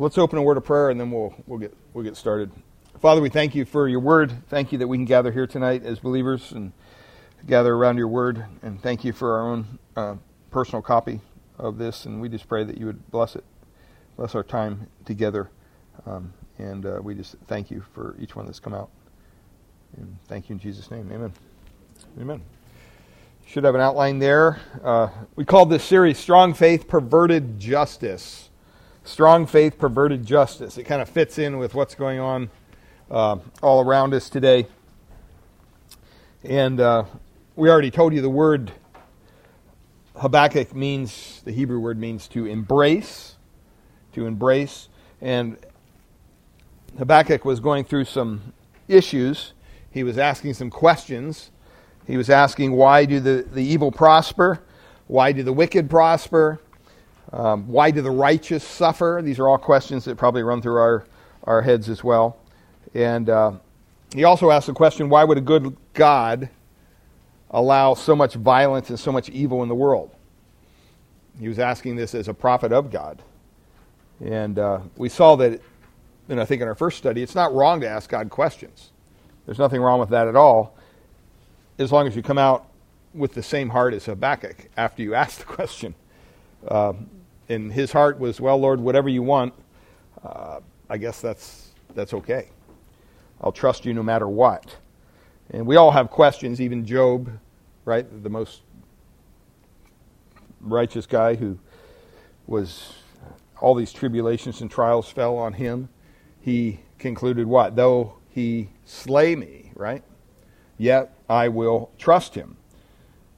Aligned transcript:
Well, 0.00 0.06
let's 0.06 0.16
open 0.16 0.38
a 0.38 0.42
word 0.42 0.56
of 0.56 0.64
prayer 0.64 0.88
and 0.88 0.98
then 0.98 1.10
we'll, 1.10 1.34
we'll, 1.46 1.58
get, 1.58 1.76
we'll 1.92 2.04
get 2.04 2.16
started. 2.16 2.50
Father, 3.02 3.20
we 3.20 3.28
thank 3.28 3.54
you 3.54 3.66
for 3.66 3.86
your 3.86 4.00
word. 4.00 4.32
Thank 4.48 4.72
you 4.72 4.78
that 4.78 4.88
we 4.88 4.96
can 4.96 5.04
gather 5.04 5.30
here 5.30 5.46
tonight 5.46 5.84
as 5.84 5.98
believers 5.98 6.52
and 6.52 6.72
gather 7.46 7.74
around 7.74 7.98
your 7.98 8.08
word. 8.08 8.46
And 8.62 8.82
thank 8.82 9.04
you 9.04 9.12
for 9.12 9.36
our 9.36 9.50
own 9.50 9.78
uh, 9.96 10.14
personal 10.50 10.80
copy 10.80 11.20
of 11.58 11.76
this. 11.76 12.06
And 12.06 12.18
we 12.18 12.30
just 12.30 12.48
pray 12.48 12.64
that 12.64 12.78
you 12.78 12.86
would 12.86 13.10
bless 13.10 13.36
it, 13.36 13.44
bless 14.16 14.34
our 14.34 14.42
time 14.42 14.86
together. 15.04 15.50
Um, 16.06 16.32
and 16.56 16.86
uh, 16.86 17.00
we 17.02 17.14
just 17.14 17.36
thank 17.46 17.70
you 17.70 17.84
for 17.92 18.16
each 18.18 18.34
one 18.34 18.46
that's 18.46 18.58
come 18.58 18.72
out. 18.72 18.88
And 19.98 20.16
thank 20.28 20.48
you 20.48 20.54
in 20.54 20.60
Jesus' 20.60 20.90
name. 20.90 21.10
Amen. 21.12 21.30
Amen. 22.18 22.40
Should 23.46 23.64
have 23.64 23.74
an 23.74 23.82
outline 23.82 24.18
there. 24.18 24.60
Uh, 24.82 25.08
we 25.36 25.44
called 25.44 25.68
this 25.68 25.84
series 25.84 26.16
Strong 26.16 26.54
Faith, 26.54 26.88
Perverted 26.88 27.60
Justice. 27.60 28.49
Strong 29.10 29.46
Faith, 29.46 29.76
Perverted 29.76 30.24
Justice. 30.24 30.78
It 30.78 30.84
kind 30.84 31.02
of 31.02 31.08
fits 31.08 31.36
in 31.36 31.58
with 31.58 31.74
what's 31.74 31.96
going 31.96 32.20
on 32.20 32.48
uh, 33.10 33.38
all 33.60 33.84
around 33.84 34.14
us 34.14 34.30
today. 34.30 34.68
And 36.44 36.78
uh, 36.78 37.04
we 37.56 37.68
already 37.68 37.90
told 37.90 38.14
you 38.14 38.22
the 38.22 38.30
word 38.30 38.70
Habakkuk 40.14 40.76
means, 40.76 41.42
the 41.44 41.50
Hebrew 41.50 41.80
word 41.80 41.98
means 41.98 42.28
to 42.28 42.46
embrace, 42.46 43.34
to 44.12 44.26
embrace. 44.26 44.88
And 45.20 45.58
Habakkuk 46.96 47.44
was 47.44 47.58
going 47.58 47.82
through 47.82 48.04
some 48.04 48.52
issues. 48.86 49.54
He 49.90 50.04
was 50.04 50.18
asking 50.18 50.54
some 50.54 50.70
questions. 50.70 51.50
He 52.06 52.16
was 52.16 52.30
asking, 52.30 52.72
why 52.72 53.06
do 53.06 53.18
the, 53.18 53.44
the 53.52 53.64
evil 53.64 53.90
prosper? 53.90 54.60
Why 55.08 55.32
do 55.32 55.42
the 55.42 55.52
wicked 55.52 55.90
prosper? 55.90 56.60
Um, 57.32 57.68
why 57.68 57.90
do 57.90 58.02
the 58.02 58.10
righteous 58.10 58.64
suffer? 58.64 59.20
These 59.22 59.38
are 59.38 59.48
all 59.48 59.58
questions 59.58 60.04
that 60.04 60.16
probably 60.16 60.42
run 60.42 60.60
through 60.60 60.78
our, 60.78 61.06
our 61.44 61.62
heads 61.62 61.88
as 61.88 62.02
well. 62.02 62.38
And 62.94 63.28
uh, 63.30 63.52
he 64.14 64.24
also 64.24 64.50
asked 64.50 64.66
the 64.66 64.72
question 64.72 65.08
why 65.08 65.24
would 65.24 65.38
a 65.38 65.42
good 65.42 65.76
God 65.94 66.48
allow 67.50 67.94
so 67.94 68.16
much 68.16 68.34
violence 68.34 68.90
and 68.90 68.98
so 68.98 69.12
much 69.12 69.28
evil 69.28 69.62
in 69.62 69.68
the 69.68 69.74
world? 69.74 70.10
He 71.38 71.48
was 71.48 71.58
asking 71.58 71.96
this 71.96 72.14
as 72.14 72.28
a 72.28 72.34
prophet 72.34 72.72
of 72.72 72.90
God. 72.90 73.22
And 74.22 74.58
uh, 74.58 74.80
we 74.96 75.08
saw 75.08 75.36
that, 75.36 75.60
and 76.28 76.40
I 76.40 76.44
think 76.44 76.60
in 76.60 76.68
our 76.68 76.74
first 76.74 76.98
study, 76.98 77.22
it's 77.22 77.34
not 77.34 77.54
wrong 77.54 77.80
to 77.80 77.88
ask 77.88 78.10
God 78.10 78.28
questions. 78.28 78.90
There's 79.46 79.58
nothing 79.58 79.80
wrong 79.80 79.98
with 79.98 80.10
that 80.10 80.28
at 80.28 80.36
all, 80.36 80.76
as 81.78 81.90
long 81.90 82.06
as 82.06 82.14
you 82.14 82.22
come 82.22 82.38
out 82.38 82.66
with 83.14 83.32
the 83.32 83.42
same 83.42 83.70
heart 83.70 83.94
as 83.94 84.04
Habakkuk 84.04 84.68
after 84.76 85.02
you 85.02 85.14
ask 85.16 85.38
the 85.38 85.44
question. 85.44 85.94
Uh, 86.66 86.92
and 87.48 87.72
his 87.72 87.92
heart 87.92 88.18
was, 88.18 88.40
well, 88.40 88.58
Lord, 88.58 88.80
whatever 88.80 89.08
you 89.08 89.22
want, 89.22 89.54
uh, 90.24 90.60
I 90.88 90.98
guess 90.98 91.20
that's, 91.20 91.72
that's 91.94 92.14
okay. 92.14 92.48
I'll 93.40 93.52
trust 93.52 93.84
you 93.84 93.94
no 93.94 94.02
matter 94.02 94.28
what. 94.28 94.76
And 95.50 95.66
we 95.66 95.76
all 95.76 95.90
have 95.90 96.10
questions, 96.10 96.60
even 96.60 96.84
Job, 96.84 97.30
right? 97.84 98.06
The 98.22 98.30
most 98.30 98.62
righteous 100.60 101.06
guy 101.06 101.34
who 101.34 101.58
was, 102.46 102.94
all 103.60 103.74
these 103.74 103.92
tribulations 103.92 104.60
and 104.60 104.70
trials 104.70 105.10
fell 105.10 105.36
on 105.36 105.54
him. 105.54 105.88
He 106.40 106.80
concluded 106.98 107.46
what? 107.46 107.76
Though 107.76 108.14
he 108.28 108.68
slay 108.84 109.34
me, 109.34 109.72
right? 109.74 110.04
Yet 110.78 111.12
I 111.28 111.48
will 111.48 111.90
trust 111.98 112.34
him. 112.34 112.56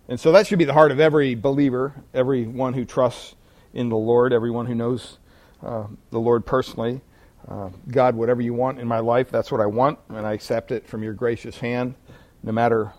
And 0.08 0.18
so 0.18 0.32
that 0.32 0.46
should 0.46 0.58
be 0.58 0.64
the 0.64 0.72
heart 0.72 0.90
of 0.90 1.00
every 1.00 1.34
believer, 1.34 1.94
everyone 2.12 2.74
who 2.74 2.84
trusts 2.84 3.34
in 3.72 3.88
the 3.88 3.96
Lord, 3.96 4.32
everyone 4.32 4.66
who 4.66 4.74
knows 4.74 5.18
uh, 5.62 5.86
the 6.10 6.18
Lord 6.18 6.44
personally. 6.44 7.00
Uh, 7.48 7.70
God, 7.88 8.14
whatever 8.14 8.40
you 8.40 8.54
want 8.54 8.78
in 8.78 8.86
my 8.86 8.98
life, 8.98 9.30
that's 9.30 9.50
what 9.50 9.60
I 9.60 9.66
want, 9.66 9.98
and 10.08 10.26
I 10.26 10.32
accept 10.32 10.70
it 10.70 10.86
from 10.86 11.02
your 11.02 11.12
gracious 11.12 11.58
hand, 11.58 11.94
no 12.42 12.52
matter 12.52 12.92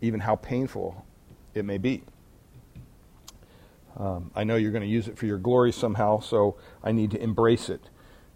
even 0.00 0.20
how 0.20 0.36
painful 0.36 1.04
it 1.54 1.64
may 1.64 1.78
be. 1.78 2.02
Um, 3.96 4.30
I 4.34 4.44
know 4.44 4.56
you're 4.56 4.72
going 4.72 4.82
to 4.82 4.88
use 4.88 5.08
it 5.08 5.18
for 5.18 5.26
your 5.26 5.38
glory 5.38 5.72
somehow, 5.72 6.20
so 6.20 6.56
I 6.82 6.92
need 6.92 7.10
to 7.12 7.22
embrace 7.22 7.68
it. 7.68 7.82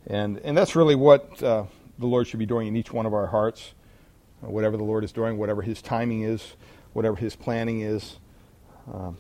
And, 0.07 0.39
and 0.39 0.57
that's 0.57 0.77
really 0.77 0.95
what 0.95 1.43
uh, 1.43 1.65
the 1.99 2.07
Lord 2.07 2.27
should 2.27 2.39
be 2.39 2.47
doing 2.47 2.69
in 2.69 2.77
each 2.77 2.93
one 2.93 3.07
of 3.07 3.15
our 3.15 3.27
hearts. 3.27 3.73
Whatever 4.41 4.77
the 4.77 4.85
Lord 4.85 5.03
is 5.03 5.13
doing, 5.13 5.39
whatever 5.39 5.63
His 5.63 5.81
timing 5.81 6.23
is, 6.23 6.55
whatever 6.97 7.17
His 7.17 7.37
planning 7.37 7.83
is, 7.83 8.17
um, 8.91 9.19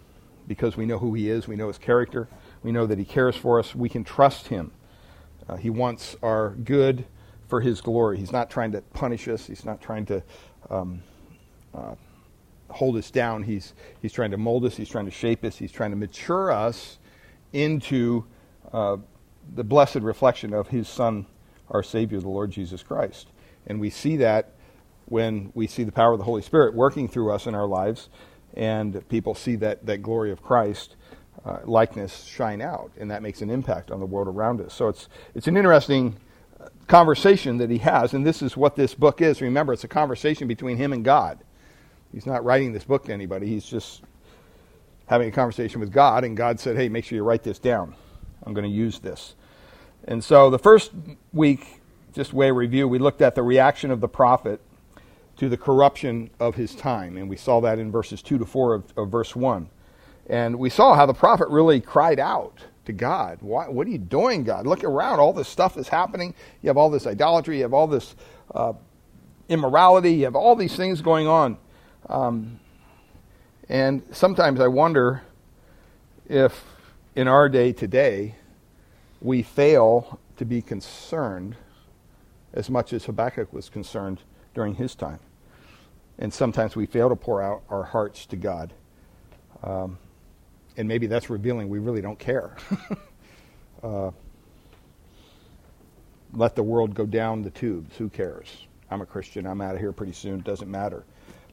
because 0.49 0.79
we 0.79 0.87
know 0.87 0.99
who 0.99 1.13
He 1.13 1.29
is, 1.29 1.47
we 1.47 1.57
know 1.57 1.69
His 1.69 1.77
character, 1.77 2.27
we 2.63 2.73
know 2.73 2.87
that 2.87 2.99
He 2.99 3.05
cares 3.05 3.37
for 3.37 3.61
us, 3.61 3.75
we 3.75 3.91
can 3.91 4.03
trust 4.03 4.49
Him. 4.49 4.73
Uh, 5.47 5.57
he 5.57 5.69
wants 5.69 6.17
our 6.23 6.51
good 6.65 7.05
for 7.49 7.61
His 7.61 7.83
glory. 7.83 8.17
He's 8.19 8.33
not 8.33 8.49
trying 8.49 8.73
to 8.73 8.81
punish 8.81 9.29
us, 9.29 9.47
He's 9.47 9.67
not 9.67 9.83
trying 9.83 10.07
to 10.07 10.23
um, 10.71 11.03
uh, 11.75 11.97
hold 12.71 12.97
us 12.97 13.11
down. 13.11 13.43
He's, 13.43 13.75
he's 14.01 14.13
trying 14.15 14.31
to 14.31 14.39
mold 14.39 14.65
us, 14.65 14.75
He's 14.75 14.89
trying 14.89 15.05
to 15.05 15.11
shape 15.11 15.45
us, 15.45 15.59
He's 15.59 15.71
trying 15.71 15.91
to 15.91 15.99
mature 15.99 16.51
us 16.51 16.99
into 17.53 18.25
uh, 18.73 18.97
the 19.55 19.65
blessed 19.65 19.97
reflection 19.97 20.55
of 20.55 20.69
His 20.69 20.89
Son, 20.89 21.27
our 21.71 21.83
Savior, 21.83 22.21
the 22.21 22.29
Lord 22.29 22.51
Jesus 22.51 22.83
Christ. 22.83 23.29
And 23.67 23.79
we 23.79 23.91
see 23.91 24.17
that 24.17 24.56
when 25.07 25.53
we 25.55 25.67
see 25.67 25.85
the 25.85 25.93
power 25.93 26.13
of 26.13 26.19
the 26.19 26.25
Holy 26.25 26.43
Spirit 26.43 26.75
working 26.75 27.09
through 27.09 27.33
us 27.33 27.47
in 27.47 27.55
our 27.55 27.67
lives, 27.67 28.09
and 28.55 29.07
people 29.09 29.35
see 29.35 29.57
that, 29.57 29.87
that 29.87 30.03
glory 30.03 30.31
of 30.31 30.43
Christ 30.43 30.97
uh, 31.45 31.59
likeness 31.65 32.25
shine 32.25 32.61
out, 32.61 32.91
and 32.99 33.11
that 33.11 33.23
makes 33.23 33.41
an 33.41 33.51
impact 33.51 33.91
on 33.91 34.01
the 34.01 34.07
world 34.07 34.27
around 34.27 34.61
us. 34.61 34.75
So 34.75 34.89
it's 34.89 35.09
it's 35.35 35.47
an 35.47 35.57
interesting 35.57 36.17
uh, 36.59 36.69
conversation 36.89 37.59
that 37.59 37.71
he 37.71 37.79
has, 37.79 38.15
and 38.15 38.27
this 38.27 38.43
is 38.43 38.57
what 38.57 38.75
this 38.75 38.95
book 38.95 39.21
is. 39.21 39.41
Remember, 39.41 39.73
it's 39.73 39.85
a 39.85 39.89
conversation 39.89 40.49
between 40.49 40.77
him 40.77 40.93
and 40.93 41.05
God. 41.05 41.39
He's 42.13 42.27
not 42.27 42.45
writing 42.45 42.73
this 42.73 42.85
book 42.85 43.05
to 43.05 43.13
anybody. 43.13 43.47
He's 43.47 43.65
just 43.65 44.03
having 45.07 45.29
a 45.29 45.33
conversation 45.33 45.81
with 45.81 45.93
God, 45.93 46.25
and 46.25 46.37
God 46.37 46.59
said, 46.59 46.77
"Hey, 46.77 46.89
make 46.89 47.05
sure 47.05 47.15
you 47.15 47.23
write 47.23 47.45
this 47.45 47.61
down. 47.61 47.95
I'm 48.43 48.53
going 48.53 48.69
to 48.69 48.77
use 48.77 48.99
this." 48.99 49.35
And 50.09 50.25
so 50.25 50.51
the 50.51 50.59
first 50.59 50.93
week, 51.33 51.81
just 52.13 52.33
way 52.33 52.51
review, 52.51 52.89
we 52.89 52.99
looked 52.99 53.23
at 53.23 53.37
the 53.37 53.43
reaction 53.43 53.93
of 53.93 54.01
the 54.01 54.09
prophet 54.09 54.61
to 55.37 55.49
the 55.49 55.57
corruption 55.57 56.31
of 56.41 56.55
his 56.55 56.75
time, 56.75 57.17
and 57.17 57.29
we 57.29 57.37
saw 57.37 57.61
that 57.61 57.79
in 57.79 57.91
verses 57.91 58.23
two 58.23 58.39
to 58.39 58.47
four 58.47 58.75
of, 58.75 58.85
of 58.97 59.11
verse 59.11 59.37
one. 59.37 59.69
And 60.29 60.59
we 60.59 60.71
saw 60.71 60.95
how 60.95 61.07
the 61.07 61.15
prophet 61.15 61.49
really 61.49 61.81
cried 61.81 62.19
out 62.19 62.65
to 62.87 62.93
God. 62.93 63.39
Why, 63.41 63.69
what 63.69 63.87
are 63.87 63.91
you 63.91 63.99
doing, 63.99 64.45
God? 64.45 64.67
Look 64.67 64.83
around. 64.83 65.21
All 65.21 65.33
this 65.33 65.49
stuff 65.49 65.77
is 65.77 65.89
happening. 65.89 66.35
You 66.63 66.69
have 66.69 66.77
all 66.77 66.91
this 66.91 67.07
idolatry. 67.07 67.59
You 67.59 67.63
have 67.63 67.75
all 67.75 67.87
this 67.87 68.17
uh, 68.55 68.73
immorality. 69.49 70.15
You 70.15 70.25
have 70.25 70.37
all 70.37 70.57
these 70.57 70.75
things 70.75 71.01
going 71.01 71.27
on. 71.27 71.59
Um, 72.09 72.61
and 73.69 74.03
sometimes 74.11 74.61
I 74.61 74.69
wonder 74.69 75.23
if 76.29 76.65
in 77.15 77.29
our 77.29 77.49
day 77.49 77.73
today 77.73 78.37
we 79.21 79.43
fail 79.43 80.19
to 80.37 80.45
be 80.45 80.63
concerned 80.63 81.57
as 82.53 82.71
much 82.71 82.93
as 82.93 83.05
Habakkuk 83.05 83.53
was 83.53 83.69
concerned 83.69 84.23
during 84.57 84.75
his 84.75 84.95
time. 84.97 85.21
And 86.19 86.33
sometimes 86.33 86.75
we 86.75 86.87
fail 86.87 87.11
to 87.11 87.15
pour 87.15 87.43
out 87.43 87.63
our 87.69 87.85
hearts 87.85 88.25
to 88.27 88.37
God. 88.37 88.73
Um, 89.63 89.99
and 90.79 90.89
maybe 90.89 91.07
that's 91.07 91.29
revealing 91.29 91.69
we 91.69 91.79
really 91.79 92.01
don't 92.01 92.19
care. 92.19 92.57
uh, 93.83 94.11
let 96.33 96.57
the 96.57 96.63
world 96.63 96.95
go 96.95 97.05
down 97.05 97.43
the 97.43 97.51
tubes. 97.51 97.97
Who 97.99 98.09
cares? 98.09 98.67
I'm 98.91 99.03
a 99.03 99.07
Christian. 99.07 99.47
I'm 99.47 99.61
out 99.61 99.75
of 99.75 99.81
here 99.81 99.93
pretty 99.93 100.15
soon. 100.15 100.41
It 100.41 100.45
doesn't 100.45 100.71
matter. 100.71 101.05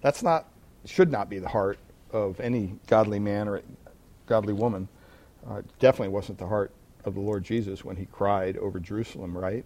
That's 0.01 0.23
not, 0.23 0.47
should 0.85 1.11
not 1.11 1.29
be 1.29 1.39
the 1.39 1.49
heart 1.49 1.79
of 2.11 2.39
any 2.39 2.79
godly 2.87 3.19
man 3.19 3.49
or 3.49 3.61
godly 4.27 4.53
woman. 4.53 4.87
Uh, 5.45 5.61
definitely 5.79 6.13
wasn't 6.13 6.37
the 6.37 6.47
heart 6.47 6.71
of 7.03 7.15
the 7.15 7.19
Lord 7.19 7.43
Jesus 7.43 7.83
when 7.83 7.97
he 7.97 8.05
cried 8.05 8.55
over 8.57 8.79
Jerusalem, 8.79 9.37
right? 9.37 9.65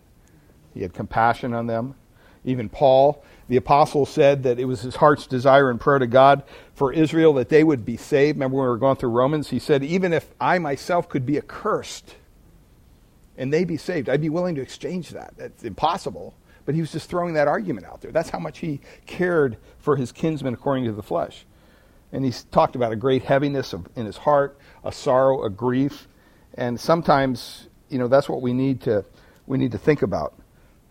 He 0.74 0.82
had 0.82 0.94
compassion 0.94 1.54
on 1.54 1.68
them. 1.68 1.94
Even 2.44 2.70
Paul, 2.70 3.24
the 3.48 3.58
apostle, 3.58 4.06
said 4.06 4.44
that 4.44 4.60
it 4.60 4.66
was 4.66 4.82
his 4.82 4.96
heart's 4.96 5.28
desire 5.28 5.70
and 5.70 5.80
prayer 5.80 6.00
to 6.00 6.08
God 6.08 6.44
for 6.74 6.94
Israel 6.94 7.34
that 7.34 7.50
they 7.50 7.64
would 7.64 7.86
be 7.86 7.98
saved. 7.98 8.38
Remember 8.38 8.58
when 8.58 8.66
we 8.66 8.70
were 8.70 8.78
going 8.78 8.98
through 8.98 9.10
Romans? 9.10 9.50
He 9.50 9.60
said, 9.60 9.84
Even 9.84 10.14
if 10.14 10.30
I 10.40 10.60
myself 10.60 11.10
could 11.10 11.26
be 11.26 11.38
accursed 11.38 12.16
and 13.38 13.52
they 13.52 13.64
be 13.64 13.78
saved, 13.78 14.10
I'd 14.10 14.22
be 14.22 14.30
willing 14.30 14.56
to 14.56 14.62
exchange 14.62 15.10
that. 15.12 15.34
That's 15.38 15.64
impossible. 15.64 16.34
But 16.66 16.76
he 16.76 16.82
was 16.82 16.92
just 16.92 17.10
throwing 17.10 17.36
that 17.36 17.48
argument 17.48 17.86
out 17.86 18.02
there. 18.02 18.12
That's 18.12 18.30
how 18.30 18.40
much 18.40 18.60
he 18.60 18.82
cared 19.06 19.58
for 19.80 19.96
his 19.96 20.12
kinsmen 20.12 20.54
according 20.54 20.84
to 20.86 20.92
the 20.92 21.02
flesh. 21.02 21.46
And 22.12 22.26
he 22.26 22.34
talked 22.52 22.76
about 22.76 22.92
a 22.92 22.96
great 22.96 23.24
heaviness 23.24 23.74
in 23.96 24.06
his 24.06 24.18
heart, 24.18 24.58
a 24.84 24.92
sorrow, 24.92 25.44
a 25.44 25.50
grief. 25.50 26.08
And 26.56 26.80
sometimes, 26.80 27.68
you 27.90 27.98
know, 27.98 28.08
that's 28.08 28.28
what 28.28 28.42
we 28.42 28.54
need 28.54 28.82
to, 28.82 29.06
we 29.46 29.58
need 29.58 29.72
to 29.72 29.78
think 29.78 30.02
about 30.02 30.34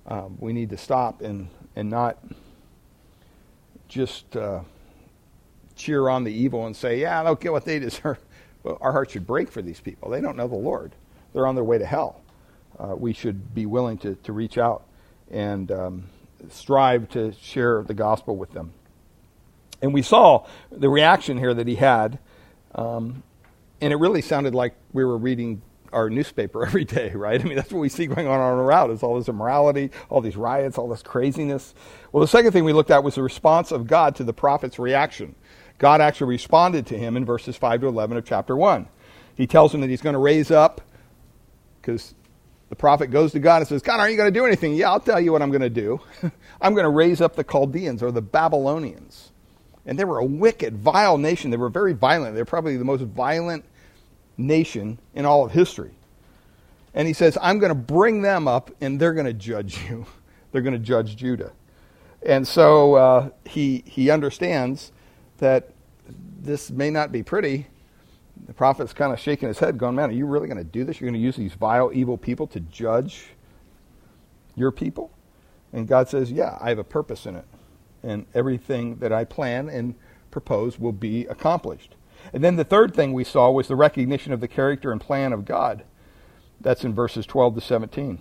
um, 0.06 0.36
we 0.40 0.52
need 0.52 0.70
to 0.70 0.76
stop 0.76 1.20
and, 1.20 1.48
and 1.74 1.90
not 1.90 2.18
just 3.88 4.36
uh, 4.36 4.60
cheer 5.74 6.08
on 6.08 6.24
the 6.24 6.32
evil 6.32 6.66
and 6.66 6.76
say, 6.76 7.00
yeah, 7.00 7.20
I 7.20 7.24
don't 7.24 7.40
get 7.40 7.52
what 7.52 7.64
they 7.64 7.78
deserve. 7.80 8.18
Well, 8.62 8.78
our 8.80 8.92
hearts 8.92 9.12
should 9.12 9.26
break 9.26 9.50
for 9.50 9.62
these 9.62 9.80
people. 9.80 10.10
They 10.10 10.20
don't 10.20 10.36
know 10.36 10.48
the 10.48 10.56
Lord, 10.56 10.92
they're 11.32 11.46
on 11.46 11.54
their 11.54 11.64
way 11.64 11.78
to 11.78 11.86
hell. 11.86 12.20
uh, 12.78 12.94
we 12.96 13.12
should 13.12 13.54
be 13.54 13.66
willing 13.66 13.98
to, 13.98 14.14
to 14.16 14.32
reach 14.32 14.58
out 14.58 14.84
and 15.30 15.70
um, 15.72 16.04
strive 16.50 17.08
to 17.10 17.32
share 17.40 17.82
the 17.82 17.94
gospel 17.94 18.36
with 18.36 18.52
them. 18.52 18.72
And 19.82 19.92
we 19.92 20.02
saw 20.02 20.46
the 20.70 20.88
reaction 20.88 21.38
here 21.38 21.52
that 21.54 21.66
he 21.66 21.76
had, 21.76 22.18
um, 22.74 23.22
and 23.80 23.92
it 23.92 23.96
really 23.96 24.22
sounded 24.22 24.54
like 24.54 24.74
we 24.92 25.04
were 25.04 25.18
reading 25.18 25.62
our 25.92 26.10
newspaper 26.10 26.64
every 26.66 26.84
day, 26.84 27.10
right? 27.10 27.40
I 27.40 27.44
mean, 27.44 27.56
that's 27.56 27.72
what 27.72 27.80
we 27.80 27.88
see 27.88 28.06
going 28.06 28.26
on 28.26 28.40
on 28.40 28.58
around 28.58 28.90
is 28.90 29.02
all 29.02 29.18
this 29.18 29.28
immorality, 29.28 29.90
all 30.08 30.20
these 30.20 30.36
riots, 30.36 30.78
all 30.78 30.88
this 30.88 31.02
craziness. 31.02 31.74
Well, 32.12 32.20
the 32.20 32.28
second 32.28 32.52
thing 32.52 32.64
we 32.64 32.72
looked 32.72 32.90
at 32.90 33.04
was 33.04 33.14
the 33.14 33.22
response 33.22 33.72
of 33.72 33.86
God 33.86 34.16
to 34.16 34.24
the 34.24 34.32
prophet's 34.32 34.78
reaction. 34.78 35.34
God 35.78 36.00
actually 36.00 36.28
responded 36.28 36.86
to 36.86 36.98
him 36.98 37.16
in 37.16 37.24
verses 37.24 37.56
5 37.56 37.82
to 37.82 37.88
11 37.88 38.16
of 38.16 38.24
chapter 38.24 38.56
1. 38.56 38.88
He 39.34 39.46
tells 39.46 39.74
him 39.74 39.82
that 39.82 39.90
he's 39.90 40.00
going 40.00 40.14
to 40.14 40.18
raise 40.18 40.50
up, 40.50 40.80
because 41.80 42.14
the 42.68 42.76
prophet 42.76 43.08
goes 43.08 43.32
to 43.32 43.38
God 43.38 43.58
and 43.58 43.68
says, 43.68 43.82
God, 43.82 44.00
aren't 44.00 44.10
you 44.10 44.16
going 44.16 44.32
to 44.32 44.38
do 44.38 44.46
anything? 44.46 44.74
Yeah, 44.74 44.90
I'll 44.90 45.00
tell 45.00 45.20
you 45.20 45.32
what 45.32 45.42
I'm 45.42 45.50
going 45.50 45.60
to 45.60 45.70
do. 45.70 46.00
I'm 46.60 46.74
going 46.74 46.84
to 46.84 46.90
raise 46.90 47.20
up 47.20 47.36
the 47.36 47.44
Chaldeans 47.44 48.02
or 48.02 48.10
the 48.10 48.22
Babylonians. 48.22 49.30
And 49.84 49.96
they 49.98 50.04
were 50.04 50.18
a 50.18 50.24
wicked, 50.24 50.76
vile 50.76 51.16
nation. 51.16 51.50
They 51.50 51.56
were 51.56 51.68
very 51.68 51.92
violent. 51.92 52.34
They're 52.34 52.44
probably 52.44 52.76
the 52.76 52.84
most 52.84 53.02
violent 53.02 53.64
nation 54.36 54.98
in 55.14 55.24
all 55.24 55.44
of 55.44 55.52
history. 55.52 55.92
And 56.94 57.06
he 57.06 57.12
says, 57.12 57.36
I'm 57.40 57.58
going 57.58 57.70
to 57.70 57.74
bring 57.74 58.22
them 58.22 58.48
up 58.48 58.70
and 58.80 58.98
they're 58.98 59.12
going 59.12 59.26
to 59.26 59.32
judge 59.32 59.78
you. 59.88 60.06
they're 60.52 60.62
going 60.62 60.72
to 60.72 60.78
judge 60.78 61.16
Judah. 61.16 61.52
And 62.22 62.46
so 62.46 62.94
uh, 62.94 63.30
he, 63.44 63.84
he 63.86 64.10
understands 64.10 64.92
that 65.38 65.70
this 66.40 66.70
may 66.70 66.90
not 66.90 67.12
be 67.12 67.22
pretty. 67.22 67.66
The 68.46 68.54
prophet's 68.54 68.92
kind 68.92 69.12
of 69.12 69.20
shaking 69.20 69.48
his 69.48 69.58
head, 69.58 69.78
going, 69.78 69.94
Man, 69.94 70.10
are 70.10 70.12
you 70.14 70.26
really 70.26 70.48
going 70.48 70.58
to 70.58 70.64
do 70.64 70.84
this? 70.84 71.00
You're 71.00 71.10
going 71.10 71.20
to 71.20 71.24
use 71.24 71.36
these 71.36 71.54
vile, 71.54 71.90
evil 71.92 72.16
people 72.16 72.46
to 72.48 72.60
judge 72.60 73.26
your 74.54 74.70
people? 74.70 75.10
And 75.72 75.86
God 75.86 76.08
says, 76.08 76.32
Yeah, 76.32 76.56
I 76.60 76.68
have 76.70 76.78
a 76.78 76.84
purpose 76.84 77.26
in 77.26 77.36
it. 77.36 77.44
And 78.02 78.26
everything 78.34 78.96
that 78.96 79.12
I 79.12 79.24
plan 79.24 79.68
and 79.68 79.94
propose 80.30 80.78
will 80.78 80.92
be 80.92 81.26
accomplished. 81.26 81.94
And 82.32 82.42
then 82.42 82.56
the 82.56 82.64
third 82.64 82.94
thing 82.94 83.12
we 83.12 83.24
saw 83.24 83.50
was 83.50 83.68
the 83.68 83.76
recognition 83.76 84.32
of 84.32 84.40
the 84.40 84.48
character 84.48 84.92
and 84.92 85.00
plan 85.00 85.32
of 85.32 85.44
God. 85.44 85.84
That's 86.60 86.84
in 86.84 86.94
verses 86.94 87.26
12 87.26 87.56
to 87.56 87.60
17. 87.60 88.18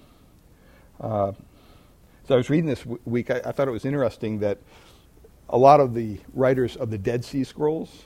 Uh, 1.00 1.31
so 2.28 2.34
I 2.34 2.38
was 2.38 2.50
reading 2.50 2.66
this 2.66 2.86
week, 2.86 3.30
I, 3.30 3.42
I, 3.46 3.52
thought 3.52 3.68
it 3.68 3.72
was 3.72 3.86
interesting 3.86 4.40
that 4.40 4.57
a 5.50 5.57
lot 5.57 5.80
of 5.80 5.94
the 5.94 6.19
writers 6.34 6.75
of 6.75 6.90
the 6.90 6.98
Dead 6.98 7.24
Sea 7.24 7.44
Scrolls, 7.44 8.06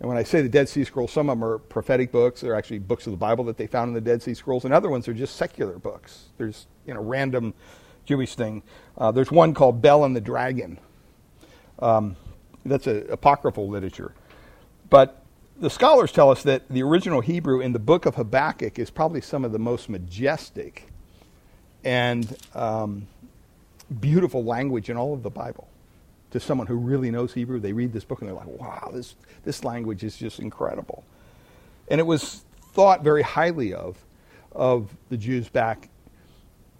and 0.00 0.08
when 0.08 0.18
I 0.18 0.22
say 0.22 0.42
the 0.42 0.48
Dead 0.48 0.68
Sea 0.68 0.84
Scrolls, 0.84 1.12
some 1.12 1.30
of 1.30 1.38
them 1.38 1.44
are 1.48 1.58
prophetic 1.58 2.12
books. 2.12 2.42
They're 2.42 2.54
actually 2.54 2.80
books 2.80 3.06
of 3.06 3.12
the 3.12 3.16
Bible 3.16 3.44
that 3.44 3.56
they 3.56 3.66
found 3.66 3.88
in 3.88 3.94
the 3.94 4.00
Dead 4.00 4.22
Sea 4.22 4.34
Scrolls, 4.34 4.64
and 4.64 4.74
other 4.74 4.90
ones 4.90 5.08
are 5.08 5.14
just 5.14 5.36
secular 5.36 5.78
books. 5.78 6.26
There's 6.36 6.66
you 6.86 6.92
know 6.92 7.00
random 7.00 7.54
Jewish 8.04 8.34
thing. 8.34 8.62
Uh, 8.98 9.12
there's 9.12 9.30
one 9.30 9.54
called 9.54 9.80
Bel 9.80 10.04
and 10.04 10.14
the 10.14 10.20
Dragon. 10.20 10.78
Um, 11.78 12.16
that's 12.66 12.86
a 12.86 13.04
apocryphal 13.06 13.68
literature, 13.68 14.14
but 14.90 15.23
the 15.58 15.70
scholars 15.70 16.10
tell 16.10 16.30
us 16.30 16.42
that 16.42 16.68
the 16.68 16.82
original 16.82 17.20
Hebrew 17.20 17.60
in 17.60 17.72
the 17.72 17.78
book 17.78 18.06
of 18.06 18.16
Habakkuk 18.16 18.78
is 18.78 18.90
probably 18.90 19.20
some 19.20 19.44
of 19.44 19.52
the 19.52 19.58
most 19.58 19.88
majestic 19.88 20.88
and 21.84 22.36
um, 22.54 23.06
beautiful 24.00 24.42
language 24.42 24.90
in 24.90 24.96
all 24.96 25.14
of 25.14 25.22
the 25.22 25.30
Bible. 25.30 25.68
To 26.32 26.40
someone 26.40 26.66
who 26.66 26.74
really 26.74 27.12
knows 27.12 27.32
Hebrew, 27.32 27.60
they 27.60 27.72
read 27.72 27.92
this 27.92 28.02
book 28.02 28.20
and 28.20 28.28
they're 28.28 28.36
like, 28.36 28.48
wow, 28.48 28.90
this, 28.92 29.14
this 29.44 29.62
language 29.62 30.02
is 30.02 30.16
just 30.16 30.40
incredible. 30.40 31.04
And 31.88 32.00
it 32.00 32.04
was 32.04 32.44
thought 32.72 33.04
very 33.04 33.22
highly 33.22 33.72
of, 33.72 33.96
of 34.50 34.96
the 35.10 35.16
Jews 35.16 35.48
back 35.48 35.88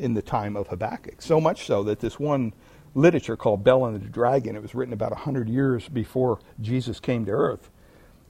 in 0.01 0.15
the 0.15 0.23
time 0.23 0.57
of 0.57 0.67
Habakkuk. 0.67 1.23
So 1.23 1.41
much 1.41 1.67
so 1.67 1.85
that 1.85 2.01
this 2.01 2.19
one 2.19 2.53
literature 2.97 3.37
called 3.37 3.63
Bel 3.63 3.85
and 3.85 3.95
the 3.95 4.09
Dragon, 4.09 4.57
it 4.57 4.63
was 4.63 4.75
written 4.75 4.93
about 4.93 5.13
100 5.13 5.49
years 5.49 5.89
before 5.89 6.41
Jesus 6.61 6.99
came 6.99 7.25
to 7.27 7.31
earth 7.31 7.71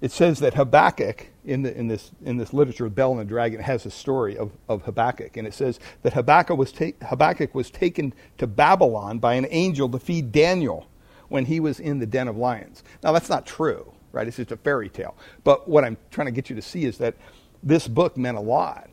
it 0.00 0.10
says 0.12 0.40
that 0.40 0.54
Habakkuk, 0.54 1.28
in, 1.44 1.62
the, 1.62 1.76
in, 1.76 1.88
this, 1.88 2.10
in 2.24 2.36
this 2.36 2.52
literature, 2.52 2.86
of 2.86 2.94
Bel 2.94 3.12
and 3.12 3.20
the 3.20 3.24
Dragon, 3.24 3.60
has 3.60 3.86
a 3.86 3.90
story 3.90 4.36
of, 4.36 4.52
of 4.68 4.82
Habakkuk. 4.82 5.36
And 5.36 5.46
it 5.46 5.54
says 5.54 5.80
that 6.02 6.12
Habakkuk 6.12 6.58
was, 6.58 6.72
ta- 6.72 6.92
Habakkuk 7.02 7.54
was 7.54 7.70
taken 7.70 8.12
to 8.38 8.46
Babylon 8.46 9.18
by 9.18 9.34
an 9.34 9.46
angel 9.50 9.88
to 9.90 9.98
feed 9.98 10.32
Daniel 10.32 10.86
when 11.28 11.46
he 11.46 11.60
was 11.60 11.80
in 11.80 12.00
the 12.00 12.06
den 12.06 12.28
of 12.28 12.36
lions. 12.36 12.82
Now, 13.02 13.12
that's 13.12 13.30
not 13.30 13.46
true, 13.46 13.92
right? 14.12 14.26
It's 14.26 14.36
just 14.36 14.52
a 14.52 14.56
fairy 14.56 14.88
tale. 14.88 15.16
But 15.42 15.68
what 15.68 15.84
I'm 15.84 15.96
trying 16.10 16.26
to 16.26 16.32
get 16.32 16.50
you 16.50 16.56
to 16.56 16.62
see 16.62 16.84
is 16.84 16.98
that 16.98 17.14
this 17.62 17.88
book 17.88 18.16
meant 18.16 18.36
a 18.36 18.42
lot 18.42 18.90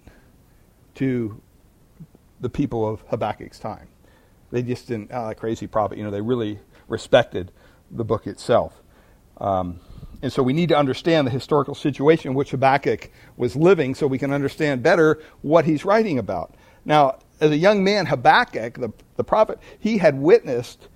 to 0.96 1.42
the 2.40 2.50
people 2.50 2.88
of 2.88 3.02
Habakkuk's 3.10 3.60
time. 3.60 3.88
They 4.52 4.62
just 4.62 4.88
didn't, 4.88 5.12
oh, 5.14 5.34
crazy 5.36 5.68
prophet, 5.68 5.98
you 5.98 6.04
know, 6.04 6.12
they 6.12 6.22
really 6.22 6.60
respected 6.88 7.52
the 7.90 8.04
book 8.04 8.28
itself. 8.28 8.82
Um, 9.38 9.80
and 10.22 10.32
so 10.32 10.44
we 10.44 10.54
need 10.54 10.70
to 10.70 10.78
understand 10.78 11.26
the 11.26 11.32
historical 11.32 11.74
situation 11.74 12.32
in 12.32 12.36
which 12.36 12.52
Habakkuk 12.52 13.10
was 13.38 13.56
living 13.56 13.96
so 13.96 14.06
we 14.06 14.20
can 14.20 14.32
understand 14.32 14.84
better 14.84 15.22
what 15.42 15.66
he's 15.66 15.84
writing 15.84 16.20
about. 16.20 16.56
Now, 16.86 17.20
as 17.40 17.52
a 17.52 17.58
young 17.58 17.84
man, 17.84 18.06
Habakkuk, 18.06 18.76
the, 18.76 18.92
the 19.16 19.24
prophet, 19.24 19.60
he 19.80 19.98
had 19.98 20.20
witnessed 20.20 20.88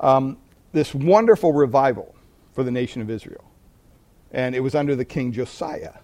um, 0.00 0.38
this 0.72 0.94
wonderful 0.94 1.52
revival 1.52 2.14
for 2.52 2.62
the 2.62 2.70
nation 2.70 3.02
of 3.02 3.10
Israel. 3.10 3.44
And 4.32 4.54
it 4.54 4.60
was 4.60 4.74
under 4.74 4.96
the 4.96 5.04
king 5.04 5.32
Josiah. 5.32 5.94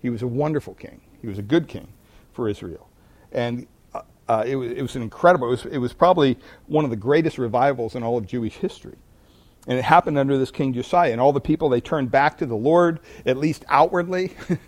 He 0.00 0.10
was 0.10 0.22
a 0.22 0.26
wonderful 0.26 0.74
king, 0.74 1.00
he 1.20 1.26
was 1.26 1.38
a 1.38 1.42
good 1.42 1.66
king 1.66 1.88
for 2.32 2.48
Israel. 2.48 2.88
And 3.32 3.66
uh, 3.94 4.02
uh, 4.28 4.44
it, 4.46 4.54
was, 4.54 4.70
it 4.70 4.82
was 4.82 4.94
an 4.94 5.02
incredible, 5.02 5.48
it 5.48 5.50
was, 5.50 5.66
it 5.66 5.78
was 5.78 5.92
probably 5.92 6.38
one 6.66 6.84
of 6.84 6.90
the 6.90 6.96
greatest 6.96 7.38
revivals 7.38 7.96
in 7.96 8.04
all 8.04 8.16
of 8.16 8.26
Jewish 8.26 8.54
history. 8.54 8.96
And 9.66 9.78
it 9.78 9.84
happened 9.84 10.16
under 10.16 10.38
this 10.38 10.50
King 10.50 10.72
Josiah. 10.72 11.12
And 11.12 11.20
all 11.20 11.32
the 11.32 11.40
people, 11.40 11.68
they 11.68 11.80
turned 11.80 12.10
back 12.10 12.38
to 12.38 12.46
the 12.46 12.56
Lord, 12.56 13.00
at 13.24 13.36
least 13.36 13.64
outwardly, 13.68 14.32
because 14.38 14.58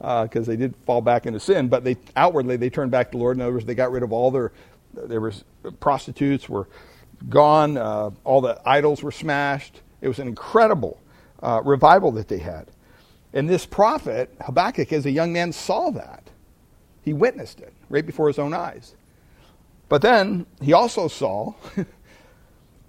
uh, 0.00 0.50
they 0.50 0.56
did 0.56 0.74
fall 0.84 1.00
back 1.00 1.26
into 1.26 1.40
sin, 1.40 1.68
but 1.68 1.84
they 1.84 1.96
outwardly 2.16 2.56
they 2.56 2.68
turned 2.68 2.90
back 2.90 3.10
to 3.10 3.12
the 3.12 3.18
Lord. 3.18 3.36
In 3.36 3.42
other 3.42 3.52
words, 3.52 3.64
they 3.64 3.74
got 3.74 3.90
rid 3.90 4.02
of 4.02 4.12
all 4.12 4.30
their, 4.30 4.52
there 4.92 5.20
was 5.20 5.44
prostitutes 5.80 6.48
were 6.48 6.68
gone, 7.28 7.78
uh, 7.78 8.10
all 8.24 8.40
the 8.42 8.60
idols 8.66 9.02
were 9.02 9.12
smashed. 9.12 9.80
It 10.02 10.08
was 10.08 10.18
an 10.18 10.28
incredible 10.28 11.00
uh, 11.42 11.62
revival 11.64 12.12
that 12.12 12.28
they 12.28 12.38
had. 12.38 12.68
And 13.32 13.48
this 13.48 13.64
prophet, 13.64 14.34
Habakkuk, 14.40 14.92
as 14.92 15.06
a 15.06 15.10
young 15.10 15.32
man, 15.32 15.52
saw 15.52 15.90
that. 15.90 16.30
He 17.02 17.12
witnessed 17.12 17.60
it 17.60 17.72
right 17.88 18.04
before 18.04 18.28
his 18.28 18.38
own 18.38 18.52
eyes. 18.52 18.94
But 19.88 20.02
then 20.02 20.46
he 20.60 20.72
also 20.72 21.08
saw, 21.08 21.54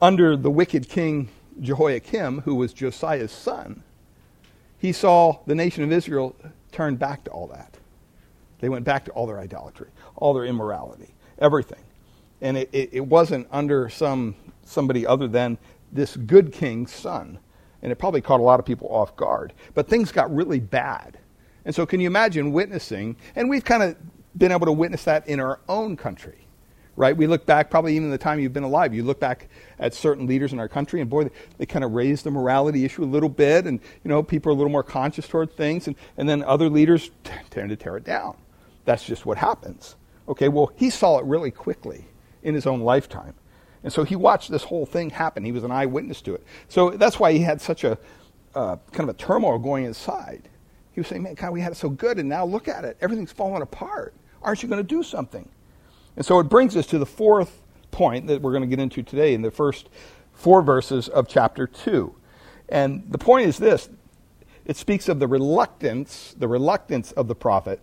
under 0.02 0.36
the 0.36 0.50
wicked 0.50 0.90
king 0.90 1.30
Jehoiakim, 1.60 2.42
who 2.42 2.56
was 2.56 2.74
Josiah's 2.74 3.32
son, 3.32 3.84
he 4.78 4.92
saw 4.92 5.40
the 5.46 5.56
nation 5.56 5.84
of 5.84 5.92
Israel 5.92 6.36
turn 6.72 6.96
back 6.96 7.24
to 7.26 7.32
all 7.32 7.48
that. 7.48 7.78
They 8.60 8.70
went 8.70 8.86
back 8.86 9.06
to 9.06 9.12
all 9.12 9.28
their 9.28 9.40
idolatry, 9.40 9.90
all 10.16 10.34
their 10.34 10.46
immorality, 10.46 11.14
everything. 11.40 11.84
And 12.42 12.58
it, 12.58 12.70
it, 12.72 12.90
it 12.94 13.06
wasn't 13.06 13.48
under 13.52 13.90
some 13.90 14.36
somebody 14.64 15.08
other 15.08 15.28
than 15.28 15.58
this 15.92 16.16
good 16.16 16.52
king's 16.52 16.94
son. 16.94 17.40
And 17.82 17.92
it 17.92 17.96
probably 17.96 18.22
caught 18.22 18.40
a 18.40 18.44
lot 18.44 18.60
of 18.60 18.66
people 18.66 18.88
off 18.90 19.16
guard. 19.16 19.54
But 19.74 19.88
things 19.88 20.12
got 20.12 20.34
really 20.34 20.60
bad. 20.60 21.18
And 21.66 21.74
so, 21.74 21.86
can 21.86 22.00
you 22.00 22.08
imagine 22.08 22.52
witnessing? 22.52 23.16
And 23.36 23.50
we've 23.50 23.66
kind 23.66 23.84
of 23.84 23.96
been 24.38 24.52
able 24.52 24.66
to 24.66 24.72
witness 24.72 25.04
that 25.04 25.28
in 25.28 25.40
our 25.40 25.60
own 25.68 25.96
country 25.96 26.47
right? 26.98 27.16
We 27.16 27.28
look 27.28 27.46
back, 27.46 27.70
probably 27.70 27.96
even 27.96 28.10
the 28.10 28.18
time 28.18 28.40
you've 28.40 28.52
been 28.52 28.64
alive, 28.64 28.94
you 28.94 29.04
look 29.04 29.20
back 29.20 29.48
at 29.80 29.94
certain 29.94 30.26
leaders 30.26 30.52
in 30.52 30.60
our 30.60 30.68
country, 30.68 31.00
and 31.00 31.10
boy, 31.10 31.26
they, 31.26 31.30
they 31.60 31.66
kind 31.66 31.86
of 31.86 31.92
raise 31.92 32.24
the 32.24 32.32
morality 32.32 32.84
issue 32.84 33.04
a 33.04 33.06
little 33.06 33.30
bit, 33.30 33.66
and 33.66 33.80
you 34.04 34.10
know, 34.10 34.22
people 34.22 34.52
are 34.52 34.56
a 34.56 34.58
little 34.58 34.72
more 34.72 34.84
conscious 34.84 35.28
toward 35.28 35.56
things, 35.56 35.88
and, 35.88 35.96
and 36.18 36.28
then 36.28 36.44
other 36.44 36.70
leaders 36.70 37.12
t- 37.24 37.32
tend 37.52 37.70
to 37.70 37.76
tear 37.78 37.96
it 37.96 38.04
down. 38.04 38.36
That's 38.84 39.06
just 39.06 39.26
what 39.26 39.38
happens. 39.38 39.96
Okay, 40.28 40.50
well, 40.50 40.72
he 40.76 40.90
saw 40.90 41.20
it 41.20 41.26
really 41.26 41.52
quickly 41.52 42.06
in 42.44 42.56
his 42.56 42.66
own 42.66 42.82
lifetime. 42.82 43.36
And 43.84 43.94
so 43.94 44.04
he 44.04 44.16
watched 44.16 44.50
this 44.50 44.64
whole 44.64 44.86
thing 44.86 45.12
happen. 45.12 45.46
He 45.46 45.52
was 45.52 45.64
an 45.64 45.72
eyewitness 45.72 46.22
to 46.24 46.34
it. 46.34 46.44
So 46.68 46.90
that's 46.90 47.20
why 47.20 47.32
he 47.32 47.40
had 47.40 47.62
such 47.62 47.84
a 47.84 47.98
uh, 48.56 48.78
kind 48.92 49.08
of 49.08 49.16
a 49.16 49.18
turmoil 49.18 49.60
going 49.60 49.86
inside. 49.86 50.50
He 50.94 51.00
was 51.00 51.08
saying, 51.08 51.22
Man, 51.22 51.36
God, 51.36 51.54
we 51.54 51.62
had 51.62 51.72
it 51.72 51.76
so 51.76 51.90
good, 51.90 52.18
and 52.18 52.28
now 52.28 52.44
look 52.44 52.68
at 52.68 52.84
it. 52.84 52.98
Everything's 53.02 53.32
falling 53.32 53.62
apart. 53.62 54.16
Aren't 54.42 54.64
you 54.64 54.70
going 54.70 54.82
to 54.82 54.88
do 54.88 55.04
something? 55.04 55.48
And 56.18 56.26
so 56.26 56.40
it 56.40 56.46
brings 56.50 56.76
us 56.76 56.88
to 56.88 57.00
the 57.00 57.06
fourth 57.06 57.62
point 57.92 58.28
that 58.28 58.42
we're 58.42 58.52
going 58.52 58.64
to 58.64 58.68
get 58.68 58.80
into 58.80 59.04
today 59.04 59.34
in 59.34 59.44
the 59.44 59.52
first 59.52 59.88
four 60.34 60.62
verses 60.62 61.08
of 61.08 61.28
chapter 61.28 61.68
2. 61.68 62.14
And 62.70 63.06
the 63.10 63.20
point 63.20 63.48
is 63.48 63.58
this 63.58 63.90
it 64.66 64.76
speaks 64.76 65.08
of 65.08 65.20
the 65.20 65.28
reluctance, 65.28 66.36
the 66.38 66.48
reluctance 66.48 67.14
of 67.14 67.28
the 67.30 67.36
prophet 67.36 67.80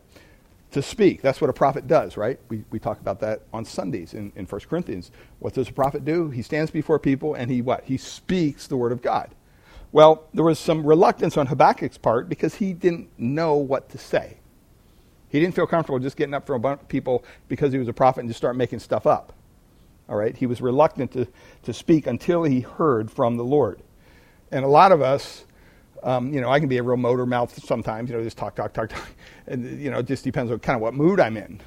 to 0.72 0.82
speak. 0.82 1.22
That's 1.22 1.40
what 1.40 1.48
a 1.48 1.54
prophet 1.54 1.86
does, 1.86 2.16
right? 2.16 2.38
We, 2.48 2.64
we 2.70 2.80
talk 2.80 3.00
about 3.00 3.20
that 3.20 3.42
on 3.52 3.64
Sundays 3.64 4.12
in, 4.12 4.32
in 4.34 4.46
1 4.46 4.60
Corinthians. 4.62 5.12
What 5.38 5.54
does 5.54 5.68
a 5.68 5.72
prophet 5.72 6.04
do? 6.04 6.30
He 6.30 6.42
stands 6.42 6.72
before 6.72 6.98
people 6.98 7.34
and 7.34 7.50
he 7.50 7.62
what? 7.62 7.84
He 7.84 7.96
speaks 7.96 8.66
the 8.66 8.76
word 8.76 8.92
of 8.92 9.00
God. 9.00 9.30
Well, 9.92 10.24
there 10.34 10.44
was 10.44 10.58
some 10.58 10.84
reluctance 10.84 11.36
on 11.36 11.46
Habakkuk's 11.46 11.98
part 11.98 12.28
because 12.28 12.56
he 12.56 12.72
didn't 12.72 13.08
know 13.16 13.54
what 13.54 13.88
to 13.90 13.98
say. 13.98 14.38
He 15.34 15.40
didn't 15.40 15.56
feel 15.56 15.66
comfortable 15.66 15.98
just 15.98 16.16
getting 16.16 16.32
up 16.32 16.46
for 16.46 16.54
a 16.54 16.60
bunch 16.60 16.80
of 16.80 16.86
people 16.86 17.24
because 17.48 17.72
he 17.72 17.78
was 17.80 17.88
a 17.88 17.92
prophet 17.92 18.20
and 18.20 18.30
just 18.30 18.38
start 18.38 18.54
making 18.54 18.78
stuff 18.78 19.04
up. 19.04 19.32
All 20.08 20.14
right? 20.14 20.36
He 20.36 20.46
was 20.46 20.60
reluctant 20.60 21.10
to, 21.10 21.26
to 21.64 21.72
speak 21.72 22.06
until 22.06 22.44
he 22.44 22.60
heard 22.60 23.10
from 23.10 23.36
the 23.36 23.42
Lord. 23.42 23.82
And 24.52 24.64
a 24.64 24.68
lot 24.68 24.92
of 24.92 25.02
us, 25.02 25.44
um, 26.04 26.32
you 26.32 26.40
know, 26.40 26.50
I 26.50 26.60
can 26.60 26.68
be 26.68 26.76
a 26.78 26.84
real 26.84 26.96
motor 26.96 27.26
mouth 27.26 27.52
sometimes, 27.64 28.10
you 28.10 28.16
know, 28.16 28.22
just 28.22 28.38
talk, 28.38 28.54
talk, 28.54 28.72
talk, 28.72 28.90
talk. 28.90 29.08
And, 29.48 29.80
you 29.80 29.90
know, 29.90 29.98
it 29.98 30.06
just 30.06 30.22
depends 30.22 30.52
on 30.52 30.60
kind 30.60 30.76
of 30.76 30.82
what 30.82 30.94
mood 30.94 31.18
I'm 31.18 31.36
in. 31.36 31.60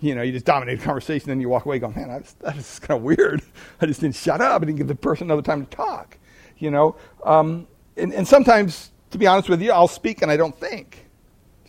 You 0.00 0.16
know, 0.16 0.22
you 0.22 0.32
just 0.32 0.44
dominate 0.44 0.80
the 0.80 0.84
conversation, 0.84 1.28
then 1.28 1.40
you 1.40 1.48
walk 1.48 1.66
away 1.66 1.78
going, 1.78 1.94
man, 1.94 2.24
that 2.40 2.56
is 2.56 2.80
kind 2.80 2.98
of 2.98 3.04
weird. 3.04 3.40
I 3.80 3.86
just 3.86 4.00
didn't 4.00 4.16
shut 4.16 4.40
up. 4.40 4.62
I 4.62 4.64
didn't 4.64 4.78
give 4.78 4.88
the 4.88 4.96
person 4.96 5.28
another 5.28 5.42
time 5.42 5.64
to 5.64 5.70
talk. 5.70 6.18
You 6.58 6.72
know, 6.72 6.96
um, 7.22 7.68
and, 7.96 8.12
and 8.12 8.26
sometimes, 8.26 8.90
to 9.12 9.18
be 9.18 9.28
honest 9.28 9.48
with 9.48 9.62
you, 9.62 9.70
I'll 9.70 9.86
speak 9.86 10.22
and 10.22 10.30
I 10.32 10.36
don't 10.36 10.58
think. 10.58 11.06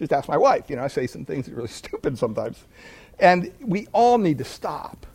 Just 0.02 0.14
ask 0.14 0.28
my 0.28 0.38
wife. 0.38 0.68
You 0.68 0.78
know, 0.78 0.84
I 0.84 0.88
say 0.88 1.06
some 1.06 1.26
things 1.26 1.46
that 1.46 1.54
are 1.54 1.58
really 1.58 1.68
stupid 1.84 2.18
sometimes. 2.18 2.66
And 3.20 3.54
we 3.62 3.88
all 3.94 4.18
need 4.18 4.40
to 4.40 4.44
stop 4.44 5.06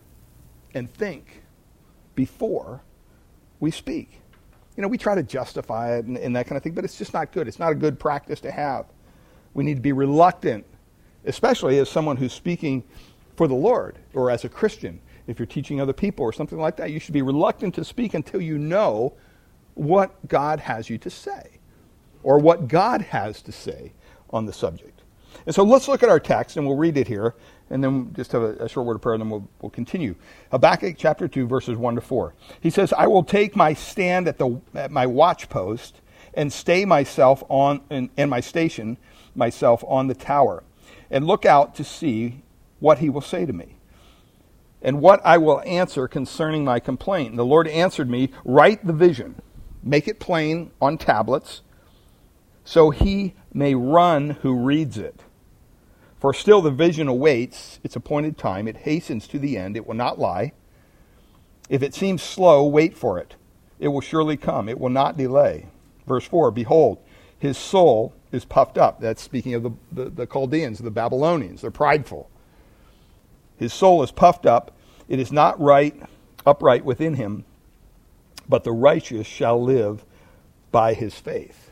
and 0.75 0.93
think 0.95 1.43
before 2.15 2.83
we 3.59 3.73
speak. 3.73 4.21
You 4.77 4.83
know, 4.83 4.89
we 4.89 4.97
try 4.97 5.17
to 5.17 5.25
justify 5.25 5.97
it 5.97 6.05
and, 6.05 6.17
and, 6.17 6.37
that 6.37 6.47
kind 6.47 6.57
of 6.57 6.63
thing, 6.63 6.73
but 6.73 6.85
it's 6.85 6.97
just 6.97 7.13
not 7.13 7.33
good. 7.33 7.49
It's 7.49 7.59
not 7.59 7.73
a 7.73 7.75
good 7.75 7.99
practice 7.99 8.39
to 8.41 8.53
have. 8.53 8.87
We 9.55 9.65
need 9.65 9.75
to 9.75 9.81
be 9.81 9.93
reluctant, 9.93 10.65
especially 11.25 11.81
as 11.81 11.89
someone 11.89 12.17
who's 12.17 12.33
speaking 12.33 12.85
for 13.35 13.49
the 13.49 13.55
Lord 13.55 13.99
or 14.15 14.31
as 14.31 14.45
a 14.45 14.49
Christian. 14.49 15.01
If 15.27 15.41
you're 15.41 15.47
teaching 15.47 15.81
other 15.81 15.95
people 15.95 16.25
or 16.25 16.33
something 16.33 16.59
like 16.59 16.77
that, 16.77 16.93
you 16.93 17.01
should 17.01 17.15
be 17.15 17.23
reluctant 17.23 17.75
to 17.75 17.85
speak 17.85 18.15
until 18.15 18.41
you 18.41 18.57
know 18.57 19.15
what 19.75 20.29
God 20.29 20.61
has 20.61 20.89
you 20.89 20.99
to 20.99 21.11
say 21.11 21.59
or 22.23 22.39
what 22.39 22.69
God 22.69 23.01
has 23.01 23.43
to 23.43 23.51
say 23.51 23.93
on 24.31 24.47
the 24.47 24.53
subject. 24.53 25.03
And 25.45 25.55
so 25.55 25.63
let's 25.63 25.89
look 25.89 26.03
at 26.03 26.09
our 26.09 26.21
text 26.21 26.57
and 26.57 26.67
we'll 26.67 26.77
read 26.77 26.97
it 26.97 27.09
here 27.09 27.35
and 27.71 27.83
then 27.83 28.13
just 28.15 28.33
have 28.33 28.43
a, 28.43 28.53
a, 28.55 28.69
short 28.69 28.87
word 28.87 28.95
of 28.97 29.03
prayer, 29.03 29.15
and 29.15 29.23
then 29.23 29.31
we'll, 29.31 29.49
we'll 29.61 29.71
continue. 29.71 30.15
Habakkuk 30.51 30.97
chapter 30.97 31.27
2, 31.27 31.47
verses 31.47 31.77
1 31.77 31.97
to 31.97 32.01
4. 32.01 32.35
He 32.61 32.71
says, 32.71 32.93
I 32.93 33.07
will 33.09 33.25
take 33.25 33.57
my 33.57 33.75
stand 33.75 34.29
at, 34.29 34.39
the, 34.39 34.61
at 34.75 34.91
my 34.91 35.07
watch 35.07 35.49
post 35.49 36.01
and 36.35 36.53
stay 36.53 36.85
myself 36.85 37.43
on, 37.49 37.81
and, 37.91 38.11
and 38.17 38.31
my 38.31 38.41
station 38.41 38.99
myself 39.35 39.83
on 39.89 40.07
the 40.07 40.15
tower, 40.15 40.63
and 41.11 41.27
look 41.27 41.45
out 41.45 41.75
to 41.75 41.85
see 41.85 42.43
what 42.79 42.99
he 42.99 43.09
will 43.09 43.21
say 43.21 43.47
to 43.47 43.53
me, 43.53 43.77
and 44.83 45.01
what 45.01 45.21
I 45.25 45.39
will 45.39 45.61
answer 45.63 46.07
concerning 46.07 46.65
my 46.65 46.79
complaint. 46.79 47.31
And 47.31 47.39
the 47.39 47.45
Lord 47.45 47.67
answered 47.67 48.09
me, 48.09 48.31
Write 48.45 48.87
the 48.87 48.93
vision, 48.93 49.41
make 49.83 50.07
it 50.07 50.21
plain 50.21 50.71
on 50.81 50.99
tablets, 50.99 51.63
so 52.67 52.91
he 52.91 53.33
may 53.55 53.77
run 53.77 54.31
who 54.43 54.53
reads 54.53 54.99
it. 54.99 55.21
For 56.19 56.35
still 56.35 56.61
the 56.61 56.73
vision 56.73 57.07
awaits 57.07 57.79
its 57.85 57.95
appointed 57.95 58.37
time. 58.37 58.67
It 58.67 58.79
hastens 58.79 59.29
to 59.29 59.39
the 59.39 59.57
end. 59.57 59.77
It 59.77 59.87
will 59.87 59.95
not 59.95 60.19
lie. 60.19 60.53
If 61.71 61.83
it 61.83 61.95
seems 61.95 62.23
slow, 62.23 62.67
wait 62.67 62.97
for 62.97 63.19
it. 63.21 63.37
It 63.79 63.89
will 63.89 64.01
surely 64.01 64.37
come. 64.37 64.69
It 64.69 64.81
will 64.81 64.91
not 64.91 65.17
delay. 65.17 65.69
Verse 66.09 66.27
4 66.27 66.51
Behold, 66.51 66.99
his 67.39 67.57
soul 67.57 68.13
is 68.33 68.45
puffed 68.45 68.79
up. 68.79 69.01
That's 69.01 69.23
speaking 69.23 69.55
of 69.55 69.63
the, 69.63 69.71
the, 69.93 70.11
the 70.11 70.27
Chaldeans, 70.27 70.81
the 70.81 70.91
Babylonians. 70.91 71.61
They're 71.61 71.71
prideful. 71.71 72.29
His 73.57 73.73
soul 73.73 74.03
is 74.03 74.11
puffed 74.11 74.45
up. 74.45 74.73
It 75.09 75.21
is 75.21 75.31
not 75.31 75.61
right, 75.61 75.95
upright 76.45 76.85
within 76.85 77.15
him, 77.15 77.45
but 78.49 78.65
the 78.65 78.73
righteous 78.73 79.27
shall 79.27 79.63
live 79.63 80.05
by 80.73 80.95
his 80.95 81.15
faith. 81.15 81.66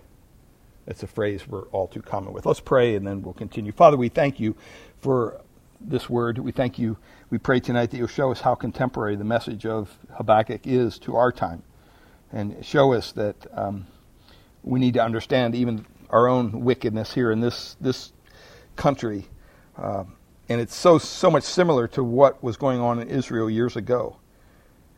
That's 0.86 1.02
a 1.02 1.06
phrase 1.06 1.46
we're 1.48 1.66
all 1.68 1.88
too 1.88 2.02
common 2.02 2.32
with. 2.32 2.46
Let's 2.46 2.60
pray 2.60 2.94
and 2.96 3.06
then 3.06 3.22
we'll 3.22 3.34
continue. 3.34 3.72
Father, 3.72 3.96
we 3.96 4.08
thank 4.08 4.38
you 4.38 4.54
for 5.00 5.40
this 5.80 6.08
word. 6.10 6.38
We 6.38 6.52
thank 6.52 6.78
you. 6.78 6.96
We 7.30 7.38
pray 7.38 7.60
tonight 7.60 7.90
that 7.90 7.96
you'll 7.96 8.06
show 8.06 8.30
us 8.30 8.40
how 8.40 8.54
contemporary 8.54 9.16
the 9.16 9.24
message 9.24 9.66
of 9.66 9.96
Habakkuk 10.12 10.66
is 10.66 10.98
to 11.00 11.16
our 11.16 11.32
time 11.32 11.62
and 12.32 12.64
show 12.64 12.92
us 12.92 13.12
that 13.12 13.36
um, 13.52 13.86
we 14.62 14.80
need 14.80 14.94
to 14.94 15.02
understand 15.02 15.54
even 15.54 15.86
our 16.10 16.28
own 16.28 16.60
wickedness 16.60 17.14
here 17.14 17.30
in 17.30 17.40
this, 17.40 17.76
this 17.80 18.12
country. 18.76 19.26
Uh, 19.76 20.04
and 20.48 20.60
it's 20.60 20.74
so, 20.74 20.98
so 20.98 21.30
much 21.30 21.44
similar 21.44 21.88
to 21.88 22.04
what 22.04 22.42
was 22.42 22.56
going 22.56 22.80
on 22.80 23.00
in 23.00 23.08
Israel 23.08 23.48
years 23.48 23.76
ago. 23.76 24.16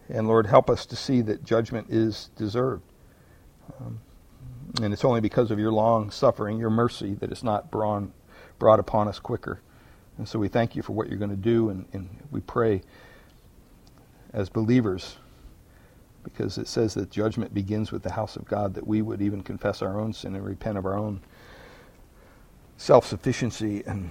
And 0.08 0.26
Lord, 0.26 0.46
help 0.46 0.70
us 0.70 0.86
to 0.86 0.96
see 0.96 1.20
that 1.22 1.44
judgment 1.44 1.88
is 1.90 2.30
deserved. 2.36 2.82
Um, 3.80 4.00
and 4.82 4.92
it's 4.92 5.04
only 5.04 5.20
because 5.20 5.50
of 5.50 5.58
your 5.58 5.72
long 5.72 6.10
suffering, 6.10 6.58
your 6.58 6.70
mercy, 6.70 7.14
that 7.14 7.30
it's 7.30 7.42
not 7.42 7.70
brought, 7.70 8.04
brought 8.58 8.80
upon 8.80 9.08
us 9.08 9.18
quicker. 9.18 9.60
And 10.18 10.28
so 10.28 10.38
we 10.38 10.48
thank 10.48 10.74
you 10.76 10.82
for 10.82 10.92
what 10.92 11.08
you're 11.08 11.18
going 11.18 11.30
to 11.30 11.36
do, 11.36 11.70
and, 11.70 11.86
and 11.92 12.08
we 12.30 12.40
pray 12.40 12.82
as 14.32 14.48
believers, 14.48 15.16
because 16.24 16.58
it 16.58 16.66
says 16.68 16.94
that 16.94 17.10
judgment 17.10 17.54
begins 17.54 17.92
with 17.92 18.02
the 18.02 18.12
house 18.12 18.36
of 18.36 18.44
God, 18.46 18.74
that 18.74 18.86
we 18.86 19.02
would 19.02 19.22
even 19.22 19.42
confess 19.42 19.82
our 19.82 20.00
own 20.00 20.12
sin 20.12 20.34
and 20.34 20.44
repent 20.44 20.78
of 20.78 20.84
our 20.86 20.96
own 20.96 21.20
self 22.76 23.06
sufficiency 23.06 23.82
and 23.86 24.10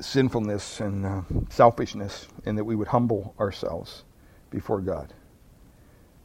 sinfulness 0.00 0.80
and 0.80 1.04
uh, 1.04 1.22
selfishness, 1.50 2.28
and 2.46 2.56
that 2.56 2.64
we 2.64 2.76
would 2.76 2.88
humble 2.88 3.34
ourselves 3.40 4.04
before 4.50 4.80
God, 4.80 5.12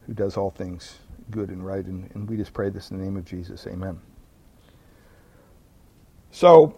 who 0.06 0.14
does 0.14 0.36
all 0.36 0.50
things 0.50 0.98
good 1.30 1.50
and 1.50 1.64
right. 1.64 1.84
And, 1.84 2.10
and 2.14 2.28
we 2.28 2.36
just 2.36 2.52
pray 2.52 2.70
this 2.70 2.90
in 2.90 2.98
the 2.98 3.04
name 3.04 3.16
of 3.16 3.24
Jesus. 3.24 3.66
Amen. 3.66 4.00
So, 6.30 6.76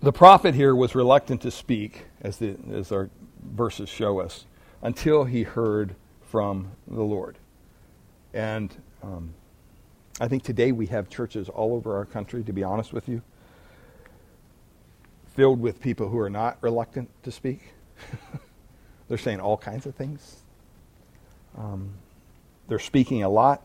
the 0.00 0.12
prophet 0.12 0.54
here 0.54 0.74
was 0.74 0.94
reluctant 0.94 1.40
to 1.42 1.50
speak, 1.50 2.04
as, 2.20 2.36
the, 2.36 2.56
as 2.72 2.92
our 2.92 3.10
verses 3.42 3.88
show 3.88 4.20
us, 4.20 4.44
until 4.82 5.24
he 5.24 5.42
heard 5.42 5.94
from 6.30 6.70
the 6.86 7.02
Lord. 7.02 7.38
And 8.32 8.74
um, 9.02 9.34
I 10.20 10.28
think 10.28 10.42
today 10.42 10.72
we 10.72 10.86
have 10.86 11.08
churches 11.08 11.48
all 11.48 11.74
over 11.74 11.96
our 11.96 12.04
country, 12.04 12.44
to 12.44 12.52
be 12.52 12.62
honest 12.62 12.92
with 12.92 13.08
you, 13.08 13.22
filled 15.34 15.60
with 15.60 15.80
people 15.80 16.08
who 16.08 16.18
are 16.18 16.30
not 16.30 16.58
reluctant 16.60 17.08
to 17.22 17.32
speak. 17.32 17.60
They're 19.08 19.18
saying 19.18 19.40
all 19.40 19.56
kinds 19.56 19.86
of 19.86 19.94
things. 19.94 20.42
Um, 21.56 21.94
they're 22.68 22.78
speaking 22.78 23.22
a 23.22 23.28
lot, 23.28 23.62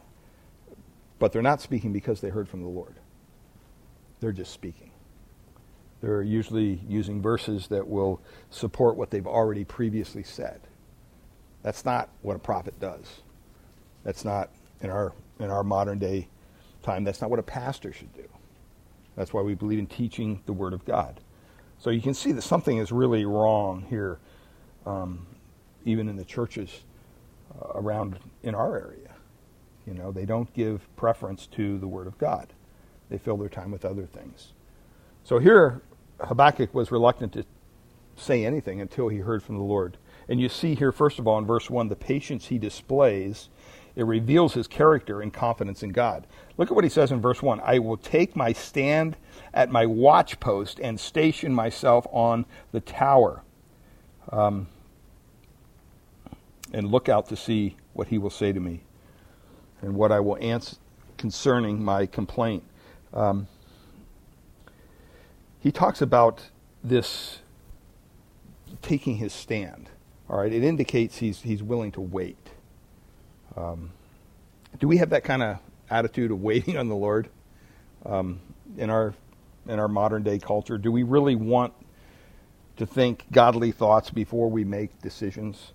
but 1.19 1.31
they're 1.31 1.41
not 1.41 1.61
speaking 1.61 1.93
because 1.93 2.21
they 2.21 2.29
heard 2.29 2.49
from 2.49 2.61
the 2.63 2.69
Lord. 2.69 2.95
They're 4.19 4.31
just 4.31 4.51
speaking. 4.53 4.91
They're 6.01 6.21
usually 6.21 6.81
using 6.87 7.21
verses 7.21 7.67
that 7.67 7.87
will 7.87 8.21
support 8.49 8.97
what 8.97 9.09
they've 9.09 9.27
already 9.27 9.63
previously 9.63 10.23
said. 10.23 10.61
That's 11.61 11.85
not 11.85 12.09
what 12.21 12.35
a 12.35 12.39
prophet 12.39 12.79
does. 12.79 13.21
That's 14.03 14.25
not 14.25 14.49
in 14.81 14.89
our 14.89 15.13
in 15.39 15.49
our 15.49 15.63
modern 15.63 15.99
day 15.99 16.27
time. 16.81 17.03
That's 17.03 17.21
not 17.21 17.29
what 17.29 17.39
a 17.39 17.43
pastor 17.43 17.93
should 17.93 18.13
do. 18.13 18.27
That's 19.15 19.33
why 19.33 19.41
we 19.41 19.53
believe 19.55 19.79
in 19.79 19.87
teaching 19.87 20.41
the 20.45 20.53
Word 20.53 20.73
of 20.73 20.83
God. 20.85 21.21
So 21.79 21.89
you 21.89 22.01
can 22.01 22.13
see 22.13 22.31
that 22.33 22.41
something 22.41 22.77
is 22.77 22.91
really 22.91 23.25
wrong 23.25 23.85
here, 23.89 24.19
um, 24.85 25.25
even 25.85 26.09
in 26.09 26.15
the 26.15 26.25
churches 26.25 26.83
around 27.73 28.19
in 28.41 28.55
our 28.55 28.77
area. 28.77 29.15
You 29.85 29.93
know, 29.93 30.11
they 30.11 30.25
don't 30.25 30.53
give 30.53 30.87
preference 30.95 31.47
to 31.47 31.77
the 31.77 31.87
Word 31.87 32.07
of 32.07 32.17
God. 32.17 32.53
They 33.09 33.17
fill 33.17 33.37
their 33.37 33.49
time 33.49 33.71
with 33.71 33.85
other 33.85 34.05
things. 34.05 34.53
So 35.23 35.39
here, 35.39 35.81
Habakkuk 36.19 36.73
was 36.73 36.91
reluctant 36.91 37.33
to 37.33 37.45
say 38.15 38.45
anything 38.45 38.81
until 38.81 39.09
he 39.09 39.17
heard 39.17 39.43
from 39.43 39.57
the 39.57 39.63
Lord. 39.63 39.97
And 40.29 40.39
you 40.39 40.49
see 40.49 40.75
here, 40.75 40.91
first 40.91 41.19
of 41.19 41.27
all, 41.27 41.37
in 41.37 41.45
verse 41.45 41.69
1, 41.69 41.89
the 41.89 41.95
patience 41.95 42.47
he 42.47 42.57
displays. 42.57 43.49
It 43.95 44.05
reveals 44.05 44.53
his 44.53 44.67
character 44.67 45.21
and 45.21 45.31
confidence 45.31 45.83
in 45.83 45.91
God. 45.91 46.25
Look 46.57 46.69
at 46.69 46.75
what 46.75 46.83
he 46.83 46.89
says 46.89 47.11
in 47.11 47.21
verse 47.21 47.41
1 47.41 47.59
I 47.61 47.79
will 47.79 47.97
take 47.97 48.35
my 48.35 48.53
stand 48.53 49.17
at 49.53 49.69
my 49.69 49.85
watchpost 49.85 50.79
and 50.81 50.99
station 50.99 51.53
myself 51.53 52.07
on 52.11 52.45
the 52.71 52.79
tower. 52.79 53.43
Um, 54.31 54.67
and 56.73 56.91
look 56.91 57.07
out 57.07 57.27
to 57.29 57.35
see 57.35 57.77
what 57.93 58.07
he 58.07 58.17
will 58.17 58.31
say 58.31 58.51
to 58.51 58.59
me 58.59 58.81
and 59.81 59.95
what 59.95 60.11
I 60.11 60.19
will 60.19 60.37
answer 60.41 60.77
concerning 61.17 61.83
my 61.83 62.05
complaint. 62.05 62.63
Um, 63.13 63.47
he 65.59 65.71
talks 65.71 66.01
about 66.01 66.49
this 66.83 67.39
taking 68.81 69.17
his 69.17 69.31
stand. 69.31 69.89
All 70.29 70.37
right, 70.39 70.51
it 70.51 70.63
indicates 70.63 71.17
he's 71.17 71.41
he's 71.41 71.61
willing 71.61 71.91
to 71.93 72.01
wait. 72.01 72.49
Um, 73.55 73.91
do 74.79 74.87
we 74.87 74.97
have 74.97 75.11
that 75.11 75.23
kind 75.23 75.43
of 75.43 75.59
attitude 75.89 76.31
of 76.31 76.41
waiting 76.41 76.77
on 76.77 76.87
the 76.87 76.95
Lord 76.95 77.29
um, 78.05 78.39
in 78.77 78.89
our 78.89 79.13
in 79.67 79.79
our 79.79 79.87
modern 79.87 80.23
day 80.23 80.39
culture? 80.39 80.77
Do 80.77 80.91
we 80.91 81.03
really 81.03 81.35
want 81.35 81.73
to 82.77 82.85
think 82.85 83.25
godly 83.31 83.71
thoughts 83.71 84.09
before 84.09 84.49
we 84.49 84.63
make 84.63 85.01
decisions? 85.01 85.71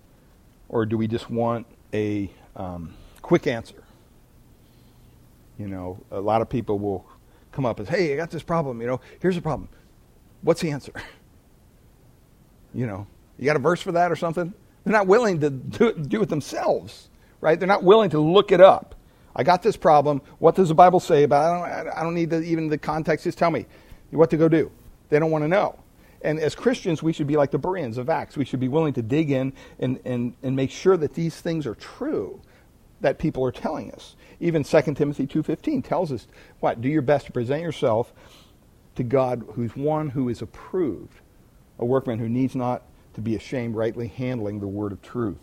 Or 0.69 0.85
do 0.85 0.97
we 0.97 1.07
just 1.07 1.29
want 1.29 1.65
a 1.93 2.31
um, 2.55 2.93
quick 3.21 3.47
answer? 3.47 3.83
You 5.57 5.67
know, 5.67 5.99
a 6.11 6.19
lot 6.19 6.41
of 6.41 6.49
people 6.49 6.79
will 6.79 7.05
come 7.51 7.65
up 7.65 7.79
as, 7.79 7.89
"Hey, 7.89 8.13
I 8.13 8.15
got 8.15 8.31
this 8.31 8.43
problem. 8.43 8.79
You 8.79 8.87
know, 8.87 9.01
here's 9.19 9.35
the 9.35 9.41
problem." 9.41 9.69
What's 10.41 10.61
the 10.61 10.71
answer? 10.71 10.93
You 12.71 12.85
know, 12.85 13.07
you 13.39 13.45
got 13.45 13.55
a 13.55 13.59
verse 13.59 13.81
for 13.81 13.91
that 13.93 14.11
or 14.11 14.15
something? 14.15 14.53
They're 14.83 14.93
not 14.93 15.07
willing 15.07 15.39
to 15.39 15.49
do 15.49 15.87
it, 15.87 16.07
do 16.07 16.21
it 16.21 16.29
themselves, 16.29 17.09
right? 17.41 17.59
They're 17.59 17.67
not 17.67 17.83
willing 17.83 18.11
to 18.11 18.19
look 18.19 18.51
it 18.51 18.61
up. 18.61 18.93
I 19.35 19.43
got 19.43 19.63
this 19.63 19.75
problem. 19.75 20.21
What 20.39 20.55
does 20.55 20.69
the 20.69 20.75
Bible 20.75 20.99
say 20.99 21.23
about 21.23 21.67
it? 21.67 21.71
I 21.71 21.83
don't, 21.83 21.97
I 21.97 22.03
don't 22.03 22.13
need 22.13 22.29
to, 22.29 22.41
even 22.43 22.67
the 22.67 22.77
context. 22.77 23.23
Just 23.23 23.39
tell 23.39 23.51
me 23.51 23.65
what 24.11 24.29
to 24.29 24.37
go 24.37 24.47
do. 24.47 24.71
They 25.09 25.17
don't 25.17 25.31
want 25.31 25.43
to 25.43 25.47
know. 25.47 25.79
And 26.21 26.39
as 26.39 26.55
Christians, 26.55 27.01
we 27.01 27.13
should 27.13 27.27
be 27.27 27.37
like 27.37 27.51
the 27.51 27.57
Bereans 27.57 27.97
of 27.97 28.09
Acts. 28.09 28.35
We 28.35 28.45
should 28.45 28.59
be 28.59 28.67
willing 28.67 28.93
to 28.93 29.01
dig 29.01 29.31
in 29.31 29.53
and, 29.79 29.99
and, 30.05 30.33
and 30.43 30.55
make 30.55 30.71
sure 30.71 30.97
that 30.97 31.13
these 31.13 31.39
things 31.39 31.65
are 31.65 31.75
true 31.75 32.41
that 33.01 33.17
people 33.17 33.45
are 33.45 33.51
telling 33.51 33.91
us. 33.93 34.15
Even 34.39 34.63
2 34.63 34.81
Timothy 34.93 35.25
2.15 35.25 35.83
tells 35.83 36.11
us, 36.11 36.27
what? 36.59 36.81
Do 36.81 36.89
your 36.89 37.01
best 37.01 37.27
to 37.27 37.31
present 37.31 37.61
yourself 37.61 38.13
to 38.95 39.03
God 39.03 39.45
who's 39.53 39.75
one 39.75 40.09
who 40.09 40.27
is 40.29 40.41
approved, 40.41 41.21
a 41.77 41.85
workman 41.85 42.19
who 42.19 42.27
needs 42.27 42.55
not 42.55 42.83
to 43.13 43.21
be 43.21 43.35
ashamed, 43.35 43.75
rightly 43.75 44.07
handling 44.07 44.59
the 44.59 44.67
word 44.67 44.91
of 44.91 45.01
truth. 45.01 45.37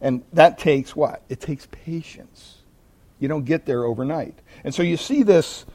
And 0.00 0.22
that 0.32 0.58
takes 0.58 0.96
what? 0.96 1.22
It 1.28 1.40
takes 1.40 1.66
patience. 1.70 2.58
You 3.18 3.28
don't 3.28 3.44
get 3.44 3.66
there 3.66 3.84
overnight. 3.84 4.38
And 4.64 4.74
so 4.74 4.82
you 4.82 4.96
see 4.96 5.22
this 5.22 5.66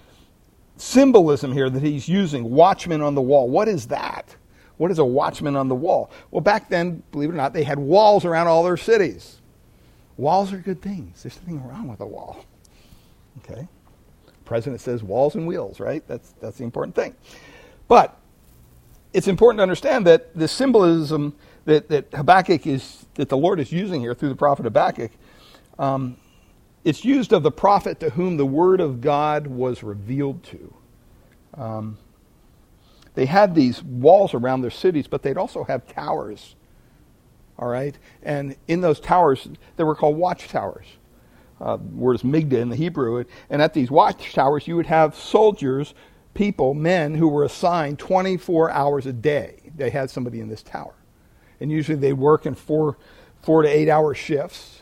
symbolism 0.77 1.53
here 1.53 1.69
that 1.69 1.83
he's 1.83 2.09
using 2.09 2.51
watchman 2.51 3.01
on 3.01 3.15
the 3.15 3.21
wall. 3.21 3.50
What 3.50 3.67
is 3.67 3.88
that? 3.88 4.35
What 4.77 4.91
is 4.91 5.00
a 5.00 5.05
watchman 5.05 5.55
on 5.55 5.67
the 5.67 5.75
wall? 5.75 6.12
Well, 6.32 6.41
back 6.41 6.70
then, 6.70 7.03
believe 7.12 7.29
it 7.29 7.34
or 7.34 7.38
not, 7.38 7.53
they 7.53 7.63
had 7.63 7.79
walls 7.79 8.25
around 8.25 8.48
all 8.48 8.63
their 8.63 8.77
cities. 8.77 9.39
Walls 10.17 10.51
are 10.53 10.58
good 10.58 10.82
things. 10.82 11.24
There's 11.24 11.39
nothing 11.41 11.65
wrong 11.67 11.88
with 11.88 12.00
a 12.00 12.05
wall. 12.05 12.46
Okay? 13.39 13.67
president 14.46 14.79
says 14.79 15.03
walls 15.03 15.36
and 15.36 15.46
wheels, 15.48 15.79
right? 15.79 16.08
That's, 16.08 16.34
that's 16.39 16.58
the 16.58 16.63
important 16.63 16.96
thing. 16.96 17.15
But 17.88 18.17
it's 19.12 19.27
important 19.27 19.60
to 19.60 19.63
understand 19.63 20.08
that 20.08 20.36
the 20.36 20.48
symbolism 20.48 21.34
that, 21.65 21.89
that 21.89 22.13
Habakkuk 22.13 22.65
is, 22.67 23.05
that 23.15 23.29
the 23.29 23.38
Lord 23.38 23.60
is 23.60 23.72
using 23.72 24.01
here 24.01 24.13
through 24.13 24.29
the 24.29 24.36
prophet 24.36 24.63
Habakkuk, 24.63 25.12
um, 25.79 26.17
it's 26.84 27.03
used 27.03 27.34
of 27.34 27.41
the 27.41 27.51
prophet 27.51 28.00
to 28.01 28.12
whom 28.12 28.38
the 28.38 28.46
word 28.46 28.79
of 28.79 29.01
God 29.01 29.48
was 29.48 29.82
revealed 29.82 30.44
to. 30.44 30.74
Um, 31.55 31.98
they 33.15 33.25
had 33.25 33.55
these 33.55 33.81
walls 33.81 34.34
around 34.34 34.62
their 34.62 34.72
cities, 34.72 35.07
but 35.07 35.24
they'd 35.24 35.38
also 35.38 35.63
have 35.63 35.88
towers. 35.88 36.55
All 37.57 37.69
right? 37.69 37.98
And 38.22 38.55
in 38.67 38.81
those 38.81 39.00
towers, 39.00 39.48
they 39.77 39.84
were 39.84 39.95
called 39.95 40.17
watchtowers. 40.17 40.86
Uh, 41.60 41.77
word 41.93 42.15
is 42.15 42.24
migda 42.24 42.53
in 42.53 42.69
the 42.69 42.75
Hebrew. 42.75 43.24
And 43.50 43.62
at 43.62 43.74
these 43.74 43.89
watchtowers, 43.89 44.67
you 44.67 44.75
would 44.75 44.88
have 44.88 45.15
soldiers, 45.15 45.93
people, 46.34 46.74
men 46.74 47.15
who 47.15 47.29
were 47.29 47.45
assigned 47.45 47.98
24 47.98 48.72
hours 48.72 49.05
a 49.05 49.13
day. 49.13 49.72
They 49.75 49.89
had 49.89 50.10
somebody 50.10 50.41
in 50.41 50.50
this 50.50 50.62
tower. 50.62 50.93
And 51.62 51.72
usually 51.72 51.98
they'd 51.98 52.13
work 52.13 52.45
in 52.45 52.55
four, 52.55 52.98
four 53.41 53.62
to 53.62 53.69
eight 53.69 53.88
hour 53.88 54.13
shifts. 54.13 54.81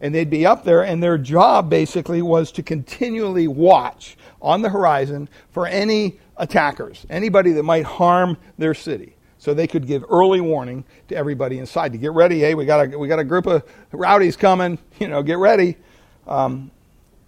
And 0.00 0.14
they'd 0.14 0.30
be 0.30 0.46
up 0.46 0.64
there, 0.64 0.82
and 0.82 1.02
their 1.02 1.18
job 1.18 1.68
basically 1.68 2.22
was 2.22 2.50
to 2.52 2.62
continually 2.62 3.46
watch 3.46 4.16
on 4.40 4.62
the 4.62 4.70
horizon 4.70 5.28
for 5.50 5.66
any 5.66 6.18
attackers, 6.40 7.06
anybody 7.08 7.52
that 7.52 7.62
might 7.62 7.84
harm 7.84 8.36
their 8.58 8.74
city. 8.74 9.14
So 9.38 9.54
they 9.54 9.66
could 9.66 9.86
give 9.86 10.04
early 10.10 10.40
warning 10.40 10.84
to 11.08 11.16
everybody 11.16 11.58
inside 11.58 11.92
to 11.92 11.98
get 11.98 12.12
ready. 12.12 12.40
Hey, 12.40 12.54
we 12.54 12.66
got 12.66 12.92
a, 12.92 12.98
we 12.98 13.08
got 13.08 13.18
a 13.18 13.24
group 13.24 13.46
of 13.46 13.62
rowdies 13.92 14.36
coming. 14.36 14.78
You 14.98 15.08
know, 15.08 15.22
get 15.22 15.38
ready. 15.38 15.78
Um, 16.26 16.70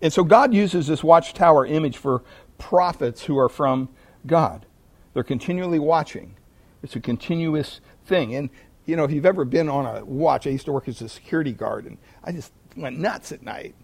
and 0.03 0.13
so 0.13 0.25
God 0.25 0.53
uses 0.53 0.87
this 0.87 1.03
watchtower 1.03 1.65
image 1.65 1.97
for 1.97 2.23
prophets 2.59 3.23
who 3.25 3.39
are 3.39 3.49
from 3.49 3.89
God. 4.27 4.67
They're 5.15 5.23
continually 5.23 5.79
watching. 5.79 6.37
It's 6.83 6.97
a 6.97 7.01
continuous 7.01 7.81
thing. 8.05 8.35
And, 8.35 8.51
you 8.85 8.95
know, 8.95 9.05
if 9.05 9.11
you've 9.11 9.25
ever 9.25 9.47
been 9.47 9.71
on 9.71 9.87
a 9.87 10.05
watch, 10.05 10.47
I 10.47 10.51
used 10.51 10.67
to 10.67 10.73
work 10.73 10.87
as 10.87 11.01
a 11.01 11.09
security 11.09 11.53
guard, 11.53 11.87
and 11.87 11.97
I 12.25 12.33
just 12.33 12.53
went 12.77 12.99
nuts 12.99 13.33
at 13.33 13.43
night 13.43 13.75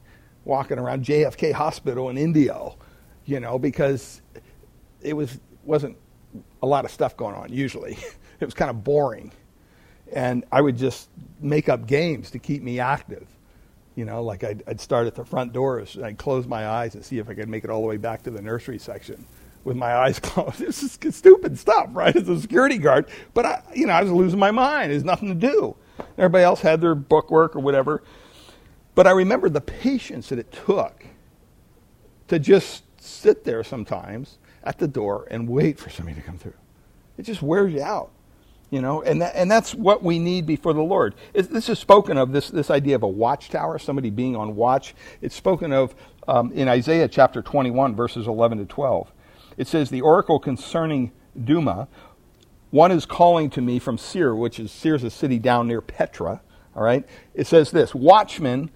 walking 0.44 0.78
around 0.78 1.04
JFK 1.04 1.52
Hospital 1.52 2.10
in 2.10 2.18
Indio, 2.18 2.76
you 3.24 3.40
know, 3.40 3.58
because 3.58 4.20
it 5.02 5.14
was 5.14 5.38
wasn't 5.64 5.96
a 6.62 6.66
lot 6.66 6.84
of 6.84 6.90
stuff 6.90 7.16
going 7.16 7.34
on 7.34 7.52
usually. 7.52 7.98
it 8.40 8.44
was 8.44 8.54
kind 8.54 8.70
of 8.70 8.84
boring. 8.84 9.32
And 10.12 10.44
I 10.50 10.60
would 10.60 10.76
just 10.76 11.10
make 11.40 11.68
up 11.68 11.86
games 11.86 12.30
to 12.30 12.38
keep 12.38 12.62
me 12.62 12.80
active. 12.80 13.26
You 13.94 14.04
know, 14.04 14.22
like 14.22 14.44
I'd, 14.44 14.62
I'd 14.66 14.80
start 14.80 15.06
at 15.06 15.14
the 15.14 15.24
front 15.24 15.52
doors 15.52 15.96
and 15.96 16.04
I'd 16.04 16.18
close 16.18 16.46
my 16.46 16.66
eyes 16.68 16.94
and 16.94 17.04
see 17.04 17.18
if 17.18 17.28
I 17.28 17.34
could 17.34 17.48
make 17.48 17.64
it 17.64 17.70
all 17.70 17.80
the 17.80 17.86
way 17.86 17.96
back 17.96 18.22
to 18.22 18.30
the 18.30 18.40
nursery 18.40 18.78
section 18.78 19.26
with 19.64 19.76
my 19.76 19.94
eyes 20.04 20.18
closed. 20.18 20.58
This 20.58 20.82
is 20.82 20.92
stupid 21.14 21.58
stuff, 21.58 21.88
right? 21.92 22.14
As 22.14 22.28
a 22.28 22.40
security 22.40 22.78
guard. 22.78 23.08
But, 23.34 23.46
I, 23.46 23.62
you 23.74 23.86
know, 23.86 23.92
I 23.92 24.02
was 24.02 24.12
losing 24.12 24.38
my 24.38 24.50
mind. 24.50 24.92
There's 24.92 25.04
nothing 25.04 25.28
to 25.28 25.34
do. 25.34 25.76
Everybody 26.16 26.44
else 26.44 26.60
had 26.60 26.80
their 26.80 26.94
bookwork 26.94 27.56
or 27.56 27.60
whatever. 27.60 28.02
But 28.94 29.06
I 29.06 29.10
remember 29.10 29.48
the 29.48 29.60
patience 29.60 30.28
that 30.30 30.38
it 30.38 30.52
took 30.52 31.04
to 32.28 32.38
just 32.38 32.84
sit 33.00 33.44
there 33.44 33.64
sometimes 33.64 34.38
at 34.68 34.76
the 34.76 34.86
door 34.86 35.26
and 35.30 35.48
wait 35.48 35.78
for 35.78 35.88
somebody 35.88 36.14
to 36.20 36.22
come 36.22 36.36
through. 36.36 36.52
It 37.16 37.22
just 37.22 37.40
wears 37.40 37.72
you 37.72 37.82
out, 37.82 38.10
you 38.68 38.82
know, 38.82 39.00
and 39.00 39.22
that, 39.22 39.34
and 39.34 39.50
that's 39.50 39.74
what 39.74 40.02
we 40.02 40.18
need 40.18 40.44
before 40.44 40.74
the 40.74 40.82
Lord. 40.82 41.14
It, 41.32 41.50
this 41.50 41.70
is 41.70 41.78
spoken 41.78 42.18
of 42.18 42.32
this 42.32 42.50
this 42.50 42.70
idea 42.70 42.94
of 42.94 43.02
a 43.02 43.08
watchtower, 43.08 43.78
somebody 43.78 44.10
being 44.10 44.36
on 44.36 44.54
watch. 44.56 44.94
It's 45.22 45.34
spoken 45.34 45.72
of 45.72 45.94
um, 46.28 46.52
in 46.52 46.68
Isaiah 46.68 47.08
chapter 47.08 47.40
21, 47.40 47.96
verses 47.96 48.26
11 48.26 48.58
to 48.58 48.66
12. 48.66 49.10
It 49.56 49.66
says, 49.66 49.88
"The 49.88 50.02
oracle 50.02 50.38
concerning 50.38 51.12
Dumah, 51.36 51.88
one 52.70 52.92
is 52.92 53.06
calling 53.06 53.48
to 53.50 53.62
me 53.62 53.78
from 53.78 53.96
Seir, 53.96 54.34
which 54.34 54.60
is 54.60 54.70
Seir's 54.70 55.02
a 55.02 55.10
city 55.10 55.38
down 55.38 55.66
near 55.66 55.80
Petra. 55.80 56.42
All 56.76 56.82
right, 56.82 57.06
it 57.32 57.46
says 57.46 57.70
this: 57.70 57.94
Watchmen." 57.94 58.70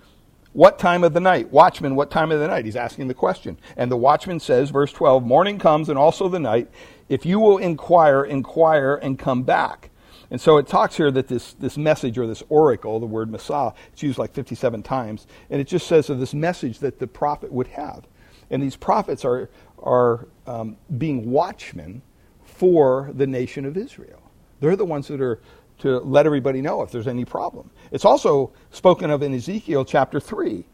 What 0.52 0.78
time 0.78 1.02
of 1.02 1.14
the 1.14 1.20
night? 1.20 1.50
Watchman, 1.50 1.96
what 1.96 2.10
time 2.10 2.30
of 2.30 2.38
the 2.38 2.46
night? 2.46 2.66
He's 2.66 2.76
asking 2.76 3.08
the 3.08 3.14
question. 3.14 3.58
And 3.76 3.90
the 3.90 3.96
watchman 3.96 4.38
says, 4.38 4.68
verse 4.68 4.92
12, 4.92 5.24
morning 5.24 5.58
comes 5.58 5.88
and 5.88 5.98
also 5.98 6.28
the 6.28 6.38
night. 6.38 6.68
If 7.08 7.24
you 7.24 7.40
will 7.40 7.56
inquire, 7.56 8.24
inquire 8.24 8.94
and 8.96 9.18
come 9.18 9.44
back. 9.44 9.90
And 10.30 10.40
so 10.40 10.58
it 10.58 10.66
talks 10.66 10.96
here 10.96 11.10
that 11.10 11.28
this, 11.28 11.54
this 11.54 11.78
message 11.78 12.18
or 12.18 12.26
this 12.26 12.42
oracle, 12.48 13.00
the 13.00 13.06
word 13.06 13.30
massa, 13.30 13.74
it's 13.92 14.02
used 14.02 14.18
like 14.18 14.32
57 14.32 14.82
times. 14.82 15.26
And 15.48 15.60
it 15.60 15.66
just 15.66 15.86
says 15.86 16.10
of 16.10 16.20
this 16.20 16.34
message 16.34 16.80
that 16.80 16.98
the 16.98 17.06
prophet 17.06 17.50
would 17.50 17.68
have. 17.68 18.06
And 18.50 18.62
these 18.62 18.76
prophets 18.76 19.24
are, 19.24 19.48
are 19.82 20.28
um, 20.46 20.76
being 20.98 21.30
watchmen 21.30 22.02
for 22.44 23.10
the 23.14 23.26
nation 23.26 23.64
of 23.64 23.76
Israel. 23.76 24.22
They're 24.60 24.76
the 24.76 24.84
ones 24.84 25.08
that 25.08 25.20
are 25.20 25.40
to 25.82 25.98
let 25.98 26.26
everybody 26.26 26.60
know 26.60 26.82
if 26.82 26.92
there's 26.92 27.08
any 27.08 27.24
problem. 27.24 27.70
It's 27.90 28.04
also 28.04 28.52
spoken 28.70 29.10
of 29.10 29.22
in 29.22 29.34
Ezekiel 29.34 29.84
chapter 29.84 30.20
3. 30.20 30.64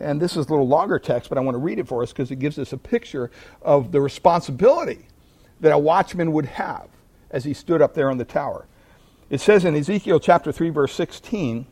And 0.00 0.20
this 0.20 0.36
is 0.36 0.46
a 0.46 0.50
little 0.50 0.68
longer 0.68 0.98
text, 0.98 1.30
but 1.30 1.38
I 1.38 1.40
want 1.40 1.54
to 1.54 1.58
read 1.58 1.78
it 1.78 1.88
for 1.88 2.02
us 2.02 2.12
because 2.12 2.30
it 2.30 2.38
gives 2.38 2.58
us 2.58 2.72
a 2.72 2.78
picture 2.78 3.30
of 3.62 3.92
the 3.92 4.00
responsibility 4.00 5.06
that 5.60 5.72
a 5.72 5.78
watchman 5.78 6.32
would 6.32 6.44
have 6.46 6.88
as 7.30 7.44
he 7.44 7.54
stood 7.54 7.82
up 7.82 7.94
there 7.94 8.10
on 8.10 8.18
the 8.18 8.24
tower. 8.24 8.66
It 9.30 9.40
says 9.40 9.64
in 9.64 9.74
Ezekiel 9.74 10.20
chapter 10.20 10.52
3, 10.52 10.68
verse 10.68 10.92
16, 10.92 11.66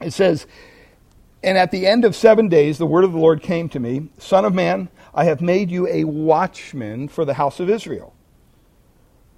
it 0.00 0.12
says, 0.12 0.46
And 1.42 1.58
at 1.58 1.70
the 1.70 1.86
end 1.86 2.06
of 2.06 2.16
seven 2.16 2.48
days, 2.48 2.78
the 2.78 2.86
word 2.86 3.04
of 3.04 3.12
the 3.12 3.18
Lord 3.18 3.42
came 3.42 3.68
to 3.70 3.78
me 3.78 4.08
Son 4.18 4.44
of 4.46 4.54
man, 4.54 4.88
I 5.14 5.24
have 5.24 5.42
made 5.42 5.70
you 5.70 5.86
a 5.86 6.04
watchman 6.04 7.08
for 7.08 7.26
the 7.26 7.34
house 7.34 7.60
of 7.60 7.68
Israel. 7.68 8.15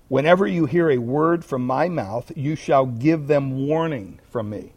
Whenever 0.08 0.46
you 0.46 0.64
hear 0.64 0.90
a 0.90 0.98
word 0.98 1.44
from 1.44 1.66
my 1.66 1.88
mouth, 1.88 2.32
you 2.34 2.56
shall 2.56 2.86
give 2.86 3.26
them 3.26 3.66
warning 3.66 4.18
from 4.30 4.48
me. 4.48 4.72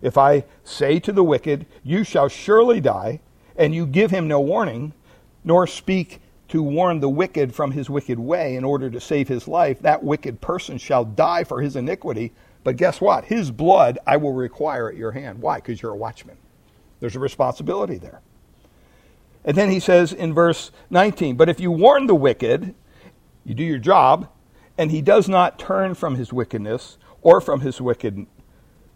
If 0.00 0.16
I 0.16 0.44
say 0.64 0.98
to 1.00 1.12
the 1.12 1.24
wicked, 1.24 1.66
You 1.82 2.02
shall 2.02 2.28
surely 2.28 2.80
die, 2.80 3.20
and 3.56 3.74
you 3.74 3.86
give 3.86 4.10
him 4.10 4.26
no 4.26 4.40
warning, 4.40 4.94
nor 5.44 5.66
speak 5.66 6.20
to 6.48 6.62
warn 6.62 7.00
the 7.00 7.08
wicked 7.08 7.54
from 7.54 7.72
his 7.72 7.90
wicked 7.90 8.18
way 8.18 8.56
in 8.56 8.64
order 8.64 8.88
to 8.88 9.00
save 9.00 9.28
his 9.28 9.46
life, 9.46 9.80
that 9.80 10.02
wicked 10.02 10.40
person 10.40 10.78
shall 10.78 11.04
die 11.04 11.44
for 11.44 11.60
his 11.60 11.76
iniquity. 11.76 12.32
But 12.64 12.76
guess 12.76 13.00
what? 13.00 13.26
His 13.26 13.50
blood 13.50 13.98
I 14.06 14.16
will 14.16 14.32
require 14.32 14.88
at 14.88 14.96
your 14.96 15.12
hand. 15.12 15.40
Why? 15.40 15.56
Because 15.56 15.82
you're 15.82 15.92
a 15.92 15.96
watchman. 15.96 16.38
There's 17.00 17.16
a 17.16 17.20
responsibility 17.20 17.98
there. 17.98 18.22
And 19.44 19.56
then 19.56 19.70
he 19.70 19.80
says 19.80 20.12
in 20.12 20.32
verse 20.32 20.70
19, 20.90 21.36
But 21.36 21.48
if 21.48 21.60
you 21.60 21.70
warn 21.70 22.06
the 22.06 22.14
wicked, 22.14 22.74
you 23.44 23.54
do 23.54 23.64
your 23.64 23.78
job, 23.78 24.28
and 24.78 24.92
he 24.92 25.02
does 25.02 25.28
not 25.28 25.58
turn 25.58 25.94
from 25.94 26.14
his 26.14 26.32
wickedness 26.32 26.96
or 27.20 27.40
from 27.40 27.60
his 27.60 27.80
wicked 27.80 28.26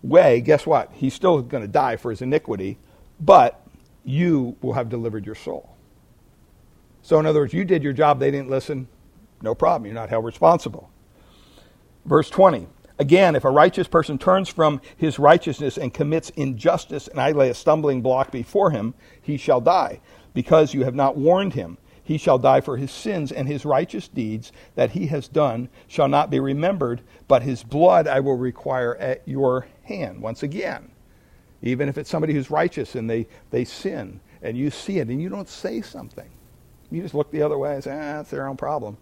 way, 0.02 0.40
guess 0.40 0.64
what? 0.64 0.90
He's 0.92 1.12
still 1.12 1.42
going 1.42 1.62
to 1.62 1.68
die 1.68 1.96
for 1.96 2.10
his 2.10 2.22
iniquity, 2.22 2.78
but 3.20 3.66
you 4.04 4.56
will 4.62 4.72
have 4.74 4.88
delivered 4.88 5.26
your 5.26 5.34
soul. 5.34 5.76
So, 7.02 7.18
in 7.18 7.26
other 7.26 7.40
words, 7.40 7.52
you 7.52 7.64
did 7.64 7.82
your 7.82 7.92
job, 7.92 8.20
they 8.20 8.30
didn't 8.30 8.48
listen, 8.48 8.86
no 9.42 9.54
problem. 9.54 9.86
You're 9.86 9.94
not 9.94 10.08
held 10.08 10.24
responsible. 10.24 10.88
Verse 12.04 12.30
20. 12.30 12.68
Again, 12.98 13.34
if 13.34 13.44
a 13.44 13.50
righteous 13.50 13.88
person 13.88 14.18
turns 14.18 14.48
from 14.48 14.80
his 14.96 15.18
righteousness 15.18 15.76
and 15.76 15.92
commits 15.92 16.30
injustice, 16.30 17.08
and 17.08 17.20
I 17.20 17.32
lay 17.32 17.50
a 17.50 17.54
stumbling 17.54 18.02
block 18.02 18.30
before 18.30 18.70
him, 18.70 18.94
he 19.20 19.36
shall 19.36 19.60
die, 19.60 20.00
because 20.34 20.74
you 20.74 20.84
have 20.84 20.94
not 20.94 21.16
warned 21.16 21.54
him. 21.54 21.78
He 22.12 22.18
shall 22.18 22.37
die 22.37 22.61
for 22.61 22.77
his 22.77 22.90
sins, 22.90 23.33
and 23.33 23.48
his 23.48 23.64
righteous 23.64 24.07
deeds 24.07 24.53
that 24.75 24.90
he 24.90 25.07
has 25.07 25.29
done 25.29 25.70
shall 25.88 26.09
not 26.09 26.29
be 26.29 26.38
remembered, 26.38 27.01
but 27.27 27.42
his 27.42 27.62
blood 27.62 28.07
I 28.07 28.20
will 28.20 28.37
require 28.37 28.94
at 28.96 29.27
your 29.27 29.66
hand. 29.85 30.20
Once 30.20 30.42
again, 30.42 30.90
even 31.62 31.88
if 31.88 31.96
it's 31.96 32.11
somebody 32.11 32.35
who's 32.35 32.51
righteous 32.51 32.94
and 32.96 33.09
they, 33.09 33.27
they 33.51 33.64
sin, 33.64 34.20
and 34.42 34.59
you 34.59 34.68
see 34.68 34.98
it 34.98 35.09
and 35.09 35.22
you 35.22 35.31
don't 35.31 35.48
say 35.48 35.81
something, 35.81 36.29
you 36.90 37.01
just 37.01 37.14
look 37.14 37.31
the 37.31 37.40
other 37.40 37.57
way 37.57 37.77
and 37.77 37.83
say, 37.83 37.92
ah, 37.92 38.18
that's 38.18 38.31
their 38.31 38.46
own 38.46 38.59
problem. 38.59 38.98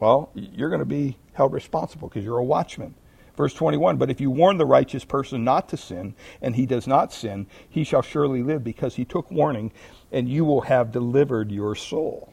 Well, 0.00 0.30
you're 0.32 0.70
going 0.70 0.78
to 0.78 0.86
be 0.86 1.18
held 1.34 1.52
responsible 1.52 2.08
because 2.08 2.24
you're 2.24 2.38
a 2.38 2.44
watchman. 2.44 2.94
Verse 3.36 3.52
21 3.52 3.98
But 3.98 4.08
if 4.08 4.18
you 4.18 4.30
warn 4.30 4.56
the 4.56 4.64
righteous 4.64 5.04
person 5.04 5.44
not 5.44 5.68
to 5.68 5.76
sin, 5.76 6.14
and 6.40 6.56
he 6.56 6.64
does 6.64 6.86
not 6.86 7.12
sin, 7.12 7.48
he 7.68 7.84
shall 7.84 8.00
surely 8.00 8.42
live 8.42 8.64
because 8.64 8.94
he 8.94 9.04
took 9.04 9.30
warning, 9.30 9.72
and 10.10 10.26
you 10.26 10.46
will 10.46 10.62
have 10.62 10.90
delivered 10.90 11.52
your 11.52 11.74
soul. 11.74 12.32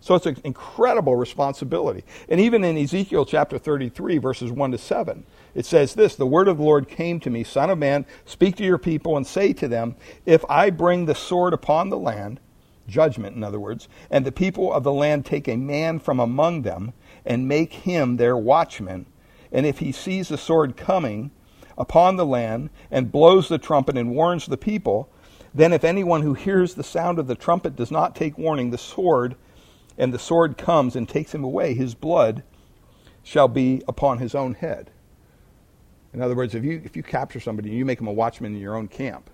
So 0.00 0.14
it's 0.14 0.26
an 0.26 0.38
incredible 0.44 1.14
responsibility. 1.14 2.04
And 2.28 2.40
even 2.40 2.64
in 2.64 2.78
Ezekiel 2.78 3.26
chapter 3.26 3.58
33, 3.58 4.18
verses 4.18 4.50
1 4.50 4.72
to 4.72 4.78
7, 4.78 5.24
it 5.54 5.66
says 5.66 5.94
this 5.94 6.14
The 6.14 6.26
word 6.26 6.48
of 6.48 6.56
the 6.56 6.62
Lord 6.62 6.88
came 6.88 7.20
to 7.20 7.30
me, 7.30 7.44
Son 7.44 7.68
of 7.68 7.78
man, 7.78 8.06
speak 8.24 8.56
to 8.56 8.64
your 8.64 8.78
people 8.78 9.16
and 9.16 9.26
say 9.26 9.52
to 9.52 9.68
them, 9.68 9.96
If 10.24 10.44
I 10.48 10.70
bring 10.70 11.04
the 11.04 11.14
sword 11.14 11.52
upon 11.52 11.90
the 11.90 11.98
land, 11.98 12.40
judgment 12.88 13.36
in 13.36 13.44
other 13.44 13.60
words, 13.60 13.88
and 14.10 14.24
the 14.24 14.32
people 14.32 14.72
of 14.72 14.84
the 14.84 14.92
land 14.92 15.26
take 15.26 15.48
a 15.48 15.56
man 15.56 15.98
from 15.98 16.18
among 16.18 16.62
them 16.62 16.92
and 17.26 17.46
make 17.46 17.72
him 17.72 18.16
their 18.16 18.36
watchman, 18.36 19.06
and 19.52 19.66
if 19.66 19.80
he 19.80 19.92
sees 19.92 20.28
the 20.28 20.38
sword 20.38 20.76
coming 20.76 21.30
upon 21.76 22.16
the 22.16 22.26
land 22.26 22.70
and 22.90 23.12
blows 23.12 23.48
the 23.48 23.58
trumpet 23.58 23.98
and 23.98 24.14
warns 24.14 24.46
the 24.46 24.56
people, 24.56 25.10
then 25.54 25.72
if 25.72 25.84
anyone 25.84 26.22
who 26.22 26.34
hears 26.34 26.74
the 26.74 26.84
sound 26.84 27.18
of 27.18 27.26
the 27.26 27.34
trumpet 27.34 27.76
does 27.76 27.90
not 27.90 28.14
take 28.14 28.38
warning, 28.38 28.70
the 28.70 28.78
sword 28.78 29.34
and 30.00 30.14
the 30.14 30.18
sword 30.18 30.56
comes 30.56 30.96
and 30.96 31.06
takes 31.06 31.34
him 31.34 31.44
away, 31.44 31.74
his 31.74 31.94
blood 31.94 32.42
shall 33.22 33.48
be 33.48 33.82
upon 33.86 34.16
his 34.16 34.34
own 34.34 34.54
head. 34.54 34.90
In 36.14 36.22
other 36.22 36.34
words, 36.34 36.54
if 36.54 36.64
you, 36.64 36.80
if 36.82 36.96
you 36.96 37.02
capture 37.02 37.38
somebody 37.38 37.68
and 37.68 37.78
you 37.78 37.84
make 37.84 37.98
them 37.98 38.08
a 38.08 38.12
watchman 38.12 38.54
in 38.54 38.60
your 38.62 38.74
own 38.74 38.88
camp, 38.88 39.28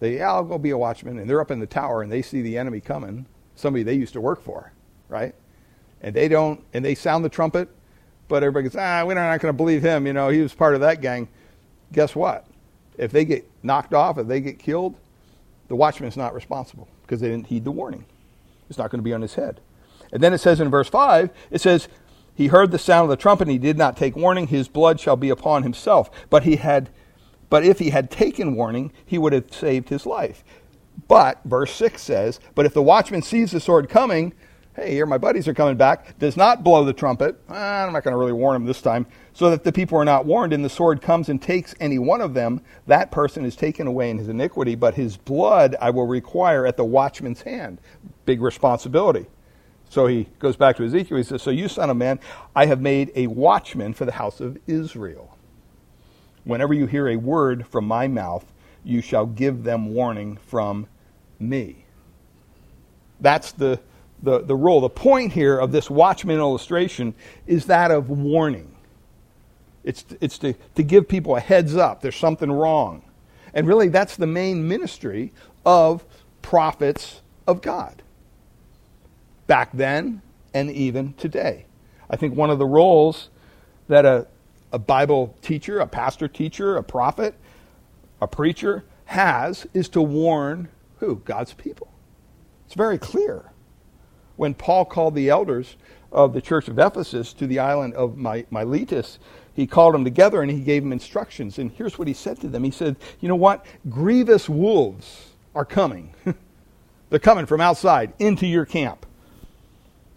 they, 0.00 0.16
yeah, 0.16 0.32
I'll 0.32 0.42
go 0.42 0.56
be 0.56 0.70
a 0.70 0.78
watchman, 0.78 1.18
and 1.18 1.28
they're 1.28 1.42
up 1.42 1.50
in 1.50 1.60
the 1.60 1.66
tower 1.66 2.00
and 2.00 2.10
they 2.10 2.22
see 2.22 2.40
the 2.40 2.56
enemy 2.56 2.80
coming, 2.80 3.26
somebody 3.56 3.82
they 3.82 3.92
used 3.92 4.14
to 4.14 4.22
work 4.22 4.42
for, 4.42 4.72
right? 5.06 5.34
And 6.00 6.14
they 6.14 6.28
don't, 6.28 6.64
and 6.72 6.82
they 6.82 6.94
sound 6.94 7.22
the 7.22 7.28
trumpet, 7.28 7.68
but 8.26 8.42
everybody 8.42 8.70
goes, 8.70 8.76
ah, 8.76 9.04
we're 9.04 9.14
not 9.14 9.38
going 9.38 9.52
to 9.52 9.56
believe 9.56 9.82
him. 9.82 10.06
You 10.06 10.14
know, 10.14 10.30
he 10.30 10.40
was 10.40 10.54
part 10.54 10.76
of 10.76 10.80
that 10.80 11.02
gang. 11.02 11.28
Guess 11.92 12.16
what? 12.16 12.46
If 12.96 13.12
they 13.12 13.26
get 13.26 13.46
knocked 13.62 13.92
off, 13.92 14.16
if 14.16 14.28
they 14.28 14.40
get 14.40 14.58
killed, 14.58 14.96
the 15.68 15.76
watchman's 15.76 16.16
not 16.16 16.34
responsible 16.34 16.88
because 17.02 17.20
they 17.20 17.28
didn't 17.28 17.48
heed 17.48 17.64
the 17.64 17.70
warning. 17.70 18.06
It's 18.68 18.78
not 18.78 18.90
going 18.90 19.00
to 19.00 19.04
be 19.04 19.14
on 19.14 19.22
his 19.22 19.34
head. 19.34 19.60
And 20.12 20.22
then 20.22 20.32
it 20.32 20.38
says 20.38 20.60
in 20.60 20.70
verse 20.70 20.88
5, 20.88 21.30
it 21.50 21.60
says, 21.60 21.88
He 22.34 22.48
heard 22.48 22.70
the 22.70 22.78
sound 22.78 23.04
of 23.04 23.10
the 23.10 23.20
trumpet, 23.20 23.48
and 23.48 23.52
he 23.52 23.58
did 23.58 23.76
not 23.76 23.96
take 23.96 24.16
warning. 24.16 24.46
His 24.46 24.68
blood 24.68 25.00
shall 25.00 25.16
be 25.16 25.30
upon 25.30 25.62
himself. 25.62 26.10
But 26.30 26.44
he 26.44 26.56
had 26.56 26.90
but 27.50 27.64
if 27.64 27.78
he 27.78 27.90
had 27.90 28.10
taken 28.10 28.54
warning, 28.54 28.92
he 29.04 29.18
would 29.18 29.32
have 29.32 29.52
saved 29.52 29.88
his 29.88 30.06
life. 30.06 30.44
But, 31.06 31.40
verse 31.44 31.72
6 31.72 32.02
says, 32.02 32.40
But 32.54 32.66
if 32.66 32.74
the 32.74 32.82
watchman 32.82 33.22
sees 33.22 33.52
the 33.52 33.60
sword 33.60 33.88
coming, 33.88 34.34
hey, 34.78 34.92
here 34.92 35.06
my 35.06 35.18
buddies 35.18 35.48
are 35.48 35.54
coming 35.54 35.76
back, 35.76 36.16
does 36.18 36.36
not 36.36 36.62
blow 36.62 36.84
the 36.84 36.92
trumpet, 36.92 37.40
ah, 37.48 37.84
I'm 37.84 37.92
not 37.92 38.04
going 38.04 38.12
to 38.12 38.18
really 38.18 38.32
warn 38.32 38.54
them 38.54 38.64
this 38.64 38.80
time, 38.80 39.06
so 39.32 39.50
that 39.50 39.64
the 39.64 39.72
people 39.72 39.98
are 39.98 40.04
not 40.04 40.24
warned, 40.24 40.52
and 40.52 40.64
the 40.64 40.70
sword 40.70 41.02
comes 41.02 41.28
and 41.28 41.42
takes 41.42 41.74
any 41.80 41.98
one 41.98 42.20
of 42.20 42.34
them, 42.34 42.60
that 42.86 43.10
person 43.10 43.44
is 43.44 43.56
taken 43.56 43.86
away 43.86 44.10
in 44.10 44.18
his 44.18 44.28
iniquity, 44.28 44.76
but 44.76 44.94
his 44.94 45.16
blood 45.16 45.74
I 45.80 45.90
will 45.90 46.06
require 46.06 46.66
at 46.66 46.76
the 46.76 46.84
watchman's 46.84 47.42
hand 47.42 47.80
big 48.24 48.40
responsibility. 48.40 49.26
So 49.90 50.06
he 50.06 50.28
goes 50.38 50.54
back 50.54 50.76
to 50.76 50.84
Ezekiel. 50.84 51.16
He 51.16 51.22
says, 51.22 51.42
So 51.42 51.50
you, 51.50 51.66
son 51.66 51.88
of 51.88 51.96
man, 51.96 52.20
I 52.54 52.66
have 52.66 52.80
made 52.80 53.10
a 53.14 53.26
watchman 53.26 53.94
for 53.94 54.04
the 54.04 54.12
house 54.12 54.38
of 54.38 54.58
Israel. 54.66 55.36
Whenever 56.44 56.74
you 56.74 56.86
hear 56.86 57.08
a 57.08 57.16
word 57.16 57.66
from 57.66 57.86
my 57.86 58.06
mouth, 58.06 58.44
you 58.84 59.00
shall 59.00 59.24
give 59.24 59.64
them 59.64 59.94
warning 59.94 60.36
from 60.36 60.86
me. 61.38 61.86
That's 63.20 63.52
the, 63.52 63.80
the, 64.22 64.40
the 64.40 64.56
role. 64.56 64.80
The 64.80 64.88
point 64.90 65.32
here 65.32 65.58
of 65.58 65.72
this 65.72 65.90
watchman 65.90 66.38
illustration 66.38 67.14
is 67.46 67.66
that 67.66 67.90
of 67.90 68.10
warning. 68.10 68.74
It's, 69.84 70.04
it's 70.20 70.38
to, 70.38 70.54
to 70.74 70.82
give 70.82 71.08
people 71.08 71.36
a 71.36 71.40
heads 71.40 71.76
up 71.76 72.02
there's 72.02 72.16
something 72.16 72.50
wrong. 72.50 73.02
And 73.54 73.66
really, 73.66 73.88
that's 73.88 74.16
the 74.16 74.26
main 74.26 74.68
ministry 74.68 75.32
of 75.64 76.04
prophets 76.42 77.22
of 77.46 77.62
God 77.62 78.02
back 79.46 79.70
then 79.72 80.20
and 80.52 80.70
even 80.70 81.14
today. 81.14 81.66
I 82.10 82.16
think 82.16 82.34
one 82.36 82.50
of 82.50 82.58
the 82.58 82.66
roles 82.66 83.30
that 83.88 84.04
a, 84.04 84.26
a 84.72 84.78
Bible 84.78 85.36
teacher, 85.40 85.80
a 85.80 85.86
pastor 85.86 86.28
teacher, 86.28 86.76
a 86.76 86.82
prophet, 86.82 87.34
a 88.20 88.26
preacher 88.26 88.84
has 89.06 89.66
is 89.72 89.88
to 89.90 90.02
warn 90.02 90.68
who? 90.98 91.16
God's 91.24 91.54
people. 91.54 91.90
It's 92.66 92.74
very 92.74 92.98
clear. 92.98 93.47
When 94.38 94.54
Paul 94.54 94.84
called 94.84 95.16
the 95.16 95.30
elders 95.30 95.76
of 96.12 96.32
the 96.32 96.40
church 96.40 96.68
of 96.68 96.78
Ephesus 96.78 97.32
to 97.34 97.46
the 97.48 97.58
island 97.58 97.94
of 97.94 98.16
Miletus, 98.16 99.18
he 99.52 99.66
called 99.66 99.94
them 99.94 100.04
together 100.04 100.40
and 100.40 100.50
he 100.50 100.60
gave 100.60 100.84
them 100.84 100.92
instructions. 100.92 101.58
And 101.58 101.72
here's 101.72 101.98
what 101.98 102.06
he 102.06 102.14
said 102.14 102.40
to 102.42 102.48
them 102.48 102.62
He 102.62 102.70
said, 102.70 102.94
You 103.20 103.28
know 103.28 103.34
what? 103.34 103.66
Grievous 103.90 104.48
wolves 104.48 105.30
are 105.56 105.64
coming. 105.64 106.14
They're 107.10 107.18
coming 107.18 107.46
from 107.46 107.60
outside 107.60 108.12
into 108.20 108.46
your 108.46 108.64
camp. 108.64 109.06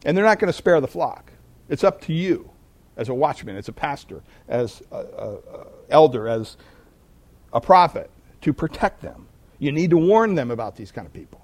And 0.05 0.15
they're 0.15 0.25
not 0.25 0.39
going 0.39 0.51
to 0.51 0.57
spare 0.57 0.81
the 0.81 0.87
flock. 0.87 1.31
It's 1.69 1.83
up 1.83 2.01
to 2.01 2.13
you 2.13 2.49
as 2.97 3.09
a 3.09 3.13
watchman, 3.13 3.55
as 3.55 3.69
a 3.69 3.73
pastor, 3.73 4.21
as 4.47 4.83
an 4.91 5.37
elder, 5.89 6.27
as 6.27 6.57
a 7.53 7.61
prophet 7.61 8.09
to 8.41 8.53
protect 8.53 9.01
them. 9.01 9.27
You 9.57 9.71
need 9.71 9.89
to 9.91 9.97
warn 9.97 10.35
them 10.35 10.51
about 10.51 10.75
these 10.75 10.91
kind 10.91 11.07
of 11.07 11.13
people. 11.13 11.40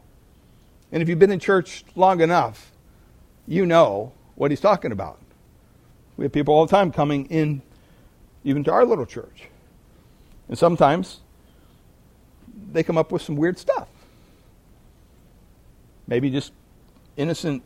And 0.91 1.02
if 1.02 1.10
you've 1.10 1.19
been 1.19 1.32
in 1.32 1.39
church 1.39 1.84
long 1.95 2.21
enough, 2.21 2.71
you 3.47 3.65
know 3.65 4.13
what 4.36 4.52
he's 4.52 4.62
talking 4.62 4.91
about. 4.91 5.19
We 6.15 6.26
have 6.26 6.32
people 6.32 6.54
all 6.54 6.65
the 6.65 6.71
time 6.71 6.91
coming 6.91 7.26
in, 7.26 7.62
even 8.43 8.63
to 8.65 8.71
our 8.71 8.86
little 8.86 9.06
church. 9.06 9.50
And 10.47 10.58
sometimes 10.58 11.19
they 12.71 12.84
come 12.84 12.97
up 12.97 13.12
with 13.12 13.21
some 13.21 13.36
weird 13.36 13.58
stuff. 13.58 13.88
Maybe 16.08 16.30
just 16.30 16.54
innocent 17.17 17.63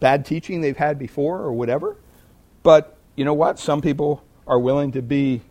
bad 0.00 0.24
teaching 0.24 0.60
they've 0.60 0.76
had 0.76 0.98
before 0.98 1.38
or 1.38 1.52
whatever. 1.52 1.96
But 2.62 2.96
you 3.16 3.24
know 3.24 3.34
what? 3.34 3.58
Some 3.58 3.80
people 3.80 4.22
are 4.46 4.58
willing 4.58 4.92
to 4.92 5.02
be 5.02 5.42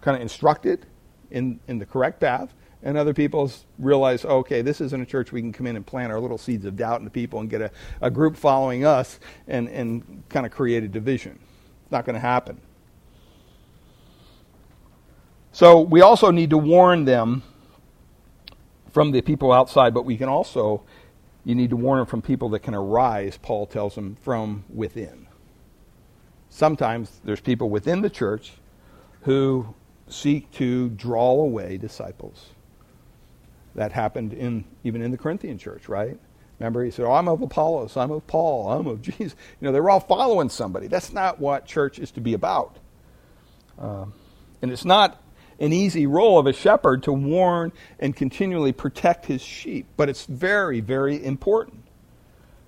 kind 0.00 0.16
of 0.16 0.22
instructed 0.22 0.86
in, 1.30 1.58
in 1.66 1.78
the 1.78 1.86
correct 1.86 2.20
path, 2.20 2.52
and 2.84 2.98
other 2.98 3.14
people 3.14 3.50
realize, 3.78 4.24
okay, 4.24 4.62
this 4.62 4.80
isn't 4.80 5.00
a 5.00 5.06
church 5.06 5.32
we 5.32 5.40
can 5.40 5.52
come 5.52 5.66
in 5.66 5.74
and 5.74 5.84
plant 5.84 6.12
our 6.12 6.20
little 6.20 6.38
seeds 6.38 6.66
of 6.66 6.76
doubt 6.76 7.00
into 7.00 7.10
people 7.10 7.40
and 7.40 7.48
get 7.48 7.62
a, 7.62 7.70
a 8.02 8.10
group 8.10 8.36
following 8.36 8.84
us 8.84 9.18
and, 9.48 9.68
and 9.70 10.22
kind 10.28 10.44
of 10.44 10.52
create 10.52 10.84
a 10.84 10.88
division. 10.88 11.38
It's 11.82 11.90
not 11.90 12.04
going 12.04 12.14
to 12.14 12.20
happen. 12.20 12.60
So 15.50 15.80
we 15.80 16.02
also 16.02 16.30
need 16.30 16.50
to 16.50 16.58
warn 16.58 17.06
them 17.06 17.42
from 18.92 19.12
the 19.12 19.22
people 19.22 19.50
outside, 19.50 19.94
but 19.94 20.04
we 20.04 20.16
can 20.16 20.28
also 20.28 20.84
you 21.44 21.54
need 21.54 21.70
to 21.70 21.76
warn 21.76 21.98
them 21.98 22.06
from 22.06 22.22
people 22.22 22.48
that 22.50 22.60
can 22.60 22.74
arise, 22.74 23.38
Paul 23.40 23.66
tells 23.66 23.94
them, 23.94 24.16
from 24.16 24.64
within. 24.72 25.26
Sometimes 26.48 27.20
there's 27.24 27.40
people 27.40 27.68
within 27.68 28.00
the 28.00 28.10
church 28.10 28.52
who 29.22 29.74
seek 30.08 30.50
to 30.52 30.90
draw 30.90 31.32
away 31.32 31.76
disciples. 31.76 32.53
That 33.74 33.92
happened 33.92 34.32
in 34.32 34.64
even 34.84 35.02
in 35.02 35.10
the 35.10 35.18
Corinthian 35.18 35.58
church, 35.58 35.88
right? 35.88 36.18
Remember, 36.58 36.84
he 36.84 36.90
said, 36.90 37.04
oh, 37.04 37.12
I'm 37.12 37.28
of 37.28 37.42
Apollos, 37.42 37.96
I'm 37.96 38.10
of 38.12 38.26
Paul, 38.26 38.70
I'm 38.70 38.86
of 38.86 39.02
Jesus. 39.02 39.34
You 39.60 39.66
know, 39.66 39.72
they 39.72 39.80
were 39.80 39.90
all 39.90 40.00
following 40.00 40.48
somebody. 40.48 40.86
That's 40.86 41.12
not 41.12 41.40
what 41.40 41.66
church 41.66 41.98
is 41.98 42.10
to 42.12 42.20
be 42.20 42.34
about. 42.34 42.76
Um, 43.78 44.12
and 44.62 44.70
it's 44.70 44.84
not 44.84 45.20
an 45.58 45.72
easy 45.72 46.06
role 46.06 46.38
of 46.38 46.46
a 46.46 46.52
shepherd 46.52 47.02
to 47.04 47.12
warn 47.12 47.72
and 47.98 48.14
continually 48.14 48.72
protect 48.72 49.26
his 49.26 49.42
sheep, 49.42 49.86
but 49.96 50.08
it's 50.08 50.26
very, 50.26 50.80
very 50.80 51.22
important. 51.24 51.84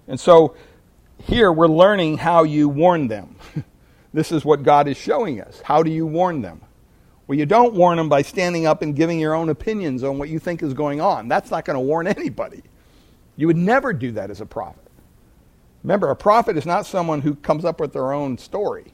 And 0.08 0.18
so 0.18 0.56
here 1.18 1.52
we're 1.52 1.66
learning 1.68 2.18
how 2.18 2.42
you 2.44 2.68
warn 2.68 3.08
them. 3.08 3.36
this 4.12 4.32
is 4.32 4.44
what 4.44 4.62
God 4.62 4.88
is 4.88 4.96
showing 4.96 5.40
us. 5.40 5.60
How 5.64 5.82
do 5.82 5.90
you 5.90 6.06
warn 6.06 6.42
them? 6.42 6.60
Well, 7.26 7.38
you 7.38 7.46
don't 7.46 7.74
warn 7.74 7.98
them 7.98 8.08
by 8.08 8.22
standing 8.22 8.66
up 8.66 8.82
and 8.82 8.96
giving 8.96 9.20
your 9.20 9.34
own 9.34 9.48
opinions 9.50 10.04
on 10.04 10.18
what 10.18 10.28
you 10.30 10.38
think 10.38 10.62
is 10.62 10.74
going 10.74 11.00
on. 11.00 11.28
That's 11.28 11.50
not 11.50 11.64
going 11.64 11.76
to 11.76 11.80
warn 11.80 12.06
anybody. 12.08 12.62
You 13.36 13.48
would 13.48 13.56
never 13.56 13.92
do 13.92 14.12
that 14.12 14.30
as 14.30 14.40
a 14.40 14.46
prophet. 14.46 14.82
Remember, 15.84 16.10
a 16.10 16.16
prophet 16.16 16.56
is 16.56 16.66
not 16.66 16.86
someone 16.86 17.22
who 17.22 17.34
comes 17.36 17.64
up 17.64 17.80
with 17.80 17.92
their 17.92 18.12
own 18.12 18.38
story, 18.38 18.92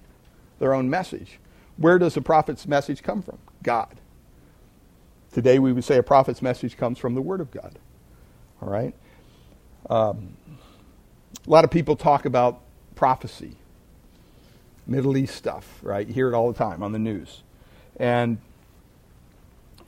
their 0.61 0.75
own 0.75 0.91
message. 0.91 1.39
Where 1.79 1.99
does 1.99 2.17
a 2.17 2.23
prophet's 2.23 2.67
message 2.69 3.03
come 3.03 3.23
from? 3.23 3.39
God. 3.63 3.97
Today 5.33 5.59
we 5.59 5.73
would 5.73 5.85
say 5.85 5.99
a 5.99 6.03
prophet's 6.05 6.43
message 6.43 6.77
comes 6.77 6.99
from 6.99 7.15
the 7.15 7.23
Word 7.23 7.41
of 7.41 7.51
God. 7.53 7.79
All 8.63 8.71
right? 8.71 8.95
Um, 9.91 10.37
A 11.47 11.51
lot 11.51 11.65
of 11.65 11.71
people 11.71 11.97
talk 11.97 12.25
about 12.27 12.61
prophecy, 12.95 13.57
Middle 14.87 15.17
East 15.17 15.37
stuff, 15.37 15.81
right? 15.83 16.07
You 16.07 16.15
hear 16.15 16.29
it 16.29 16.35
all 16.35 16.53
the 16.53 16.59
time 16.59 16.83
on 16.83 16.93
the 16.93 16.99
news. 17.01 17.43
And 18.03 18.39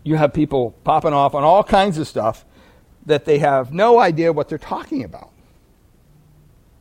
you 0.04 0.14
have 0.14 0.32
people 0.32 0.70
popping 0.84 1.12
off 1.12 1.34
on 1.34 1.42
all 1.42 1.64
kinds 1.64 1.98
of 1.98 2.06
stuff 2.06 2.44
that 3.06 3.24
they 3.24 3.38
have 3.38 3.72
no 3.72 3.98
idea 3.98 4.32
what 4.32 4.48
they're 4.48 4.56
talking 4.56 5.02
about 5.02 5.30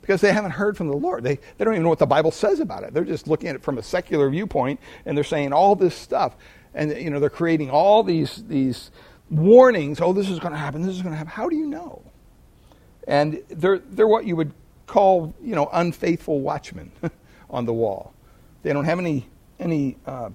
because 0.02 0.22
they 0.22 0.32
haven't 0.32 0.52
heard 0.52 0.78
from 0.78 0.90
the 0.90 0.96
Lord. 0.96 1.24
They, 1.24 1.38
they 1.58 1.66
don't 1.66 1.74
even 1.74 1.82
know 1.82 1.90
what 1.90 1.98
the 1.98 2.06
Bible 2.06 2.30
says 2.30 2.60
about 2.60 2.84
it. 2.84 2.94
They're 2.94 3.04
just 3.04 3.28
looking 3.28 3.50
at 3.50 3.56
it 3.56 3.64
from 3.64 3.80
a 3.80 3.82
secular 3.82 4.30
viewpoint 4.30 4.80
and 5.08 5.18
they're 5.18 5.24
saying 5.24 5.54
all 5.54 5.76
this 5.76 5.96
stuff. 5.96 6.36
And 6.76 6.92
you 6.92 7.10
know, 7.10 7.20
they're 7.20 7.32
creating 7.32 7.72
all 7.72 8.04
these, 8.04 8.44
these 8.48 8.92
warnings, 9.32 10.02
oh, 10.02 10.14
this 10.14 10.30
is 10.30 10.38
going 10.38 10.54
to 10.54 10.60
happen, 10.60 10.84
this 10.84 10.96
is 10.96 11.02
going 11.02 11.14
to 11.14 11.18
happen. 11.18 11.32
How 11.32 11.50
do 11.50 11.56
you 11.56 11.66
know? 11.66 12.04
And 13.08 13.42
they're, 13.50 13.80
they're 13.80 14.08
what 14.08 14.26
you 14.26 14.36
would 14.36 14.54
call, 14.86 15.34
you 15.44 15.56
know, 15.56 15.68
unfaithful 15.74 16.42
watchmen 16.42 16.92
on 17.50 17.66
the 17.66 17.74
wall. 17.74 18.14
They 18.62 18.72
don't 18.72 18.86
have 18.86 19.00
any, 19.00 19.26
any 19.60 19.98
uh, 20.06 20.30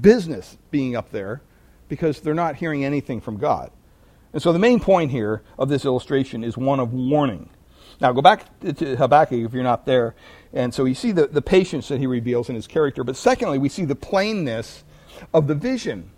business 0.00 0.56
being 0.70 0.96
up 0.96 1.10
there 1.10 1.42
because 1.88 2.20
they're 2.20 2.34
not 2.34 2.56
hearing 2.56 2.84
anything 2.84 3.20
from 3.20 3.36
God. 3.36 3.70
And 4.32 4.40
so 4.40 4.52
the 4.52 4.58
main 4.58 4.80
point 4.80 5.10
here 5.10 5.42
of 5.58 5.68
this 5.68 5.84
illustration 5.84 6.42
is 6.42 6.56
one 6.56 6.80
of 6.80 6.92
warning. 6.92 7.50
Now, 8.00 8.12
go 8.12 8.22
back 8.22 8.46
to 8.60 8.96
Habakkuk 8.96 9.38
if 9.38 9.52
you're 9.52 9.62
not 9.62 9.84
there. 9.84 10.14
And 10.52 10.72
so 10.72 10.84
you 10.84 10.94
see 10.94 11.12
the, 11.12 11.26
the 11.26 11.42
patience 11.42 11.88
that 11.88 11.98
he 11.98 12.06
reveals 12.06 12.48
in 12.48 12.54
his 12.54 12.66
character. 12.66 13.04
But 13.04 13.16
secondly, 13.16 13.58
we 13.58 13.68
see 13.68 13.84
the 13.84 13.94
plainness 13.94 14.84
of 15.32 15.46
the 15.46 15.54
vision 15.54 16.10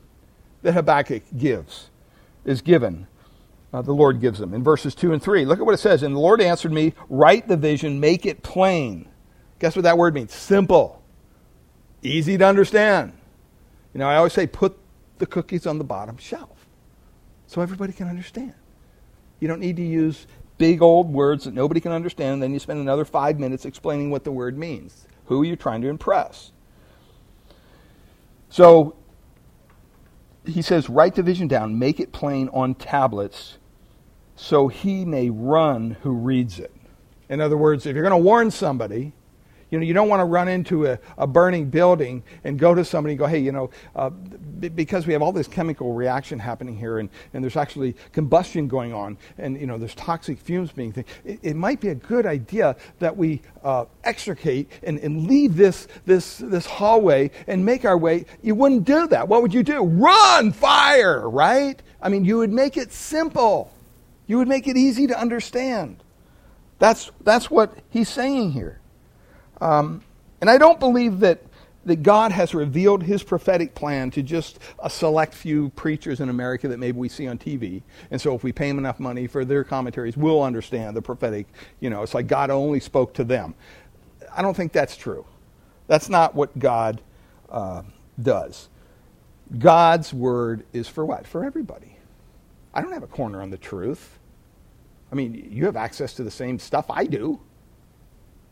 that 0.62 0.72
Habakkuk 0.72 1.24
gives, 1.37 1.90
is 2.44 2.62
given. 2.62 3.07
Uh, 3.72 3.83
the 3.83 3.92
Lord 3.92 4.20
gives 4.20 4.38
them 4.38 4.55
in 4.55 4.62
verses 4.62 4.94
2 4.94 5.12
and 5.12 5.22
3. 5.22 5.44
Look 5.44 5.59
at 5.59 5.66
what 5.66 5.74
it 5.74 5.79
says. 5.79 6.03
And 6.03 6.14
the 6.14 6.20
Lord 6.20 6.40
answered 6.40 6.72
me, 6.72 6.94
Write 7.09 7.48
the 7.48 7.57
vision, 7.57 8.00
make 8.00 8.24
it 8.24 8.42
plain. 8.42 9.09
Guess 9.59 9.77
what 9.77 9.83
that 9.83 9.98
word 9.98 10.14
means? 10.14 10.33
Simple, 10.33 11.03
easy 12.03 12.38
to 12.38 12.46
understand. 12.46 13.12
You 13.94 14.00
know, 14.00 14.09
I 14.09 14.16
always 14.16 14.33
say, 14.33 14.46
put 14.46 14.76
the 15.18 15.26
cookies 15.26 15.66
on 15.66 15.78
the 15.78 15.85
bottom 15.85 16.16
shelf 16.16 16.66
so 17.46 17.62
everybody 17.62 17.92
can 17.92 18.09
understand. 18.09 18.54
You 19.40 19.48
don't 19.48 19.61
need 19.61 19.76
to 19.76 19.83
use 19.83 20.26
big 20.59 20.83
old 20.83 21.12
words 21.12 21.44
that 21.44 21.54
nobody 21.54 21.80
can 21.80 21.92
understand, 21.92 22.35
and 22.35 22.42
then 22.42 22.52
you 22.52 22.59
spend 22.59 22.80
another 22.80 23.04
five 23.04 23.38
minutes 23.38 23.64
explaining 23.64 24.11
what 24.11 24.24
the 24.24 24.33
word 24.33 24.59
means. 24.59 25.07
Who 25.26 25.42
are 25.42 25.44
you 25.44 25.57
trying 25.57 25.80
to 25.83 25.88
impress? 25.88 26.52
So 28.48 28.96
he 30.44 30.62
says, 30.62 30.88
write 30.88 31.14
the 31.14 31.22
vision 31.22 31.48
down, 31.48 31.78
make 31.78 32.00
it 32.00 32.12
plain 32.12 32.48
on 32.52 32.74
tablets, 32.74 33.59
so 34.37 34.68
he 34.68 35.04
may 35.04 35.30
run 35.30 35.96
who 36.02 36.12
reads 36.12 36.59
it. 36.59 36.72
In 37.28 37.40
other 37.40 37.57
words, 37.57 37.87
if 37.87 37.94
you're 37.94 38.09
going 38.09 38.11
to 38.11 38.24
warn 38.24 38.50
somebody, 38.50 39.12
you 39.74 39.80
know, 39.80 39.84
you 39.87 39.92
don't 39.92 40.08
want 40.08 40.20
to 40.20 40.24
run 40.24 40.46
into 40.46 40.87
a, 40.87 40.96
a 41.18 41.26
burning 41.26 41.68
building 41.68 42.22
and 42.44 42.60
go 42.60 42.76
to 42.76 42.84
somebody 42.84 43.14
and 43.14 43.18
go, 43.18 43.26
hey, 43.26 43.40
you 43.40 43.50
know, 43.50 43.70
uh, 43.96 44.08
b- 44.08 44.68
because 44.68 45.04
we 45.04 45.12
have 45.12 45.20
all 45.20 45.32
this 45.32 45.48
chemical 45.48 45.94
reaction 45.94 46.38
happening 46.38 46.76
here 46.76 47.00
and, 47.00 47.10
and 47.32 47.42
there's 47.42 47.56
actually 47.56 47.96
combustion 48.12 48.68
going 48.68 48.94
on 48.94 49.18
and, 49.37 49.60
you 49.60 49.66
know, 49.66 49.76
there's 49.76 49.96
toxic 49.96 50.38
fumes 50.38 50.70
being, 50.70 50.92
th- 50.92 51.04
it, 51.24 51.40
it 51.42 51.56
might 51.56 51.80
be 51.80 51.88
a 51.88 51.94
good 51.96 52.24
idea 52.24 52.76
that 53.00 53.16
we 53.16 53.42
uh, 53.64 53.84
extricate 54.04 54.70
and, 54.84 55.00
and 55.00 55.26
leave 55.26 55.56
this, 55.56 55.88
this, 56.06 56.38
this 56.38 56.66
hallway 56.66 57.32
and 57.48 57.66
make 57.66 57.84
our 57.84 57.98
way. 57.98 58.26
You 58.44 58.54
wouldn't 58.54 58.84
do 58.84 59.08
that. 59.08 59.26
What 59.26 59.42
would 59.42 59.52
you 59.52 59.64
do? 59.64 59.82
Run, 59.82 60.52
fire, 60.52 61.28
right? 61.28 61.82
I 62.00 62.10
mean, 62.10 62.24
you 62.24 62.38
would 62.38 62.52
make 62.52 62.76
it 62.76 62.92
simple. 62.92 63.72
You 64.28 64.38
would 64.38 64.46
make 64.46 64.68
it 64.68 64.76
easy 64.76 65.08
to 65.08 65.18
understand. 65.18 65.96
That's, 66.78 67.10
that's 67.24 67.50
what 67.50 67.76
he's 67.90 68.08
saying 68.08 68.52
here. 68.52 68.78
Um, 69.64 70.03
and 70.42 70.50
I 70.50 70.59
don't 70.59 70.79
believe 70.79 71.20
that, 71.20 71.42
that 71.87 72.03
God 72.03 72.33
has 72.33 72.55
revealed 72.55 73.03
his 73.03 73.22
prophetic 73.22 73.74
plan 73.74 74.11
to 74.11 74.22
just 74.22 74.59
a 74.79 74.90
select 74.90 75.33
few 75.33 75.70
preachers 75.70 76.20
in 76.20 76.29
America 76.29 76.68
that 76.68 76.79
maybe 76.79 76.98
we 76.98 77.09
see 77.09 77.27
on 77.27 77.38
TV. 77.38 77.83
And 78.11 78.20
so 78.20 78.35
if 78.35 78.44
we 78.44 78.53
pay 78.53 78.68
them 78.68 78.77
enough 78.79 79.00
money 79.00 79.27
for 79.27 79.44
their 79.44 79.64
commentaries, 79.64 80.18
we'll 80.18 80.42
understand 80.42 80.94
the 80.94 81.00
prophetic. 81.00 81.46
You 81.81 81.88
know, 81.88 82.03
it's 82.03 82.12
like 82.12 82.27
God 82.27 82.50
only 82.50 82.79
spoke 82.79 83.14
to 83.14 83.24
them. 83.24 83.55
I 84.37 84.42
don't 84.42 84.55
think 84.55 84.72
that's 84.72 84.96
true. 84.96 85.24
That's 85.87 86.11
not 86.11 86.35
what 86.35 86.59
God 86.59 87.00
uh, 87.48 87.83
does. 88.22 88.68
God's 89.59 90.12
word 90.12 90.64
is 90.74 90.88
for 90.88 91.07
what? 91.07 91.27
For 91.27 91.42
everybody. 91.42 91.96
I 92.74 92.83
don't 92.83 92.92
have 92.92 93.03
a 93.03 93.09
corner 93.09 93.40
on 93.40 93.48
the 93.48 93.57
truth. 93.57 94.18
I 95.11 95.14
mean, 95.14 95.48
you 95.50 95.64
have 95.64 95.77
access 95.77 96.12
to 96.14 96.22
the 96.22 96.31
same 96.31 96.59
stuff 96.59 96.87
I 96.90 97.07
do. 97.07 97.40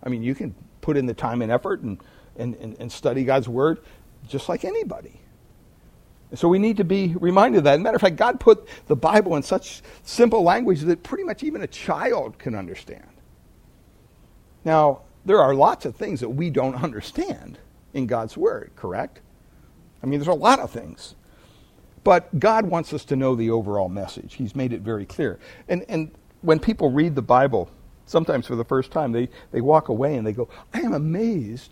I 0.02 0.08
mean, 0.08 0.22
you 0.22 0.34
can 0.34 0.54
put 0.82 0.98
in 0.98 1.06
the 1.06 1.14
time 1.14 1.40
and 1.40 1.50
effort 1.50 1.80
and, 1.80 1.98
and, 2.36 2.54
and, 2.56 2.76
and 2.78 2.92
study 2.92 3.24
God's 3.24 3.48
Word 3.48 3.78
just 4.28 4.50
like 4.50 4.64
anybody. 4.64 5.20
And 6.30 6.38
so 6.38 6.48
we 6.48 6.58
need 6.58 6.76
to 6.78 6.84
be 6.84 7.14
reminded 7.18 7.58
of 7.58 7.64
that. 7.64 7.74
As 7.74 7.80
a 7.80 7.82
matter 7.82 7.96
of 7.96 8.02
fact, 8.02 8.16
God 8.16 8.38
put 8.40 8.66
the 8.86 8.96
Bible 8.96 9.36
in 9.36 9.42
such 9.42 9.82
simple 10.02 10.42
language 10.42 10.80
that 10.82 11.02
pretty 11.02 11.24
much 11.24 11.42
even 11.42 11.62
a 11.62 11.66
child 11.66 12.38
can 12.38 12.54
understand. 12.54 13.06
Now, 14.64 15.02
there 15.24 15.40
are 15.40 15.54
lots 15.54 15.84
of 15.84 15.96
things 15.96 16.20
that 16.20 16.30
we 16.30 16.50
don't 16.50 16.74
understand 16.82 17.58
in 17.94 18.06
God's 18.06 18.36
Word, 18.36 18.72
correct? 18.76 19.20
I 20.02 20.06
mean, 20.06 20.18
there's 20.18 20.28
a 20.28 20.34
lot 20.34 20.58
of 20.58 20.70
things. 20.70 21.14
But 22.04 22.38
God 22.40 22.66
wants 22.66 22.92
us 22.92 23.04
to 23.06 23.16
know 23.16 23.34
the 23.36 23.50
overall 23.50 23.88
message. 23.88 24.34
He's 24.34 24.56
made 24.56 24.72
it 24.72 24.80
very 24.80 25.06
clear. 25.06 25.38
And, 25.68 25.84
and 25.88 26.10
when 26.40 26.58
people 26.58 26.90
read 26.90 27.14
the 27.14 27.22
Bible, 27.22 27.70
sometimes 28.06 28.46
for 28.46 28.56
the 28.56 28.64
first 28.64 28.90
time, 28.90 29.12
they, 29.12 29.28
they 29.50 29.60
walk 29.60 29.88
away 29.88 30.16
and 30.16 30.26
they 30.26 30.32
go, 30.32 30.48
I 30.72 30.80
am 30.80 30.92
amazed 30.92 31.70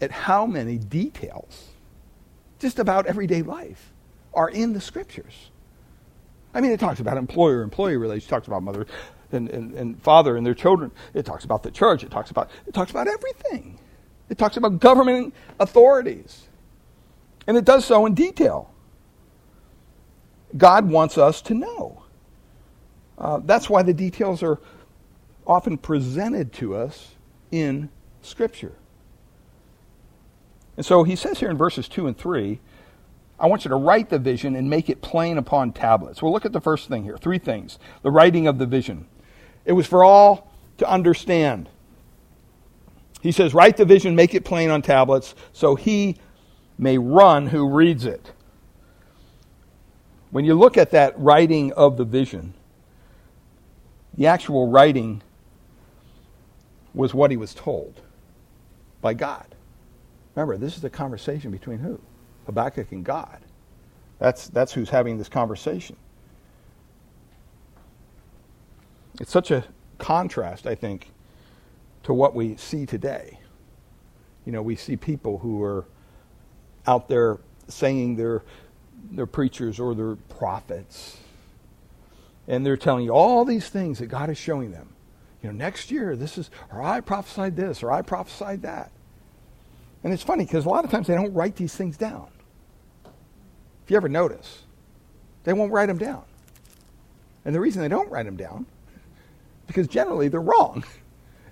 at 0.00 0.10
how 0.10 0.46
many 0.46 0.78
details, 0.78 1.70
just 2.58 2.78
about 2.78 3.06
everyday 3.06 3.42
life, 3.42 3.92
are 4.34 4.48
in 4.48 4.72
the 4.72 4.80
scriptures. 4.80 5.50
I 6.54 6.60
mean, 6.60 6.70
it 6.70 6.80
talks 6.80 7.00
about 7.00 7.16
employer 7.16 7.62
employee 7.62 7.96
relations, 7.96 8.26
it 8.26 8.30
talks 8.30 8.46
about 8.46 8.62
mother 8.62 8.86
and, 9.32 9.48
and, 9.50 9.74
and 9.74 10.02
father 10.02 10.36
and 10.36 10.46
their 10.46 10.54
children, 10.54 10.90
it 11.14 11.26
talks 11.26 11.44
about 11.44 11.62
the 11.62 11.70
church, 11.70 12.02
it 12.02 12.10
talks 12.10 12.30
about, 12.30 12.50
it 12.66 12.74
talks 12.74 12.90
about 12.90 13.08
everything. 13.08 13.78
It 14.28 14.38
talks 14.38 14.56
about 14.56 14.80
government 14.80 15.34
authorities. 15.60 16.48
And 17.46 17.56
it 17.56 17.64
does 17.64 17.84
so 17.84 18.06
in 18.06 18.14
detail. 18.14 18.70
God 20.56 20.88
wants 20.88 21.16
us 21.16 21.40
to 21.42 21.54
know. 21.54 22.02
Uh, 23.18 23.40
that's 23.44 23.70
why 23.70 23.82
the 23.82 23.94
details 23.94 24.42
are 24.42 24.58
often 25.46 25.78
presented 25.78 26.52
to 26.54 26.74
us 26.74 27.14
in 27.50 27.88
Scripture. 28.22 28.72
And 30.76 30.84
so 30.84 31.04
he 31.04 31.16
says 31.16 31.40
here 31.40 31.50
in 31.50 31.56
verses 31.56 31.88
2 31.88 32.06
and 32.06 32.16
3, 32.16 32.60
I 33.38 33.46
want 33.46 33.64
you 33.64 33.68
to 33.68 33.76
write 33.76 34.08
the 34.08 34.18
vision 34.18 34.56
and 34.56 34.68
make 34.68 34.88
it 34.88 35.02
plain 35.02 35.38
upon 35.38 35.72
tablets. 35.72 36.22
Well, 36.22 36.32
look 36.32 36.44
at 36.44 36.52
the 36.52 36.60
first 36.60 36.88
thing 36.88 37.04
here 37.04 37.18
three 37.18 37.38
things. 37.38 37.78
The 38.02 38.10
writing 38.10 38.46
of 38.46 38.58
the 38.58 38.66
vision. 38.66 39.06
It 39.64 39.72
was 39.72 39.86
for 39.86 40.04
all 40.04 40.50
to 40.78 40.90
understand. 40.90 41.68
He 43.20 43.32
says, 43.32 43.52
Write 43.52 43.76
the 43.76 43.84
vision, 43.84 44.14
make 44.14 44.34
it 44.34 44.44
plain 44.44 44.70
on 44.70 44.82
tablets, 44.82 45.34
so 45.52 45.74
he 45.74 46.16
may 46.78 46.96
run 46.98 47.48
who 47.48 47.68
reads 47.68 48.04
it. 48.04 48.32
When 50.30 50.44
you 50.44 50.54
look 50.54 50.76
at 50.76 50.90
that 50.92 51.18
writing 51.18 51.72
of 51.72 51.96
the 51.96 52.04
vision, 52.04 52.54
the 54.16 54.26
actual 54.26 54.70
writing 54.70 55.22
was 56.96 57.12
what 57.14 57.30
he 57.30 57.36
was 57.36 57.54
told 57.54 58.00
by 59.02 59.14
God. 59.14 59.46
Remember, 60.34 60.56
this 60.56 60.76
is 60.76 60.82
a 60.82 60.90
conversation 60.90 61.50
between 61.50 61.78
who? 61.78 62.00
Habakkuk 62.46 62.90
and 62.90 63.04
God. 63.04 63.38
That's, 64.18 64.48
that's 64.48 64.72
who's 64.72 64.88
having 64.88 65.18
this 65.18 65.28
conversation. 65.28 65.96
It's 69.20 69.30
such 69.30 69.50
a 69.50 69.64
contrast, 69.98 70.66
I 70.66 70.74
think, 70.74 71.10
to 72.04 72.14
what 72.14 72.34
we 72.34 72.56
see 72.56 72.86
today. 72.86 73.38
You 74.46 74.52
know, 74.52 74.62
we 74.62 74.74
see 74.74 74.96
people 74.96 75.38
who 75.38 75.62
are 75.62 75.84
out 76.86 77.08
there 77.08 77.38
saying 77.68 78.16
they're, 78.16 78.42
they're 79.10 79.26
preachers 79.26 79.78
or 79.78 79.94
they're 79.94 80.16
prophets, 80.16 81.18
and 82.48 82.64
they're 82.64 82.76
telling 82.76 83.04
you 83.04 83.10
all 83.10 83.44
these 83.44 83.68
things 83.68 83.98
that 83.98 84.06
God 84.06 84.30
is 84.30 84.38
showing 84.38 84.70
them 84.70 84.95
know, 85.46 85.52
next 85.52 85.90
year 85.90 86.16
this 86.16 86.38
is, 86.38 86.50
or 86.72 86.82
I 86.82 87.00
prophesied 87.00 87.56
this, 87.56 87.82
or 87.82 87.90
I 87.90 88.02
prophesied 88.02 88.62
that. 88.62 88.90
And 90.04 90.12
it's 90.12 90.22
funny 90.22 90.44
because 90.44 90.66
a 90.66 90.68
lot 90.68 90.84
of 90.84 90.90
times 90.90 91.06
they 91.06 91.14
don't 91.14 91.32
write 91.32 91.56
these 91.56 91.74
things 91.74 91.96
down. 91.96 92.28
If 93.84 93.90
you 93.90 93.96
ever 93.96 94.08
notice, 94.08 94.62
they 95.44 95.52
won't 95.52 95.72
write 95.72 95.86
them 95.86 95.98
down. 95.98 96.24
And 97.44 97.54
the 97.54 97.60
reason 97.60 97.82
they 97.82 97.88
don't 97.88 98.10
write 98.10 98.26
them 98.26 98.36
down, 98.36 98.66
because 99.66 99.86
generally 99.86 100.28
they're 100.28 100.40
wrong. 100.40 100.84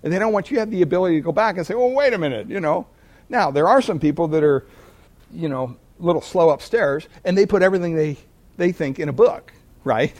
And 0.02 0.12
they 0.12 0.18
don't 0.18 0.34
want 0.34 0.50
you 0.50 0.56
to 0.56 0.60
have 0.60 0.70
the 0.70 0.82
ability 0.82 1.14
to 1.14 1.22
go 1.22 1.32
back 1.32 1.56
and 1.56 1.66
say, 1.66 1.74
well, 1.74 1.90
wait 1.90 2.12
a 2.12 2.18
minute, 2.18 2.50
you 2.50 2.60
know. 2.60 2.86
Now, 3.30 3.50
there 3.50 3.66
are 3.66 3.80
some 3.80 3.98
people 3.98 4.28
that 4.28 4.44
are, 4.44 4.66
you 5.32 5.48
know, 5.48 5.78
a 5.98 6.02
little 6.02 6.20
slow 6.20 6.50
upstairs, 6.50 7.08
and 7.24 7.38
they 7.38 7.46
put 7.46 7.62
everything 7.62 7.94
they, 7.96 8.18
they 8.58 8.70
think 8.70 8.98
in 8.98 9.08
a 9.08 9.14
book, 9.14 9.54
right? 9.82 10.12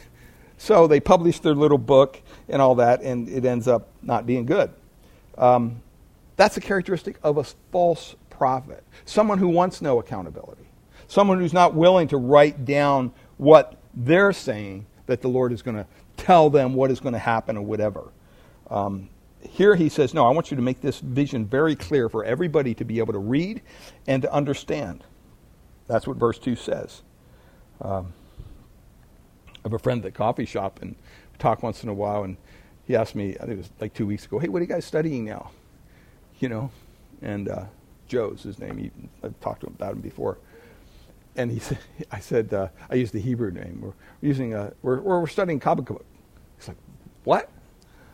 So 0.59 0.87
they 0.87 1.01
publish 1.01 1.40
their 1.40 1.55
little 1.55 1.79
book 1.79 2.21
and 2.49 2.62
all 2.62 2.77
that, 2.77 3.03
and 3.03 3.29
it 3.29 3.45
ends 3.45 3.69
up 3.69 3.88
not 4.03 4.27
being 4.27 4.47
good. 4.47 4.71
Um, 5.37 5.83
that's 6.37 6.57
a 6.57 6.61
characteristic 6.61 7.19
of 7.23 7.38
a 7.38 7.45
false 7.73 8.14
prophet. 8.31 8.83
Someone 9.05 9.38
who 9.38 9.49
wants 9.49 9.83
no 9.83 9.99
accountability. 9.99 10.67
Someone 11.07 11.38
who's 11.38 11.53
not 11.53 11.75
willing 11.75 12.09
to 12.09 12.17
write 12.17 12.64
down 12.64 13.12
what 13.37 13.77
they're 13.95 14.33
saying 14.33 14.87
that 15.07 15.21
the 15.21 15.29
Lord 15.29 15.53
is 15.53 15.62
going 15.62 15.77
to 15.77 15.87
tell 16.17 16.51
them 16.51 16.75
what 16.75 16.90
is 16.90 17.01
going 17.01 17.12
to 17.12 17.19
happen 17.19 17.57
or 17.57 17.62
whatever. 17.62 18.11
Um, 18.71 19.11
here 19.49 19.75
he 19.75 19.88
says, 19.88 20.14
No, 20.14 20.27
I 20.27 20.33
want 20.33 20.51
you 20.51 20.57
to 20.57 20.62
make 20.62 20.81
this 20.81 21.01
vision 21.01 21.47
very 21.47 21.77
clear 21.77 22.09
for 22.09 22.25
everybody 22.25 22.75
to 22.75 22.85
be 22.85 22.99
able 22.99 23.12
to 23.12 23.19
read 23.19 23.61
and 24.07 24.23
to 24.23 24.33
understand. 24.33 25.05
That's 25.87 26.07
what 26.07 26.17
verse 26.17 26.38
2 26.38 26.57
says. 26.57 27.03
Um, 27.81 28.14
Have 29.64 29.72
a 29.72 29.79
friend 29.79 29.98
at 30.05 30.12
the 30.12 30.16
coffee 30.16 30.44
shop 30.44 30.81
and 30.81 30.94
we 31.33 31.38
talk 31.38 31.62
once 31.62 31.83
in 31.83 31.88
a 31.88 31.94
while, 31.94 32.22
and 32.22 32.37
he 32.87 32.94
asked 32.94 33.14
me, 33.14 33.35
I 33.37 33.46
think 33.46 33.53
it 33.53 33.57
was 33.57 33.70
like 33.81 33.94
two 33.94 34.07
weeks 34.07 34.27
ago, 34.27 34.38
Hey, 34.38 34.48
what 34.48 34.61
are 34.61 34.64
you 34.64 34.68
guys 34.68 34.85
studying 34.85 35.24
now? 35.24 35.50
You 36.38 36.48
know? 36.48 36.70
And 37.22 37.48
uh, 37.48 37.64
Joe's 38.07 38.42
his 38.42 38.59
name. 38.59 38.77
He, 38.77 38.90
I've 39.22 39.38
talked 39.40 39.61
to 39.61 39.66
him 39.66 39.74
about 39.74 39.92
him 39.92 40.00
before. 40.00 40.38
And 41.37 41.50
he 41.50 41.59
said, 41.59 41.79
I 42.12 42.20
said, 42.20 42.53
uh, 42.53 42.68
I 42.90 42.94
used 42.96 43.12
the 43.12 43.20
Hebrew 43.20 43.50
name. 43.50 43.81
We're 43.83 43.92
using 44.20 44.55
a, 44.55 44.72
we're, 44.83 45.00
we're 45.00 45.27
studying 45.27 45.61
Habakkuk. 45.61 46.05
He's 46.59 46.68
like, 46.68 46.77
what? 47.24 47.48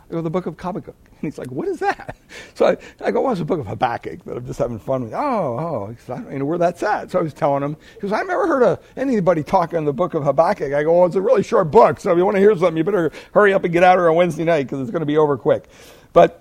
I 0.09 0.13
go, 0.13 0.23
the 0.23 0.31
book 0.31 0.47
of 0.47 0.59
Habakkuk. 0.59 0.97
And 1.21 1.31
he's 1.33 1.39
like, 1.39 1.51
what 1.51 1.69
is 1.69 1.79
that? 1.81 2.17
So 2.55 2.67
I, 2.67 2.77
I 3.05 3.11
go, 3.11 3.23
well, 3.23 3.33
it's 3.33 3.41
a 3.41 3.45
book 3.45 3.61
of 3.61 3.67
Habakkuk, 3.67 4.21
but 4.25 4.37
I'm 4.37 4.47
just 4.47 4.59
having 4.59 4.79
fun 4.79 5.05
with. 5.05 5.13
Oh, 5.13 5.19
oh, 5.19 6.13
I 6.13 6.17
don't 6.17 6.39
know 6.39 6.45
where 6.45 6.59
that's 6.59 6.83
at. 6.83 7.11
So 7.11 7.19
I 7.19 7.23
was 7.23 7.35
telling 7.35 7.63
him, 7.63 7.77
he 7.95 8.01
goes, 8.01 8.13
I've 8.13 8.27
never 8.27 8.47
heard 8.47 8.63
of 8.63 8.79
anybody 8.97 9.43
talking 9.43 9.79
in 9.79 9.85
the 9.85 9.93
book 9.93 10.15
of 10.15 10.25
Habakkuk. 10.25 10.73
I 10.73 10.83
go, 10.83 10.99
well, 10.99 11.07
it's 11.07 11.17
a 11.17 11.21
really 11.21 11.43
short 11.43 11.71
book, 11.71 12.01
so 12.01 12.13
if 12.13 12.19
you 12.19 12.25
want 12.25 12.37
to 12.37 12.41
hear 12.41 12.55
something, 12.57 12.77
you 12.77 12.85
better 12.85 13.13
hurry 13.33 13.53
up 13.53 13.65
and 13.65 13.73
get 13.73 13.83
out 13.83 13.99
here 13.99 14.09
on 14.09 14.17
Wednesday 14.17 14.45
night 14.45 14.65
because 14.65 14.81
it's 14.81 14.91
going 14.91 15.01
to 15.01 15.07
be 15.07 15.17
over 15.17 15.37
quick. 15.37 15.69
But 16.13 16.41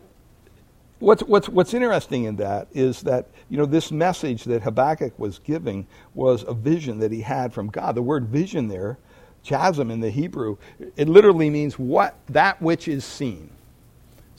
what's, 1.00 1.24
what's, 1.24 1.50
what's 1.50 1.74
interesting 1.74 2.26
in 2.26 2.36
that 2.38 2.68
is 2.72 3.02
that, 3.02 3.30
you 3.50 3.58
know, 3.58 3.66
this 3.66 3.92
message 3.92 4.44
that 4.46 4.62
Habakkuk 4.62 5.18
was 5.18 5.40
giving 5.40 5.88
was 6.14 6.44
a 6.48 6.54
vision 6.54 7.00
that 7.00 7.12
he 7.12 7.22
had 7.22 7.54
from 7.54 7.68
God. 7.68 7.96
The 7.96 8.02
word 8.02 8.28
vision 8.28 8.68
there, 8.68 8.98
chazon 9.44 9.92
in 9.92 10.00
the 10.00 10.12
Hebrew, 10.12 10.58
it 10.96 11.10
literally 11.10 11.50
means 11.50 11.80
what, 11.80 12.16
that 12.28 12.62
which 12.62 12.88
is 12.88 13.06
seen. 13.06 13.50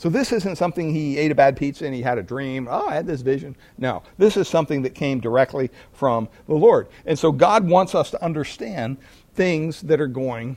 So 0.00 0.08
this 0.08 0.32
isn't 0.32 0.56
something 0.56 0.94
he 0.94 1.18
ate 1.18 1.30
a 1.30 1.34
bad 1.34 1.58
pizza 1.58 1.84
and 1.84 1.94
he 1.94 2.00
had 2.00 2.16
a 2.16 2.22
dream. 2.22 2.68
Oh, 2.70 2.88
I 2.88 2.94
had 2.94 3.06
this 3.06 3.20
vision. 3.20 3.54
No, 3.76 4.02
this 4.16 4.38
is 4.38 4.48
something 4.48 4.80
that 4.80 4.94
came 4.94 5.20
directly 5.20 5.70
from 5.92 6.26
the 6.46 6.54
Lord. 6.54 6.88
And 7.04 7.18
so 7.18 7.30
God 7.30 7.68
wants 7.68 7.94
us 7.94 8.10
to 8.12 8.24
understand 8.24 8.96
things 9.34 9.82
that 9.82 10.00
are 10.00 10.06
going 10.06 10.56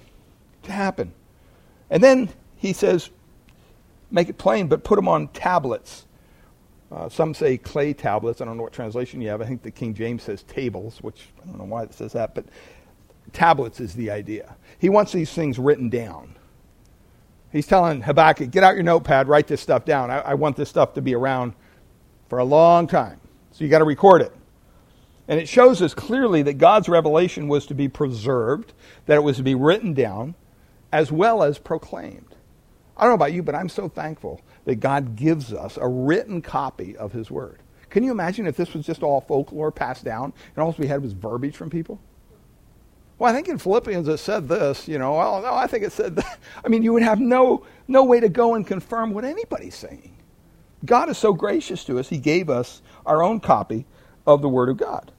to 0.61 0.71
happen. 0.71 1.13
And 1.89 2.01
then 2.01 2.29
he 2.55 2.71
says, 2.71 3.09
make 4.09 4.29
it 4.29 4.37
plain, 4.37 4.69
but 4.69 4.85
put 4.85 4.95
them 4.95 5.09
on 5.09 5.27
tablets. 5.27 6.05
Uh, 6.89 7.09
some 7.09 7.33
say 7.33 7.57
clay 7.57 7.91
tablets. 7.91 8.39
I 8.39 8.45
don't 8.45 8.55
know 8.55 8.63
what 8.63 8.71
translation 8.71 9.19
you 9.19 9.27
have. 9.27 9.41
I 9.41 9.45
think 9.45 9.61
the 9.61 9.71
King 9.71 9.93
James 9.93 10.23
says 10.23 10.43
tables, 10.43 10.99
which 11.01 11.27
I 11.43 11.47
don't 11.47 11.57
know 11.57 11.65
why 11.65 11.83
it 11.83 11.93
says 11.93 12.13
that, 12.13 12.33
but 12.33 12.45
tablets 13.33 13.81
is 13.81 13.93
the 13.93 14.09
idea. 14.09 14.55
He 14.79 14.87
wants 14.87 15.11
these 15.11 15.33
things 15.33 15.59
written 15.59 15.89
down. 15.89 16.37
He's 17.53 17.67
telling 17.67 18.01
Habakkuk, 18.01 18.49
get 18.49 18.63
out 18.63 18.73
your 18.73 18.83
notepad, 18.83 19.27
write 19.27 19.45
this 19.45 19.61
stuff 19.61 19.85
down. 19.85 20.09
I, 20.09 20.19
I 20.21 20.33
want 20.33 20.57
this 20.57 20.69
stuff 20.69 20.95
to 20.95 21.01
be 21.03 21.13
around 21.13 21.53
for 22.27 22.39
a 22.39 22.43
long 22.43 22.87
time. 22.87 23.21
So 23.51 23.63
you 23.63 23.69
got 23.69 23.77
to 23.79 23.85
record 23.85 24.23
it. 24.23 24.33
And 25.27 25.39
it 25.39 25.47
shows 25.47 25.79
us 25.79 25.93
clearly 25.93 26.41
that 26.41 26.53
God's 26.53 26.89
revelation 26.89 27.47
was 27.47 27.67
to 27.67 27.75
be 27.75 27.87
preserved, 27.87 28.73
that 29.05 29.15
it 29.15 29.23
was 29.23 29.37
to 29.37 29.43
be 29.43 29.53
written 29.53 29.93
down, 29.93 30.33
as 30.91 31.11
well 31.11 31.43
as 31.43 31.59
proclaimed. 31.59 32.35
I 32.97 33.03
don't 33.03 33.11
know 33.11 33.15
about 33.15 33.33
you, 33.33 33.43
but 33.43 33.53
I'm 33.53 33.69
so 33.69 33.87
thankful 33.87 34.41
that 34.65 34.75
God 34.75 35.15
gives 35.15 35.53
us 35.53 35.77
a 35.77 35.87
written 35.87 36.41
copy 36.41 36.97
of 36.97 37.11
His 37.11 37.29
Word. 37.29 37.59
Can 37.91 38.03
you 38.03 38.11
imagine 38.11 38.47
if 38.47 38.57
this 38.57 38.73
was 38.73 38.83
just 38.83 39.03
all 39.03 39.21
folklore 39.21 39.71
passed 39.71 40.03
down 40.03 40.33
and 40.55 40.63
all 40.63 40.73
we 40.79 40.87
had 40.87 41.03
was 41.03 41.13
verbiage 41.13 41.55
from 41.55 41.69
people? 41.69 41.99
Well, 43.17 43.31
I 43.31 43.35
think 43.35 43.47
in 43.47 43.57
Philippians 43.57 44.07
it 44.07 44.17
said 44.17 44.47
this, 44.47 44.87
you 44.87 44.97
know, 44.97 45.13
well, 45.15 45.41
no, 45.41 45.53
I 45.53 45.67
think 45.67 45.83
it 45.83 45.91
said 45.91 46.15
that. 46.15 46.39
I 46.65 46.67
mean, 46.67 46.83
you 46.83 46.93
would 46.93 47.03
have 47.03 47.19
no, 47.19 47.65
no 47.87 48.03
way 48.03 48.19
to 48.19 48.29
go 48.29 48.55
and 48.55 48.65
confirm 48.65 49.13
what 49.13 49.23
anybody's 49.23 49.75
saying. 49.75 50.15
God 50.85 51.09
is 51.09 51.17
so 51.17 51.33
gracious 51.33 51.85
to 51.85 51.99
us, 51.99 52.09
He 52.09 52.17
gave 52.17 52.49
us 52.49 52.81
our 53.05 53.23
own 53.23 53.39
copy 53.39 53.85
of 54.25 54.41
the 54.41 54.49
Word 54.49 54.69
of 54.69 54.77
God. 54.77 55.11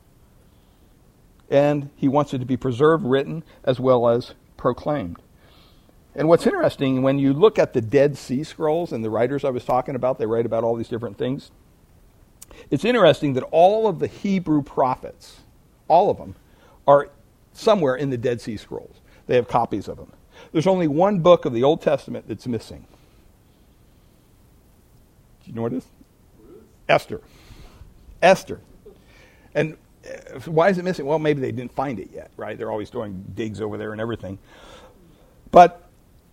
And 1.51 1.91
He 1.97 2.09
wants 2.09 2.35
it 2.35 2.39
to 2.39 2.47
be 2.47 2.57
preserved, 2.57 3.05
written, 3.05 3.45
as 3.65 3.79
well 3.79 4.09
as 4.09 4.35
proclaimed. 4.57 5.19
And 6.15 6.29
what's 6.29 6.47
interesting, 6.47 7.03
when 7.03 7.19
you 7.19 7.33
look 7.33 7.59
at 7.59 7.73
the 7.73 7.81
Dead 7.81 8.17
Sea 8.17 8.45
Scrolls 8.45 8.93
and 8.93 9.05
the 9.05 9.11
writers 9.11 9.45
I 9.45 9.51
was 9.51 9.65
talking 9.65 9.95
about, 9.97 10.19
they 10.19 10.27
write 10.27 10.47
about 10.47 10.63
all 10.63 10.77
these 10.77 10.89
different 10.89 11.19
things. 11.19 11.51
It's 12.71 12.85
interesting 12.85 13.33
that 13.35 13.43
all 13.51 13.89
of 13.89 13.99
the 13.99 14.07
Hebrew 14.07 14.63
prophets, 14.63 15.41
all 15.89 16.11
of 16.11 16.19
them, 16.19 16.37
are 16.87 17.11
somewhere 17.55 17.95
in 17.95 18.11
the 18.11 18.19
Dead 18.19 18.41
Sea 18.41 18.57
Scrolls. 18.57 19.01
They 19.27 19.37
have 19.37 19.49
copies 19.49 19.89
of 19.89 19.97
them. 19.97 20.13
There's 20.53 20.67
only 20.67 20.89
one 20.89 21.21
book 21.21 21.45
of 21.45 21.53
the 21.53 21.63
Old 21.63 21.81
Testament 21.81 22.29
that's 22.29 22.47
missing. 22.47 22.87
Do 25.43 25.51
you 25.51 25.55
know 25.55 25.63
what 25.63 25.73
it 25.73 25.79
is? 25.79 25.87
Esther. 26.89 27.21
Esther. 28.23 28.61
And 29.55 29.77
uh, 30.05 30.41
why 30.51 30.69
is 30.69 30.79
it 30.79 30.85
missing? 30.85 31.07
Well, 31.07 31.19
maybe 31.19 31.41
they 31.41 31.53
didn't 31.53 31.73
find 31.73 31.99
it 31.99 32.11
yet, 32.13 32.31
right? 32.37 32.59
They're 32.59 32.71
always 32.71 32.91
doing 32.91 33.25
digs 33.35 33.61
over 33.61 33.79
there 33.79 33.93
and 33.93 34.01
everything. 34.01 34.39
But 35.51 35.89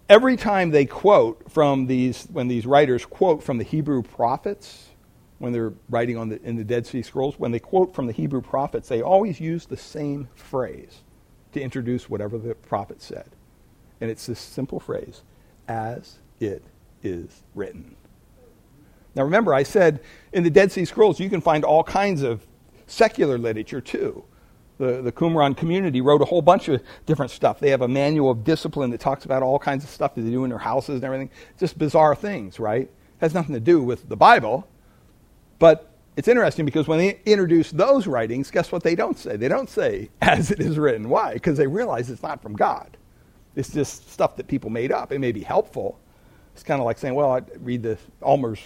every 0.09 0.35
time 0.35 0.71
they 0.71 0.85
quote 0.85 1.51
from 1.51 1.87
these, 1.87 2.25
when 2.31 2.47
these 2.47 2.65
writers 2.65 3.05
quote 3.05 3.43
from 3.43 3.57
the 3.57 3.63
Hebrew 3.63 4.01
prophets, 4.01 4.89
when 5.39 5.53
they're 5.53 5.73
writing 5.89 6.17
on 6.17 6.29
the, 6.29 6.41
in 6.41 6.55
the 6.55 6.63
Dead 6.63 6.85
Sea 6.85 7.01
Scrolls, 7.01 7.39
when 7.39 7.51
they 7.51 7.59
quote 7.59 7.93
from 7.93 8.07
the 8.07 8.13
Hebrew 8.13 8.41
prophets, 8.41 8.87
they 8.87 9.01
always 9.01 9.39
use 9.39 9.65
the 9.65 9.77
same 9.77 10.27
phrase 10.35 11.01
to 11.53 11.61
introduce 11.61 12.09
whatever 12.09 12.37
the 12.37 12.55
prophet 12.55 13.01
said. 13.01 13.29
And 13.99 14.09
it's 14.09 14.25
this 14.25 14.39
simple 14.39 14.79
phrase 14.79 15.21
as 15.67 16.17
it 16.39 16.63
is 17.03 17.43
written. 17.55 17.95
Now 19.15 19.23
remember, 19.23 19.53
I 19.53 19.63
said 19.63 19.99
in 20.31 20.43
the 20.43 20.49
Dead 20.49 20.71
Sea 20.71 20.85
Scrolls 20.85 21.19
you 21.19 21.29
can 21.29 21.41
find 21.41 21.63
all 21.63 21.83
kinds 21.83 22.21
of 22.21 22.45
secular 22.87 23.37
literature 23.37 23.81
too. 23.81 24.23
The, 24.77 25.01
the 25.01 25.11
Qumran 25.11 25.55
community 25.55 26.01
wrote 26.01 26.21
a 26.21 26.25
whole 26.25 26.41
bunch 26.41 26.67
of 26.67 26.81
different 27.05 27.31
stuff. 27.31 27.59
They 27.59 27.69
have 27.69 27.81
a 27.81 27.87
manual 27.87 28.31
of 28.31 28.43
discipline 28.43 28.89
that 28.91 28.99
talks 28.99 29.25
about 29.25 29.43
all 29.43 29.59
kinds 29.59 29.83
of 29.83 29.89
stuff 29.91 30.15
that 30.15 30.21
they 30.21 30.31
do 30.31 30.43
in 30.43 30.49
their 30.49 30.59
houses 30.59 30.95
and 30.95 31.03
everything. 31.03 31.29
Just 31.59 31.77
bizarre 31.77 32.15
things, 32.15 32.59
right? 32.59 32.89
Has 33.19 33.33
nothing 33.33 33.53
to 33.53 33.59
do 33.59 33.83
with 33.83 34.09
the 34.09 34.15
Bible. 34.15 34.67
But 35.59 35.90
it's 36.17 36.27
interesting 36.27 36.65
because 36.65 36.87
when 36.87 36.99
they 36.99 37.19
introduce 37.25 37.71
those 37.71 38.07
writings, 38.07 38.51
guess 38.51 38.71
what 38.71 38.83
they 38.83 38.95
don't 38.95 39.17
say? 39.17 39.37
They 39.37 39.47
don't 39.47 39.69
say, 39.69 40.09
as 40.21 40.51
it 40.51 40.59
is 40.59 40.77
written. 40.77 41.09
Why? 41.09 41.33
Because 41.33 41.57
they 41.57 41.67
realize 41.67 42.09
it's 42.09 42.23
not 42.23 42.41
from 42.41 42.55
God. 42.55 42.97
It's 43.55 43.69
just 43.69 44.11
stuff 44.11 44.35
that 44.37 44.47
people 44.47 44.69
made 44.69 44.91
up. 44.91 45.11
It 45.11 45.19
may 45.19 45.31
be 45.31 45.41
helpful. 45.41 45.99
It's 46.53 46.63
kind 46.63 46.79
of 46.81 46.85
like 46.85 46.97
saying, 46.97 47.15
well, 47.15 47.31
I 47.31 47.41
read 47.59 47.83
the 47.83 47.97
Almer's, 48.21 48.59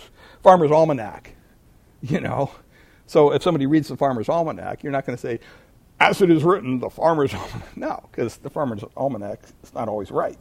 Farmer's 0.44 0.72
Almanac, 0.72 1.36
you 2.02 2.20
know. 2.20 2.52
So 3.08 3.32
if 3.34 3.44
somebody 3.44 3.68
reads 3.68 3.88
the 3.88 3.98
Farmer's 3.98 4.30
Almanac, 4.30 4.84
you're 4.84 4.92
not 4.92 5.06
going 5.06 5.18
to 5.18 5.22
say, 5.22 5.40
as 6.00 6.22
it 6.22 6.30
is 6.32 6.44
written, 6.44 6.80
the 6.80 6.90
Farmer's 6.90 7.34
Almanac. 7.36 7.78
No, 7.78 8.10
because 8.12 8.38
the 8.38 8.50
Farmer's 8.50 8.84
Almanac 8.98 9.42
is 9.64 9.74
not 9.74 9.88
always 9.88 10.12
right. 10.12 10.40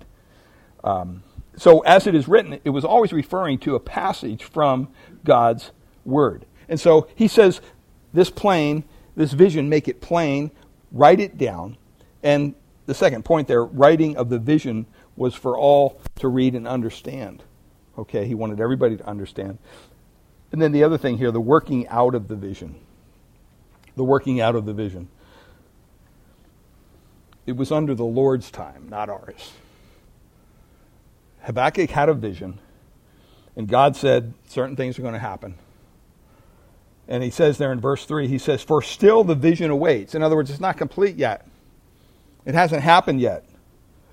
Um, 0.83 1.23
so 1.57 1.81
as 1.81 2.07
it 2.07 2.15
is 2.15 2.29
written, 2.29 2.61
it 2.65 2.71
was 2.71 2.85
always 2.85 3.13
referring 3.13 3.59
to 3.61 3.75
a 3.75 3.81
passage 3.81 4.45
from 4.45 4.89
God's 5.25 5.71
Word. 6.05 6.47
And 6.69 6.81
so 6.81 7.09
he 7.15 7.29
says, 7.29 7.61
this 8.13 8.31
plain, 8.31 8.85
this 9.17 9.33
vision, 9.33 9.69
make 9.69 9.89
it 9.89 10.01
plain, 10.01 10.51
write 10.93 11.21
it 11.21 11.37
down. 11.37 11.77
And 12.23 12.55
the 12.87 12.95
second 12.95 13.25
point 13.25 13.49
there, 13.49 13.65
writing 13.65 14.17
of 14.17 14.29
the 14.29 14.39
vision 14.39 14.87
was 15.17 15.35
for 15.35 15.59
all 15.59 16.01
to 16.17 16.29
read 16.29 16.55
and 16.55 16.67
understand. 16.67 17.43
Okay, 17.99 18.27
he 18.27 18.35
wanted 18.35 18.61
everybody 18.61 18.97
to 18.97 19.07
understand. 19.07 19.59
And 20.53 20.61
then 20.61 20.73
the 20.73 20.85
other 20.85 20.99
thing 20.99 21.19
here, 21.19 21.31
the 21.31 21.41
working 21.41 21.87
out 21.89 22.15
of 22.15 22.29
the 22.29 22.37
vision. 22.37 22.77
The 23.97 24.05
working 24.05 24.41
out 24.41 24.55
of 24.55 24.67
the 24.67 24.73
vision. 24.73 25.09
It 27.47 27.57
was 27.57 27.71
under 27.71 27.95
the 27.95 28.05
Lord's 28.05 28.51
time, 28.51 28.89
not 28.89 29.09
ours. 29.09 29.53
Habakkuk 31.43 31.91
had 31.91 32.09
a 32.09 32.15
vision, 32.15 32.59
and 33.55 33.69
God 33.69 33.97
said 33.97 34.33
certain 34.49 34.77
things 34.77 34.99
are 34.99 35.03
going 35.03 35.15
to 35.15 35.21
happen. 35.21 35.57
And 37.07 37.23
he 37.23 37.31
says 37.31 37.59
there 37.59 37.73
in 37.73 37.81
verse 37.81 38.07
3, 38.07 38.29
he 38.29 38.39
says, 38.39 38.63
For 38.63 38.81
still 38.81 39.25
the 39.25 39.35
vision 39.35 39.71
awaits. 39.71 40.15
In 40.15 40.23
other 40.23 40.37
words, 40.37 40.51
it's 40.51 40.61
not 40.61 40.79
complete 40.79 41.17
yet. 41.17 41.47
It 42.47 42.55
hasn't 42.55 42.83
happened 42.83 43.21
yet. 43.21 43.45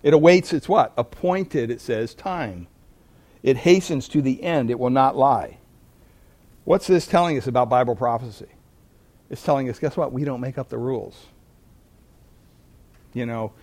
It 0.04 0.14
awaits 0.14 0.52
its 0.52 0.68
what? 0.68 0.94
Appointed, 0.98 1.70
it 1.70 1.80
says, 1.80 2.14
time. 2.14 2.68
It 3.44 3.58
hastens 3.58 4.08
to 4.10 4.22
the 4.22 4.44
end. 4.44 4.70
It 4.70 4.80
will 4.80 4.90
not 4.90 5.16
lie. 5.16 5.58
What's 6.64 6.88
this 6.88 7.08
telling 7.08 7.38
us 7.38 7.48
about 7.48 7.70
Bible 7.70 7.96
prophecy? 7.96 8.48
It's 9.30 9.44
telling 9.44 9.70
us, 9.70 9.80
guess 9.80 9.96
what? 9.96 10.12
We 10.12 10.24
don't 10.24 10.42
make 10.42 10.58
up 10.58 10.70
the 10.70 10.78
rules. 10.78 11.26
You 13.14 13.26
know, 13.26 13.54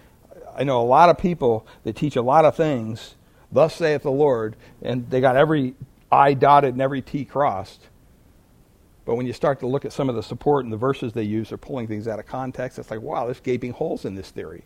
I 0.57 0.64
know 0.64 0.81
a 0.81 0.85
lot 0.85 1.09
of 1.09 1.18
people 1.18 1.66
that 1.85 1.97
teach 1.97 2.16
a 2.16 2.22
lot 2.22 2.45
of 2.45 2.57
things, 2.57 3.14
thus 3.53 3.74
saith 3.74 4.03
the 4.03 4.11
Lord, 4.11 4.57
and 4.83 5.09
they 5.11 5.20
got 5.20 5.37
every 5.37 5.74
I 6.11 6.35
dotted 6.35 6.74
and 6.74 6.83
every 6.83 7.03
T 7.03 7.24
crossed. 7.24 7.83
But 9.09 9.14
when 9.14 9.24
you 9.24 9.32
start 9.32 9.59
to 9.61 9.66
look 9.66 9.86
at 9.86 9.94
some 9.94 10.11
of 10.11 10.16
the 10.16 10.22
support 10.22 10.66
and 10.66 10.72
the 10.72 10.76
verses 10.76 11.14
they 11.14 11.22
use, 11.22 11.48
they're 11.48 11.56
pulling 11.56 11.86
things 11.86 12.06
out 12.06 12.18
of 12.18 12.26
context. 12.26 12.78
It's 12.78 12.90
like, 12.90 13.00
wow, 13.00 13.24
there's 13.24 13.40
gaping 13.40 13.72
holes 13.72 14.04
in 14.04 14.14
this 14.14 14.30
theory. 14.30 14.64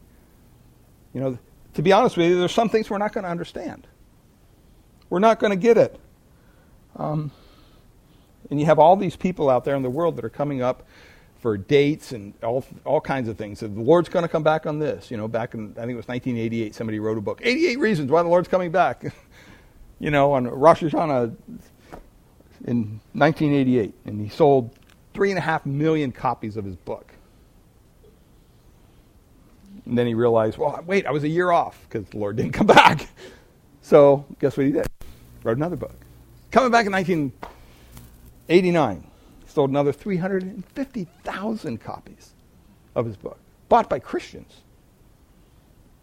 You 1.14 1.20
know, 1.20 1.38
to 1.74 1.82
be 1.82 1.92
honest 1.92 2.16
with 2.16 2.28
you, 2.28 2.40
there's 2.40 2.50
some 2.50 2.68
things 2.68 2.90
we're 2.90 2.98
not 2.98 3.12
going 3.12 3.22
to 3.22 3.30
understand. 3.30 3.86
We're 5.10 5.20
not 5.20 5.38
going 5.38 5.52
to 5.52 5.56
get 5.56 5.78
it. 5.78 5.96
Um, 6.96 7.30
and 8.50 8.58
you 8.58 8.66
have 8.66 8.80
all 8.80 8.96
these 8.96 9.14
people 9.14 9.48
out 9.48 9.64
there 9.64 9.76
in 9.76 9.82
the 9.82 9.90
world 9.90 10.16
that 10.16 10.24
are 10.24 10.28
coming 10.28 10.60
up 10.60 10.88
for 11.38 11.56
dates 11.56 12.10
and 12.10 12.34
all, 12.42 12.64
all 12.84 13.00
kinds 13.00 13.28
of 13.28 13.38
things. 13.38 13.60
The 13.60 13.68
Lord's 13.68 14.08
going 14.08 14.24
to 14.24 14.28
come 14.28 14.42
back 14.42 14.66
on 14.66 14.80
this. 14.80 15.08
You 15.08 15.18
know, 15.18 15.28
back 15.28 15.54
in, 15.54 15.70
I 15.76 15.82
think 15.82 15.92
it 15.92 15.94
was 15.94 16.08
1988, 16.08 16.74
somebody 16.74 16.98
wrote 16.98 17.16
a 17.16 17.20
book, 17.20 17.40
88 17.44 17.78
Reasons 17.78 18.10
Why 18.10 18.24
the 18.24 18.28
Lord's 18.28 18.48
Coming 18.48 18.72
Back. 18.72 19.04
you 20.00 20.10
know, 20.10 20.32
on 20.32 20.48
Rosh 20.48 20.82
Hashanah 20.82 21.36
in 22.66 23.00
1988, 23.12 23.94
and 24.04 24.20
he 24.20 24.28
sold 24.28 24.70
three 25.14 25.30
and 25.30 25.38
a 25.38 25.42
half 25.42 25.64
million 25.66 26.12
copies 26.12 26.56
of 26.56 26.64
his 26.64 26.76
book. 26.76 27.12
And 29.84 29.98
then 29.98 30.06
he 30.06 30.14
realized, 30.14 30.58
well, 30.58 30.80
wait, 30.86 31.06
I 31.06 31.10
was 31.10 31.24
a 31.24 31.28
year 31.28 31.50
off 31.50 31.84
because 31.88 32.08
the 32.08 32.18
Lord 32.18 32.36
didn't 32.36 32.52
come 32.52 32.66
back. 32.68 33.08
So 33.82 34.24
guess 34.38 34.56
what 34.56 34.66
he 34.66 34.72
did? 34.72 34.86
Wrote 35.42 35.56
another 35.56 35.76
book. 35.76 35.96
Coming 36.52 36.70
back 36.70 36.86
in 36.86 36.92
1989, 36.92 39.10
he 39.44 39.50
sold 39.50 39.70
another 39.70 39.92
350,000 39.92 41.80
copies 41.80 42.30
of 42.94 43.06
his 43.06 43.16
book, 43.16 43.38
bought 43.68 43.88
by 43.88 43.98
Christians. 43.98 44.60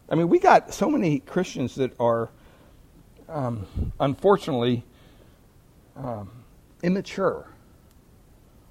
I 0.10 0.16
mean, 0.16 0.28
we 0.28 0.40
got 0.40 0.74
so 0.74 0.90
many 0.90 1.20
Christians 1.20 1.76
that 1.76 1.98
are, 2.00 2.30
um, 3.30 3.68
unfortunately, 4.00 4.84
um, 5.96 6.32
immature 6.84 7.48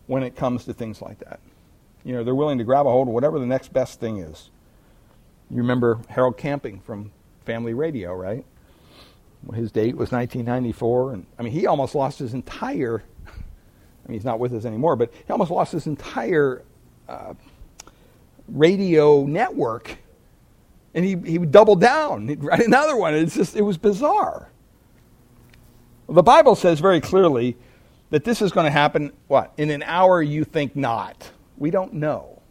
when 0.06 0.22
it 0.22 0.34
comes 0.36 0.64
to 0.64 0.72
things 0.72 1.00
like 1.00 1.18
that. 1.20 1.40
You 2.04 2.14
know, 2.14 2.24
they're 2.24 2.34
willing 2.34 2.58
to 2.58 2.64
grab 2.64 2.86
a 2.86 2.90
hold 2.90 3.08
of 3.08 3.14
whatever 3.14 3.38
the 3.38 3.46
next 3.46 3.72
best 3.72 4.00
thing 4.00 4.18
is. 4.18 4.50
You 5.50 5.58
remember 5.58 6.00
Harold 6.08 6.36
Camping 6.36 6.80
from 6.80 7.12
Family 7.44 7.74
Radio, 7.74 8.14
right? 8.14 8.44
His 9.54 9.70
date 9.70 9.96
was 9.96 10.10
1994, 10.10 11.12
and 11.12 11.26
I 11.38 11.42
mean, 11.42 11.52
he 11.52 11.66
almost 11.66 11.94
lost 11.94 12.18
his 12.18 12.34
entire. 12.34 13.02
I 13.26 14.08
mean, 14.08 14.18
he's 14.18 14.24
not 14.24 14.38
with 14.38 14.52
us 14.52 14.64
anymore, 14.64 14.96
but 14.96 15.12
he 15.12 15.32
almost 15.32 15.50
lost 15.50 15.72
his 15.72 15.86
entire 15.86 16.62
uh, 17.08 17.34
radio 18.48 19.24
network, 19.24 19.98
and 20.94 21.04
he 21.04 21.16
he 21.16 21.38
doubled 21.38 21.80
down, 21.80 22.28
he'd 22.28 22.42
write 22.42 22.60
another 22.60 22.96
one. 22.96 23.14
It's 23.14 23.34
just 23.34 23.56
it 23.56 23.62
was 23.62 23.78
bizarre. 23.78 24.50
The 26.08 26.22
Bible 26.22 26.54
says 26.54 26.80
very 26.80 27.00
clearly 27.00 27.56
that 28.10 28.24
this 28.24 28.40
is 28.40 28.52
going 28.52 28.64
to 28.64 28.70
happen, 28.70 29.12
what? 29.26 29.52
In 29.56 29.70
an 29.70 29.82
hour 29.82 30.22
you 30.22 30.44
think 30.44 30.74
not. 30.74 31.30
We 31.56 31.70
don't 31.70 31.94
know. 31.94 32.42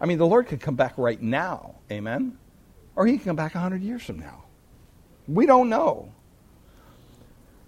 I 0.00 0.06
mean, 0.06 0.18
the 0.18 0.26
Lord 0.26 0.46
could 0.46 0.60
come 0.60 0.74
back 0.74 0.94
right 0.96 1.20
now. 1.20 1.76
Amen? 1.90 2.36
Or 2.96 3.06
he 3.06 3.16
can 3.16 3.24
come 3.24 3.36
back 3.36 3.54
100 3.54 3.82
years 3.82 4.02
from 4.02 4.18
now. 4.18 4.44
We 5.28 5.46
don't 5.46 5.68
know. 5.68 6.12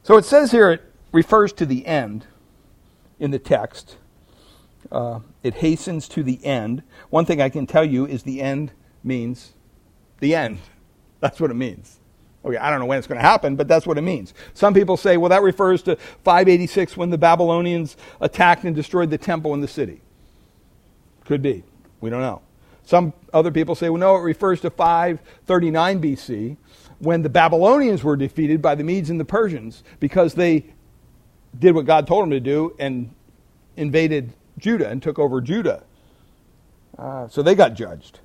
So 0.02 0.16
it 0.16 0.24
says 0.24 0.50
here 0.50 0.70
it 0.70 0.82
refers 1.12 1.52
to 1.54 1.66
the 1.66 1.86
end 1.86 2.26
in 3.18 3.30
the 3.30 3.38
text. 3.38 3.96
Uh, 4.90 5.20
it 5.42 5.54
hastens 5.54 6.08
to 6.08 6.22
the 6.22 6.44
end. 6.44 6.82
One 7.10 7.24
thing 7.24 7.42
I 7.42 7.48
can 7.48 7.66
tell 7.66 7.84
you 7.84 8.06
is 8.06 8.22
the 8.22 8.40
end 8.40 8.72
means 9.04 9.52
the 10.20 10.34
end. 10.34 10.58
That's 11.20 11.40
what 11.40 11.50
it 11.50 11.54
means. 11.54 11.98
Okay, 12.44 12.56
I 12.56 12.70
don't 12.70 12.78
know 12.78 12.86
when 12.86 12.98
it's 12.98 13.06
going 13.06 13.18
to 13.18 13.26
happen, 13.26 13.56
but 13.56 13.66
that's 13.66 13.86
what 13.86 13.98
it 13.98 14.02
means. 14.02 14.32
Some 14.54 14.72
people 14.72 14.96
say, 14.96 15.16
well, 15.16 15.28
that 15.30 15.42
refers 15.42 15.82
to 15.82 15.96
586 15.96 16.96
when 16.96 17.10
the 17.10 17.18
Babylonians 17.18 17.96
attacked 18.20 18.64
and 18.64 18.74
destroyed 18.74 19.10
the 19.10 19.18
temple 19.18 19.54
in 19.54 19.60
the 19.60 19.68
city. 19.68 20.00
Could 21.24 21.42
be. 21.42 21.64
We 22.00 22.10
don't 22.10 22.22
know. 22.22 22.42
Some 22.84 23.12
other 23.34 23.50
people 23.50 23.74
say, 23.74 23.90
well, 23.90 24.00
no, 24.00 24.16
it 24.16 24.20
refers 24.20 24.60
to 24.62 24.70
539 24.70 26.00
BC 26.00 26.56
when 27.00 27.22
the 27.22 27.28
Babylonians 27.28 28.02
were 28.02 28.16
defeated 28.16 28.62
by 28.62 28.74
the 28.74 28.84
Medes 28.84 29.10
and 29.10 29.20
the 29.20 29.24
Persians 29.24 29.82
because 30.00 30.34
they 30.34 30.64
did 31.58 31.74
what 31.74 31.86
God 31.86 32.06
told 32.06 32.22
them 32.22 32.30
to 32.30 32.40
do 32.40 32.74
and 32.78 33.14
invaded 33.76 34.32
Judah 34.58 34.88
and 34.88 35.02
took 35.02 35.18
over 35.18 35.40
Judah. 35.40 35.82
Uh, 36.96 37.28
so 37.28 37.42
they 37.42 37.54
got 37.54 37.74
judged. 37.74 38.20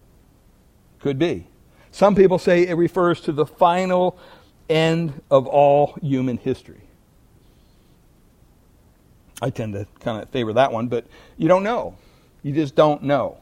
Could 0.99 1.19
be. 1.19 1.47
Some 1.93 2.15
people 2.15 2.39
say 2.39 2.67
it 2.67 2.73
refers 2.73 3.21
to 3.21 3.31
the 3.31 3.45
final 3.45 4.17
end 4.67 5.21
of 5.29 5.45
all 5.45 5.95
human 6.01 6.37
history. 6.37 6.81
I 9.43 9.51
tend 9.51 9.73
to 9.73 9.85
kind 9.99 10.21
of 10.21 10.27
favor 10.29 10.53
that 10.53 10.71
one, 10.71 10.87
but 10.87 11.05
you 11.37 11.47
don't 11.47 11.61
know. 11.61 11.95
You 12.41 12.51
just 12.51 12.73
don't 12.73 13.03
know. 13.03 13.37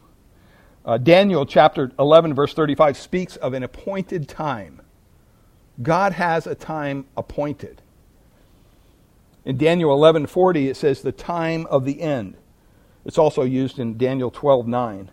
Uh, 0.84 0.98
Daniel 0.98 1.46
chapter 1.46 1.94
11, 1.98 2.34
verse 2.34 2.54
35 2.54 2.98
speaks 2.98 3.38
of 3.38 3.54
an 3.54 3.64
appointed 3.64 4.28
time. 4.28 4.82
God 5.82 6.12
has 6.12 6.46
a 6.46 6.54
time 6.54 7.06
appointed. 7.16 7.82
In 9.46 9.58
Daniel 9.58 9.98
11:40 9.98 10.68
it 10.68 10.76
says 10.76 11.02
the 11.02 11.14
time 11.14 11.66
of 11.68 11.86
the 11.86 12.02
end. 12.02 12.36
It's 13.06 13.18
also 13.18 13.44
used 13.44 13.80
in 13.80 13.98
Daniel 13.98 14.30
12:9. 14.30 15.10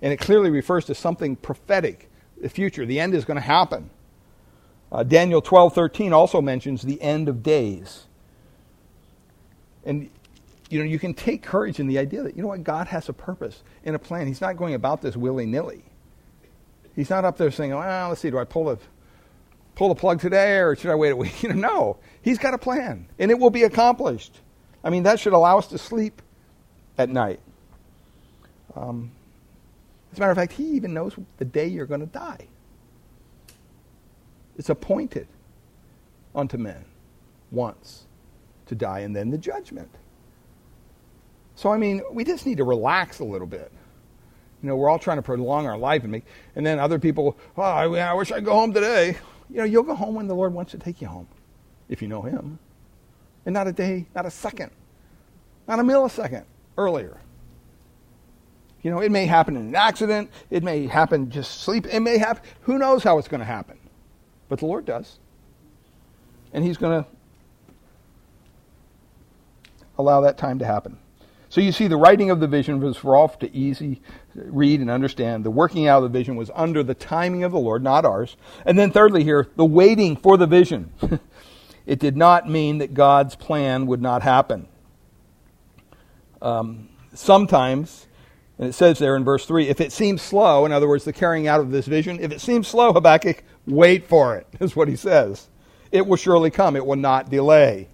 And 0.00 0.12
it 0.12 0.18
clearly 0.18 0.50
refers 0.50 0.84
to 0.84 0.94
something 0.94 1.34
prophetic 1.34 2.08
the 2.46 2.54
future. 2.54 2.86
The 2.86 3.00
end 3.00 3.14
is 3.14 3.24
going 3.24 3.36
to 3.36 3.40
happen. 3.40 3.90
Uh, 4.92 5.02
Daniel 5.02 5.42
12:13 5.42 6.12
also 6.12 6.40
mentions 6.40 6.82
the 6.82 7.00
end 7.02 7.28
of 7.28 7.42
days. 7.42 8.06
And 9.84 10.10
you 10.70 10.78
know, 10.78 10.84
you 10.84 10.98
can 10.98 11.14
take 11.14 11.42
courage 11.42 11.78
in 11.78 11.86
the 11.86 11.98
idea 11.98 12.22
that 12.22 12.36
you 12.36 12.42
know 12.42 12.48
what 12.48 12.62
God 12.64 12.86
has 12.88 13.08
a 13.08 13.12
purpose 13.12 13.62
and 13.84 13.96
a 13.96 13.98
plan. 13.98 14.26
He's 14.26 14.40
not 14.40 14.56
going 14.56 14.74
about 14.74 15.02
this 15.02 15.16
willy-nilly. 15.16 15.84
He's 16.94 17.10
not 17.10 17.24
up 17.24 17.36
there 17.36 17.50
saying, 17.50 17.72
"Well, 17.72 18.08
let's 18.08 18.20
see, 18.20 18.30
do 18.30 18.38
I 18.38 18.44
pull 18.44 18.64
the 18.66 18.78
pull 19.74 19.88
the 19.88 19.94
plug 19.94 20.20
today 20.20 20.58
or 20.58 20.74
should 20.76 20.90
I 20.90 20.94
wait 20.94 21.10
a 21.10 21.16
week?" 21.16 21.42
You 21.42 21.48
know, 21.54 21.68
no. 21.68 21.96
He's 22.22 22.38
got 22.38 22.54
a 22.54 22.58
plan, 22.58 23.06
and 23.18 23.30
it 23.30 23.38
will 23.38 23.50
be 23.50 23.64
accomplished. 23.64 24.40
I 24.84 24.90
mean, 24.90 25.02
that 25.02 25.18
should 25.18 25.32
allow 25.32 25.58
us 25.58 25.66
to 25.68 25.78
sleep 25.78 26.22
at 26.96 27.08
night. 27.08 27.40
Um, 28.74 29.10
as 30.16 30.18
a 30.18 30.22
matter 30.22 30.32
of 30.32 30.38
fact, 30.38 30.52
he 30.52 30.64
even 30.70 30.94
knows 30.94 31.14
the 31.36 31.44
day 31.44 31.66
you're 31.66 31.84
going 31.84 32.00
to 32.00 32.06
die. 32.06 32.48
It's 34.56 34.70
appointed 34.70 35.28
unto 36.34 36.56
men 36.56 36.86
once 37.50 38.06
to 38.64 38.74
die 38.74 39.00
and 39.00 39.14
then 39.14 39.28
the 39.28 39.36
judgment. 39.36 39.90
So, 41.54 41.70
I 41.70 41.76
mean, 41.76 42.00
we 42.10 42.24
just 42.24 42.46
need 42.46 42.56
to 42.56 42.64
relax 42.64 43.18
a 43.18 43.24
little 43.24 43.46
bit. 43.46 43.70
You 44.62 44.70
know, 44.70 44.76
we're 44.76 44.88
all 44.88 44.98
trying 44.98 45.18
to 45.18 45.22
prolong 45.22 45.66
our 45.66 45.76
life 45.76 46.02
and 46.02 46.12
make, 46.12 46.24
and 46.54 46.64
then 46.64 46.78
other 46.78 46.98
people, 46.98 47.36
oh, 47.58 47.62
I, 47.62 47.84
I 47.84 48.14
wish 48.14 48.32
I'd 48.32 48.46
go 48.46 48.54
home 48.54 48.72
today. 48.72 49.18
You 49.50 49.56
know, 49.58 49.64
you'll 49.64 49.82
go 49.82 49.94
home 49.94 50.14
when 50.14 50.28
the 50.28 50.34
Lord 50.34 50.54
wants 50.54 50.72
to 50.72 50.78
take 50.78 51.02
you 51.02 51.08
home, 51.08 51.28
if 51.90 52.00
you 52.00 52.08
know 52.08 52.22
Him. 52.22 52.58
And 53.44 53.52
not 53.52 53.66
a 53.66 53.72
day, 53.72 54.06
not 54.14 54.24
a 54.24 54.30
second, 54.30 54.70
not 55.68 55.78
a 55.78 55.82
millisecond 55.82 56.44
earlier. 56.78 57.20
You 58.86 58.92
know, 58.92 59.00
it 59.00 59.10
may 59.10 59.26
happen 59.26 59.56
in 59.56 59.62
an 59.62 59.74
accident. 59.74 60.30
It 60.48 60.62
may 60.62 60.86
happen 60.86 61.28
just 61.28 61.62
sleep. 61.62 61.86
It 61.86 61.98
may 61.98 62.18
happen. 62.18 62.44
Who 62.60 62.78
knows 62.78 63.02
how 63.02 63.18
it's 63.18 63.26
going 63.26 63.40
to 63.40 63.44
happen? 63.44 63.80
But 64.48 64.60
the 64.60 64.66
Lord 64.66 64.84
does. 64.84 65.18
And 66.52 66.62
He's 66.62 66.76
going 66.76 67.02
to 67.02 67.10
allow 69.98 70.20
that 70.20 70.38
time 70.38 70.60
to 70.60 70.64
happen. 70.64 70.98
So 71.48 71.60
you 71.60 71.72
see, 71.72 71.88
the 71.88 71.96
writing 71.96 72.30
of 72.30 72.38
the 72.38 72.46
vision 72.46 72.78
was 72.78 72.96
for 72.96 73.16
all 73.16 73.28
to 73.28 73.52
easy 73.52 74.02
read 74.36 74.78
and 74.78 74.88
understand. 74.88 75.44
The 75.44 75.50
working 75.50 75.88
out 75.88 76.04
of 76.04 76.12
the 76.12 76.16
vision 76.16 76.36
was 76.36 76.52
under 76.54 76.84
the 76.84 76.94
timing 76.94 77.42
of 77.42 77.50
the 77.50 77.58
Lord, 77.58 77.82
not 77.82 78.04
ours. 78.04 78.36
And 78.64 78.78
then 78.78 78.92
thirdly 78.92 79.24
here, 79.24 79.48
the 79.56 79.64
waiting 79.64 80.14
for 80.14 80.36
the 80.36 80.46
vision. 80.46 80.92
it 81.86 81.98
did 81.98 82.16
not 82.16 82.48
mean 82.48 82.78
that 82.78 82.94
God's 82.94 83.34
plan 83.34 83.88
would 83.88 84.00
not 84.00 84.22
happen. 84.22 84.68
Um, 86.40 86.88
sometimes 87.12 88.05
and 88.58 88.68
it 88.68 88.72
says 88.72 88.98
there 88.98 89.16
in 89.16 89.24
verse 89.24 89.44
3 89.44 89.68
if 89.68 89.80
it 89.80 89.92
seems 89.92 90.22
slow, 90.22 90.64
in 90.64 90.72
other 90.72 90.88
words, 90.88 91.04
the 91.04 91.12
carrying 91.12 91.46
out 91.46 91.60
of 91.60 91.70
this 91.70 91.86
vision, 91.86 92.18
if 92.20 92.32
it 92.32 92.40
seems 92.40 92.68
slow, 92.68 92.92
Habakkuk, 92.92 93.42
wait 93.66 94.06
for 94.06 94.36
it, 94.36 94.46
is 94.60 94.74
what 94.74 94.88
he 94.88 94.96
says. 94.96 95.48
It 95.92 96.06
will 96.06 96.16
surely 96.16 96.50
come, 96.50 96.76
it 96.76 96.86
will 96.86 96.96
not 96.96 97.30
delay. 97.30 97.88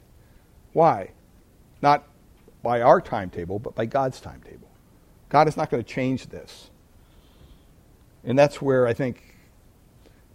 Why? 0.73 1.11
Not 1.83 2.05
by 2.63 2.81
our 2.81 3.01
timetable, 3.01 3.59
but 3.59 3.75
by 3.75 3.87
God's 3.87 4.21
timetable. 4.21 4.71
God 5.29 5.49
is 5.49 5.57
not 5.57 5.71
going 5.71 5.83
to 5.83 5.89
change 5.89 6.29
this. 6.29 6.71
And 8.25 8.39
that's 8.39 8.63
where 8.63 8.87
I 8.87 8.95
think, 8.95 9.37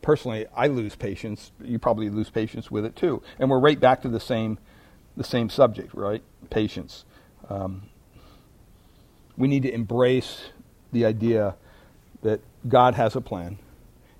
personally, 0.01 0.45
I 0.55 0.67
lose 0.67 0.95
patience. 0.95 1.51
You 1.63 1.79
probably 1.79 2.09
lose 2.09 2.29
patience 2.29 2.69
with 2.69 2.83
it 2.83 2.95
too. 2.95 3.21
And 3.39 3.49
we're 3.49 3.59
right 3.59 3.79
back 3.79 4.01
to 4.01 4.09
the 4.09 4.19
same, 4.19 4.59
the 5.15 5.23
same 5.23 5.49
subject, 5.49 5.93
right? 5.93 6.21
Patience. 6.49 7.05
Um, 7.49 7.83
we 9.37 9.47
need 9.47 9.63
to 9.63 9.73
embrace 9.73 10.49
the 10.91 11.05
idea 11.05 11.55
that 12.23 12.41
God 12.67 12.95
has 12.95 13.15
a 13.15 13.21
plan. 13.21 13.59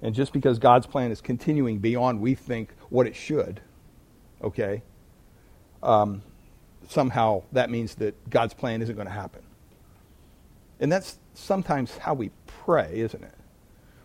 And 0.01 0.13
just 0.13 0.31
because 0.31 0.59
God's 0.59 0.85
plan 0.85 1.11
is 1.11 1.21
continuing 1.21 1.79
beyond 1.79 2.21
we 2.21 2.35
think 2.35 2.69
what 2.89 3.07
it 3.07 3.15
should, 3.15 3.59
okay, 4.43 4.83
um, 5.81 6.21
somehow 6.87 7.43
that 7.51 7.69
means 7.69 7.95
that 7.95 8.29
God's 8.29 8.53
plan 8.53 8.81
isn't 8.81 8.95
going 8.95 9.07
to 9.07 9.13
happen. 9.13 9.41
And 10.79 10.91
that's 10.91 11.17
sometimes 11.33 11.97
how 11.97 12.13
we 12.13 12.29
pray, 12.45 12.91
isn't 12.99 13.23
it? 13.23 13.33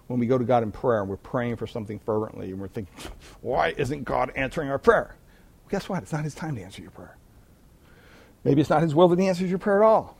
When 0.06 0.18
we 0.18 0.26
go 0.26 0.38
to 0.38 0.44
God 0.44 0.62
in 0.62 0.72
prayer 0.72 1.00
and 1.00 1.10
we're 1.10 1.16
praying 1.16 1.56
for 1.56 1.66
something 1.66 1.98
fervently 1.98 2.50
and 2.50 2.60
we're 2.60 2.68
thinking, 2.68 2.94
why 3.42 3.74
isn't 3.76 4.04
God 4.04 4.32
answering 4.34 4.70
our 4.70 4.78
prayer? 4.78 5.16
Well, 5.62 5.68
guess 5.70 5.88
what? 5.88 6.02
It's 6.02 6.12
not 6.12 6.24
His 6.24 6.34
time 6.34 6.56
to 6.56 6.62
answer 6.62 6.80
your 6.80 6.90
prayer. 6.90 7.16
Maybe 8.44 8.60
it's 8.62 8.70
not 8.70 8.82
His 8.82 8.94
will 8.94 9.08
that 9.08 9.18
He 9.18 9.28
answers 9.28 9.50
your 9.50 9.58
prayer 9.58 9.82
at 9.82 9.86
all. 9.86 10.16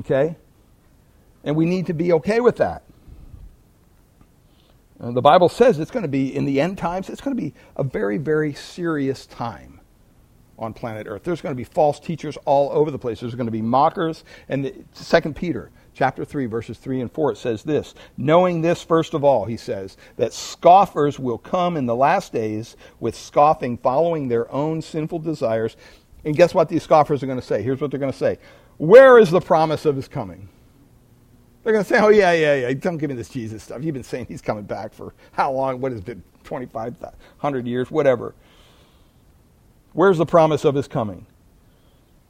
Okay? 0.00 0.36
And 1.44 1.56
we 1.56 1.64
need 1.64 1.86
to 1.86 1.94
be 1.94 2.12
okay 2.14 2.40
with 2.40 2.56
that. 2.56 2.82
Uh, 5.00 5.10
the 5.10 5.22
Bible 5.22 5.48
says 5.48 5.78
it's 5.78 5.90
going 5.90 6.02
to 6.04 6.08
be, 6.08 6.34
in 6.34 6.44
the 6.44 6.60
end 6.60 6.78
times, 6.78 7.08
it's 7.08 7.20
going 7.20 7.36
to 7.36 7.40
be 7.40 7.54
a 7.76 7.84
very, 7.84 8.18
very 8.18 8.54
serious 8.54 9.26
time 9.26 9.80
on 10.58 10.72
planet 10.72 11.06
Earth. 11.06 11.22
There's 11.22 11.42
going 11.42 11.54
to 11.54 11.56
be 11.56 11.64
false 11.64 12.00
teachers 12.00 12.38
all 12.44 12.70
over 12.72 12.90
the 12.90 12.98
place. 12.98 13.20
There's 13.20 13.34
going 13.34 13.46
to 13.46 13.52
be 13.52 13.62
mockers. 13.62 14.24
And 14.48 14.86
Second 14.92 15.36
Peter 15.36 15.70
chapter 15.94 16.24
3, 16.24 16.46
verses 16.46 16.78
3 16.78 17.00
and 17.02 17.12
4, 17.12 17.32
it 17.32 17.38
says 17.38 17.62
this 17.62 17.94
Knowing 18.16 18.62
this, 18.62 18.82
first 18.82 19.14
of 19.14 19.22
all, 19.22 19.44
he 19.44 19.56
says, 19.56 19.96
that 20.16 20.32
scoffers 20.32 21.18
will 21.18 21.38
come 21.38 21.76
in 21.76 21.86
the 21.86 21.96
last 21.96 22.32
days 22.32 22.76
with 23.00 23.14
scoffing, 23.14 23.76
following 23.76 24.28
their 24.28 24.50
own 24.50 24.80
sinful 24.80 25.18
desires. 25.18 25.76
And 26.24 26.34
guess 26.34 26.54
what 26.54 26.68
these 26.68 26.82
scoffers 26.82 27.22
are 27.22 27.26
going 27.26 27.40
to 27.40 27.46
say? 27.46 27.62
Here's 27.62 27.80
what 27.80 27.90
they're 27.90 28.00
going 28.00 28.12
to 28.12 28.18
say 28.18 28.38
Where 28.78 29.18
is 29.18 29.30
the 29.30 29.40
promise 29.40 29.84
of 29.86 29.96
his 29.96 30.08
coming? 30.08 30.48
They're 31.62 31.72
going 31.72 31.84
to 31.84 31.88
say, 31.88 31.98
oh, 31.98 32.10
yeah, 32.10 32.32
yeah, 32.32 32.54
yeah, 32.54 32.72
don't 32.74 32.96
give 32.98 33.10
me 33.10 33.16
this 33.16 33.28
Jesus 33.28 33.62
stuff. 33.62 33.82
You've 33.82 33.94
been 33.94 34.04
saying 34.04 34.26
he's 34.28 34.42
coming 34.42 34.64
back 34.64 34.92
for 34.92 35.14
how 35.32 35.50
long? 35.52 35.80
What 35.80 35.92
has 35.92 36.00
been? 36.00 36.22
2,500 36.46 37.66
years? 37.66 37.90
Whatever. 37.90 38.34
Where's 39.92 40.18
the 40.18 40.26
promise 40.26 40.64
of 40.64 40.74
his 40.74 40.88
coming? 40.88 41.26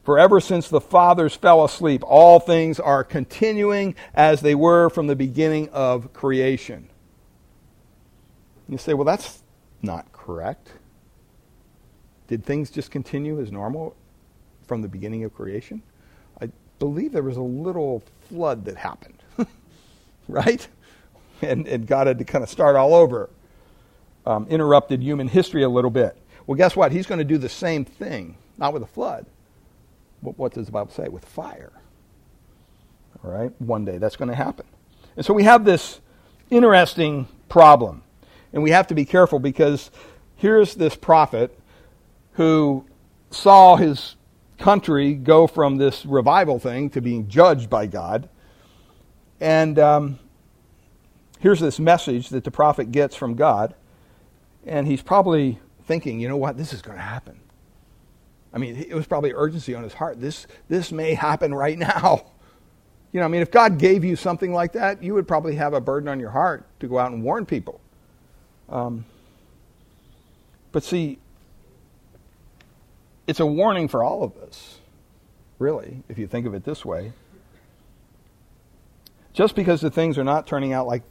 For 0.05 0.19
ever 0.19 0.41
since 0.41 0.69
the 0.69 0.81
fathers 0.81 1.35
fell 1.35 1.65
asleep, 1.65 2.03
all 2.05 2.39
things 2.41 2.79
are 2.81 3.05
continuing 3.05 3.95
as 4.15 4.41
they 4.41 4.55
were 4.55 4.89
from 4.89 5.09
the 5.09 5.17
beginning 5.17 5.69
of 5.71 6.13
creation. 6.13 6.89
You 8.69 8.79
say, 8.79 8.95
well, 8.95 9.05
that's 9.05 9.43
not 9.83 10.13
correct. 10.13 10.73
Did 12.29 12.45
things 12.45 12.71
just 12.71 12.91
continue 12.91 13.41
as 13.41 13.53
normal 13.53 13.97
from 14.67 14.83
the 14.83 14.89
beginning 14.89 15.25
of 15.25 15.35
creation? 15.35 15.83
Believe 16.79 17.13
there 17.13 17.23
was 17.23 17.37
a 17.37 17.43
little 17.43 18.03
flood 18.29 18.65
that 18.67 18.77
happened 18.77 19.17
right? 20.29 20.67
And, 21.43 21.67
and 21.67 21.87
God 21.87 22.07
had 22.07 22.19
to 22.19 22.25
kind 22.25 22.43
of 22.43 22.51
start 22.51 22.77
all 22.77 22.95
over. 22.95 23.31
Um, 24.25 24.47
interrupted 24.49 25.03
human 25.03 25.29
history 25.29 25.63
a 25.63 25.69
little 25.69 25.91
bit. 25.91 26.17
Well, 26.47 26.57
guess 26.57 26.75
what? 26.75 26.93
He's 26.93 27.07
going 27.07 27.19
to 27.19 27.25
do 27.25 27.39
the 27.39 27.49
same 27.49 27.85
thing, 27.85 28.37
not 28.59 28.73
with 28.73 28.83
a 28.83 28.87
flood. 28.87 29.27
What 30.21 30.55
does 30.55 30.67
the 30.67 30.73
Bible 30.73 30.91
say? 30.91 31.09
With 31.09 31.25
fire. 31.25 31.73
All 33.23 33.31
right? 33.31 33.53
One 33.61 33.85
day 33.85 33.99
that's 33.99 34.17
going 34.17 34.31
to 34.31 34.35
happen. 34.35 34.67
And 35.17 35.25
so 35.25 35.33
we 35.33 35.45
have 35.45 35.65
this 35.65 36.01
interesting 36.51 37.29
problem. 37.49 38.03
And 38.53 38.63
we 38.63 38.71
have 38.71 38.89
to 38.89 38.95
be 38.95 39.05
careful 39.05 39.39
because 39.39 39.91
here's 40.37 40.75
this 40.75 40.97
prophet 40.97 41.57
who 42.33 42.85
saw 43.31 43.77
his 43.77 44.17
country 44.59 45.15
go 45.15 45.47
from 45.47 45.77
this 45.77 46.07
revival 46.07 46.59
thing 46.59 46.91
to 46.91 47.01
being 47.01 47.29
judged 47.29 47.69
by 47.69 47.87
God. 47.87 48.29
And 49.41 49.79
um, 49.79 50.19
here's 51.41 51.61
this 51.61 51.79
message 51.79 52.31
that 52.31 52.45
the 52.45 52.51
prophet 52.51 52.93
gets 52.93 53.15
from 53.15 53.35
God. 53.35 53.75
And 54.65 54.87
he's 54.87 55.03
probably 55.03 55.61
thinking, 55.85 56.21
you 56.21 56.29
know 56.29 56.37
what, 56.37 56.57
this 56.57 56.73
is 56.73 56.83
going 56.83 56.97
to 56.97 57.03
happen. 57.03 57.41
I 58.53 58.59
mean, 58.59 58.77
it 58.77 58.95
was 58.95 59.07
probably 59.07 59.33
urgency 59.35 59.75
on 59.75 59.83
his 59.83 59.93
heart. 59.93 60.21
This, 60.21 60.47
this 60.69 60.91
may 60.91 61.15
happen 61.15 61.55
right 61.55 61.79
now. 61.79 62.27
You 63.13 63.21
know, 63.21 63.27
I 63.27 63.29
mean, 63.29 63.43
if 63.43 63.51
God 63.51 63.79
gave 63.79 64.05
you 64.05 64.17
something 64.17 64.53
like 64.53 64.73
that, 64.73 65.03
you 65.03 65.15
would 65.15 65.29
probably 65.29 65.55
have 65.57 65.75
a 65.75 65.81
burden 65.81 66.09
on 66.09 66.19
your 66.19 66.31
heart 66.31 66.67
to 66.81 66.89
go 66.89 66.99
out 66.99 67.13
and 67.13 67.23
warn 67.23 67.47
people. 67.47 67.81
Um, 68.69 69.05
but 70.73 70.83
see, 70.83 71.19
it's 73.27 73.41
a 73.41 73.47
warning 73.47 73.89
for 73.89 74.03
all 74.03 74.23
of 74.23 74.37
us, 74.37 74.79
really, 75.59 76.03
if 76.09 76.19
you 76.19 76.27
think 76.27 76.47
of 76.47 76.55
it 76.55 76.65
this 76.65 76.85
way. 76.85 77.13
Just 79.33 79.55
because 79.55 79.81
the 79.81 79.91
things 79.91 80.17
are 80.17 80.25
not 80.25 80.47
turning 80.47 80.73
out 80.73 80.87
like 80.87 81.03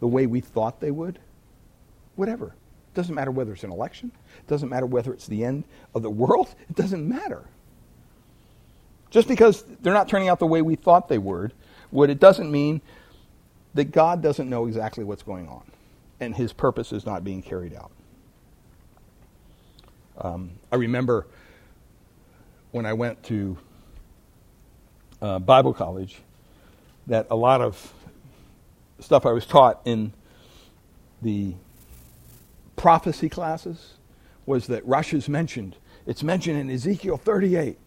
the 0.00 0.06
way 0.06 0.26
we 0.26 0.40
thought 0.40 0.80
they 0.80 0.90
would, 0.90 1.18
whatever. 2.16 2.46
It 2.46 2.94
doesn't 2.94 3.14
matter 3.14 3.30
whether 3.30 3.52
it's 3.52 3.64
an 3.64 3.70
election. 3.70 4.10
It 4.38 4.46
doesn't 4.48 4.68
matter 4.68 4.86
whether 4.86 5.12
it's 5.12 5.26
the 5.26 5.44
end 5.44 5.64
of 5.94 6.02
the 6.02 6.10
world. 6.10 6.54
It 6.68 6.76
doesn't 6.76 7.08
matter. 7.08 7.44
Just 9.10 9.28
because 9.28 9.64
they're 9.80 9.94
not 9.94 10.08
turning 10.08 10.28
out 10.28 10.38
the 10.38 10.46
way 10.46 10.60
we 10.62 10.76
thought 10.76 11.08
they 11.08 11.18
would, 11.18 11.52
would 11.90 12.10
it 12.10 12.18
doesn't 12.20 12.50
mean 12.50 12.80
that 13.74 13.92
God 13.92 14.22
doesn't 14.22 14.48
know 14.48 14.66
exactly 14.66 15.04
what's 15.04 15.22
going 15.22 15.48
on 15.48 15.62
and 16.20 16.34
his 16.34 16.52
purpose 16.52 16.92
is 16.92 17.06
not 17.06 17.24
being 17.24 17.42
carried 17.42 17.74
out. 17.74 17.90
Um, 20.18 20.50
I 20.72 20.76
remember 20.76 21.26
when 22.70 22.86
I 22.86 22.92
went 22.92 23.22
to 23.24 23.58
uh, 25.20 25.38
Bible 25.38 25.72
college 25.72 26.18
that 27.06 27.26
a 27.30 27.36
lot 27.36 27.60
of 27.60 27.92
stuff 29.00 29.24
I 29.24 29.32
was 29.32 29.46
taught 29.46 29.80
in 29.84 30.12
the 31.22 31.54
prophecy 32.76 33.28
classes 33.28 33.94
was 34.46 34.66
that 34.68 34.86
Russia's 34.86 35.28
mentioned. 35.28 35.76
It's 36.06 36.22
mentioned 36.22 36.58
in 36.58 36.70
Ezekiel 36.70 37.16
38, 37.16 37.78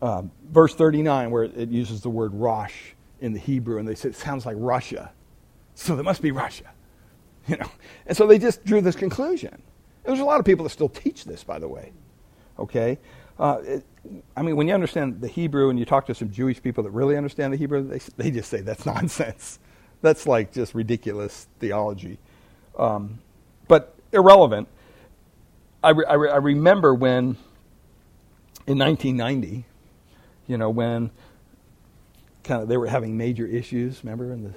um, 0.00 0.30
verse 0.50 0.74
39, 0.74 1.30
where 1.30 1.44
it 1.44 1.68
uses 1.68 2.00
the 2.00 2.10
word 2.10 2.34
Rosh 2.34 2.92
in 3.20 3.32
the 3.32 3.38
Hebrew, 3.38 3.78
and 3.78 3.88
they 3.88 3.94
said 3.94 4.12
it 4.12 4.16
sounds 4.16 4.46
like 4.46 4.56
Russia. 4.58 5.12
So 5.74 5.94
there 5.94 6.04
must 6.04 6.22
be 6.22 6.30
Russia. 6.30 6.64
You 7.46 7.58
know? 7.58 7.70
And 8.06 8.16
so 8.16 8.26
they 8.26 8.38
just 8.38 8.64
drew 8.64 8.80
this 8.80 8.96
conclusion. 8.96 9.60
There's 10.02 10.20
a 10.20 10.24
lot 10.24 10.40
of 10.40 10.46
people 10.46 10.62
that 10.64 10.70
still 10.70 10.88
teach 10.88 11.26
this, 11.26 11.44
by 11.44 11.58
the 11.58 11.68
way. 11.68 11.92
Okay? 12.58 12.98
Uh, 13.38 13.58
it, 13.62 13.84
I 14.36 14.42
mean, 14.42 14.56
when 14.56 14.68
you 14.68 14.74
understand 14.74 15.20
the 15.20 15.28
Hebrew 15.28 15.70
and 15.70 15.78
you 15.78 15.84
talk 15.84 16.06
to 16.06 16.14
some 16.14 16.30
Jewish 16.30 16.62
people 16.62 16.84
that 16.84 16.90
really 16.90 17.16
understand 17.16 17.52
the 17.52 17.56
Hebrew, 17.56 17.86
they, 17.86 18.00
they 18.16 18.30
just 18.30 18.50
say 18.50 18.60
that's 18.60 18.86
nonsense. 18.94 19.58
That's 20.02 20.26
like 20.26 20.52
just 20.52 20.74
ridiculous 20.74 21.48
theology. 21.60 22.18
Um, 22.78 23.20
but 23.68 23.94
irrelevant. 24.12 24.68
I, 25.82 25.90
re, 25.90 26.04
I, 26.06 26.14
re, 26.14 26.30
I 26.30 26.36
remember 26.36 26.94
when, 26.94 27.36
in 28.66 28.78
1990, 28.78 29.64
you 30.46 30.58
know, 30.58 30.70
when 30.70 31.10
kind 32.42 32.62
of 32.62 32.68
they 32.68 32.76
were 32.76 32.86
having 32.86 33.16
major 33.16 33.46
issues, 33.46 34.02
remember, 34.04 34.32
in 34.32 34.44
the, 34.44 34.54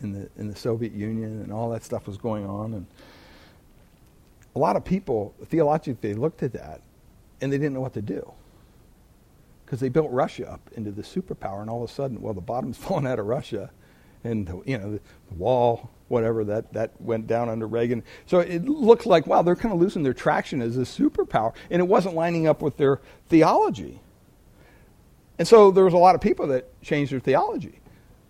in 0.00 0.12
the, 0.12 0.30
in 0.38 0.48
the 0.48 0.56
Soviet 0.56 0.92
Union 0.92 1.42
and 1.42 1.52
all 1.52 1.70
that 1.70 1.84
stuff 1.84 2.06
was 2.06 2.16
going 2.16 2.46
on. 2.46 2.72
And 2.74 2.86
a 4.54 4.58
lot 4.58 4.76
of 4.76 4.84
people, 4.84 5.34
theologically, 5.46 6.14
looked 6.14 6.42
at 6.42 6.52
that 6.54 6.80
and 7.40 7.52
they 7.52 7.58
didn't 7.58 7.74
know 7.74 7.80
what 7.80 7.94
to 7.94 8.02
do 8.02 8.32
because 9.66 9.80
they 9.80 9.88
built 9.88 10.10
Russia 10.12 10.50
up 10.50 10.70
into 10.76 10.92
the 10.92 11.02
superpower, 11.02 11.60
and 11.60 11.68
all 11.68 11.82
of 11.82 11.90
a 11.90 11.92
sudden, 11.92 12.22
well, 12.22 12.32
the 12.32 12.40
bottom's 12.40 12.78
falling 12.78 13.06
out 13.06 13.18
of 13.18 13.26
Russia, 13.26 13.70
and 14.24 14.46
the, 14.46 14.62
you 14.64 14.78
know 14.78 14.92
the, 14.92 15.00
the, 15.28 15.34
wall, 15.34 15.90
whatever 16.08 16.44
that 16.44 16.72
that 16.72 16.98
went 17.00 17.26
down 17.26 17.48
under 17.48 17.66
Reagan. 17.66 18.02
So 18.26 18.38
it 18.38 18.64
looked 18.64 19.06
like 19.06 19.26
wow, 19.26 19.42
they're 19.42 19.56
kind 19.56 19.74
of 19.74 19.80
losing 19.80 20.02
their 20.02 20.14
traction 20.14 20.62
as 20.62 20.76
a 20.76 20.80
superpower, 20.80 21.52
and 21.70 21.80
it 21.80 21.84
wasn't 21.86 22.14
lining 22.14 22.46
up 22.46 22.62
with 22.62 22.76
their 22.76 23.00
theology. 23.28 24.00
And 25.38 25.46
so 25.46 25.70
there 25.70 25.84
was 25.84 25.92
a 25.92 25.98
lot 25.98 26.14
of 26.14 26.22
people 26.22 26.46
that 26.46 26.80
changed 26.80 27.12
their 27.12 27.20
theology. 27.20 27.80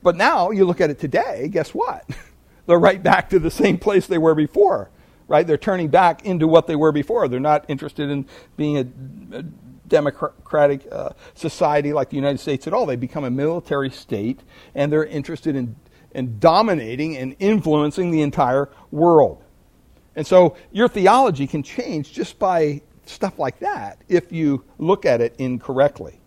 But 0.02 0.16
now 0.16 0.50
you 0.50 0.64
look 0.64 0.80
at 0.80 0.90
it 0.90 0.98
today, 0.98 1.48
guess 1.48 1.72
what? 1.72 2.04
they're 2.66 2.80
right 2.80 3.00
back 3.00 3.30
to 3.30 3.38
the 3.38 3.50
same 3.50 3.78
place 3.78 4.08
they 4.08 4.18
were 4.18 4.34
before 4.34 4.90
right? 5.28 5.46
They're 5.46 5.56
turning 5.56 5.88
back 5.88 6.24
into 6.24 6.46
what 6.46 6.66
they 6.66 6.76
were 6.76 6.92
before. 6.92 7.26
They're 7.28 7.40
not 7.40 7.64
interested 7.68 8.10
in 8.10 8.26
being 8.56 8.76
a, 8.76 9.38
a 9.38 9.44
democratic 9.88 10.86
uh, 10.90 11.10
society 11.34 11.92
like 11.92 12.10
the 12.10 12.16
United 12.16 12.38
States 12.38 12.66
at 12.66 12.72
all. 12.72 12.86
They 12.86 12.96
become 12.96 13.24
a 13.24 13.30
military 13.30 13.90
state, 13.90 14.40
and 14.74 14.92
they're 14.92 15.04
interested 15.04 15.56
in, 15.56 15.76
in 16.12 16.38
dominating 16.38 17.16
and 17.16 17.36
influencing 17.38 18.10
the 18.10 18.22
entire 18.22 18.68
world. 18.90 19.42
And 20.14 20.26
so 20.26 20.56
your 20.72 20.88
theology 20.88 21.46
can 21.46 21.62
change 21.62 22.12
just 22.12 22.38
by 22.38 22.80
stuff 23.04 23.38
like 23.38 23.58
that 23.60 23.98
if 24.08 24.32
you 24.32 24.64
look 24.78 25.04
at 25.04 25.20
it 25.20 25.36
incorrectly. 25.38 26.20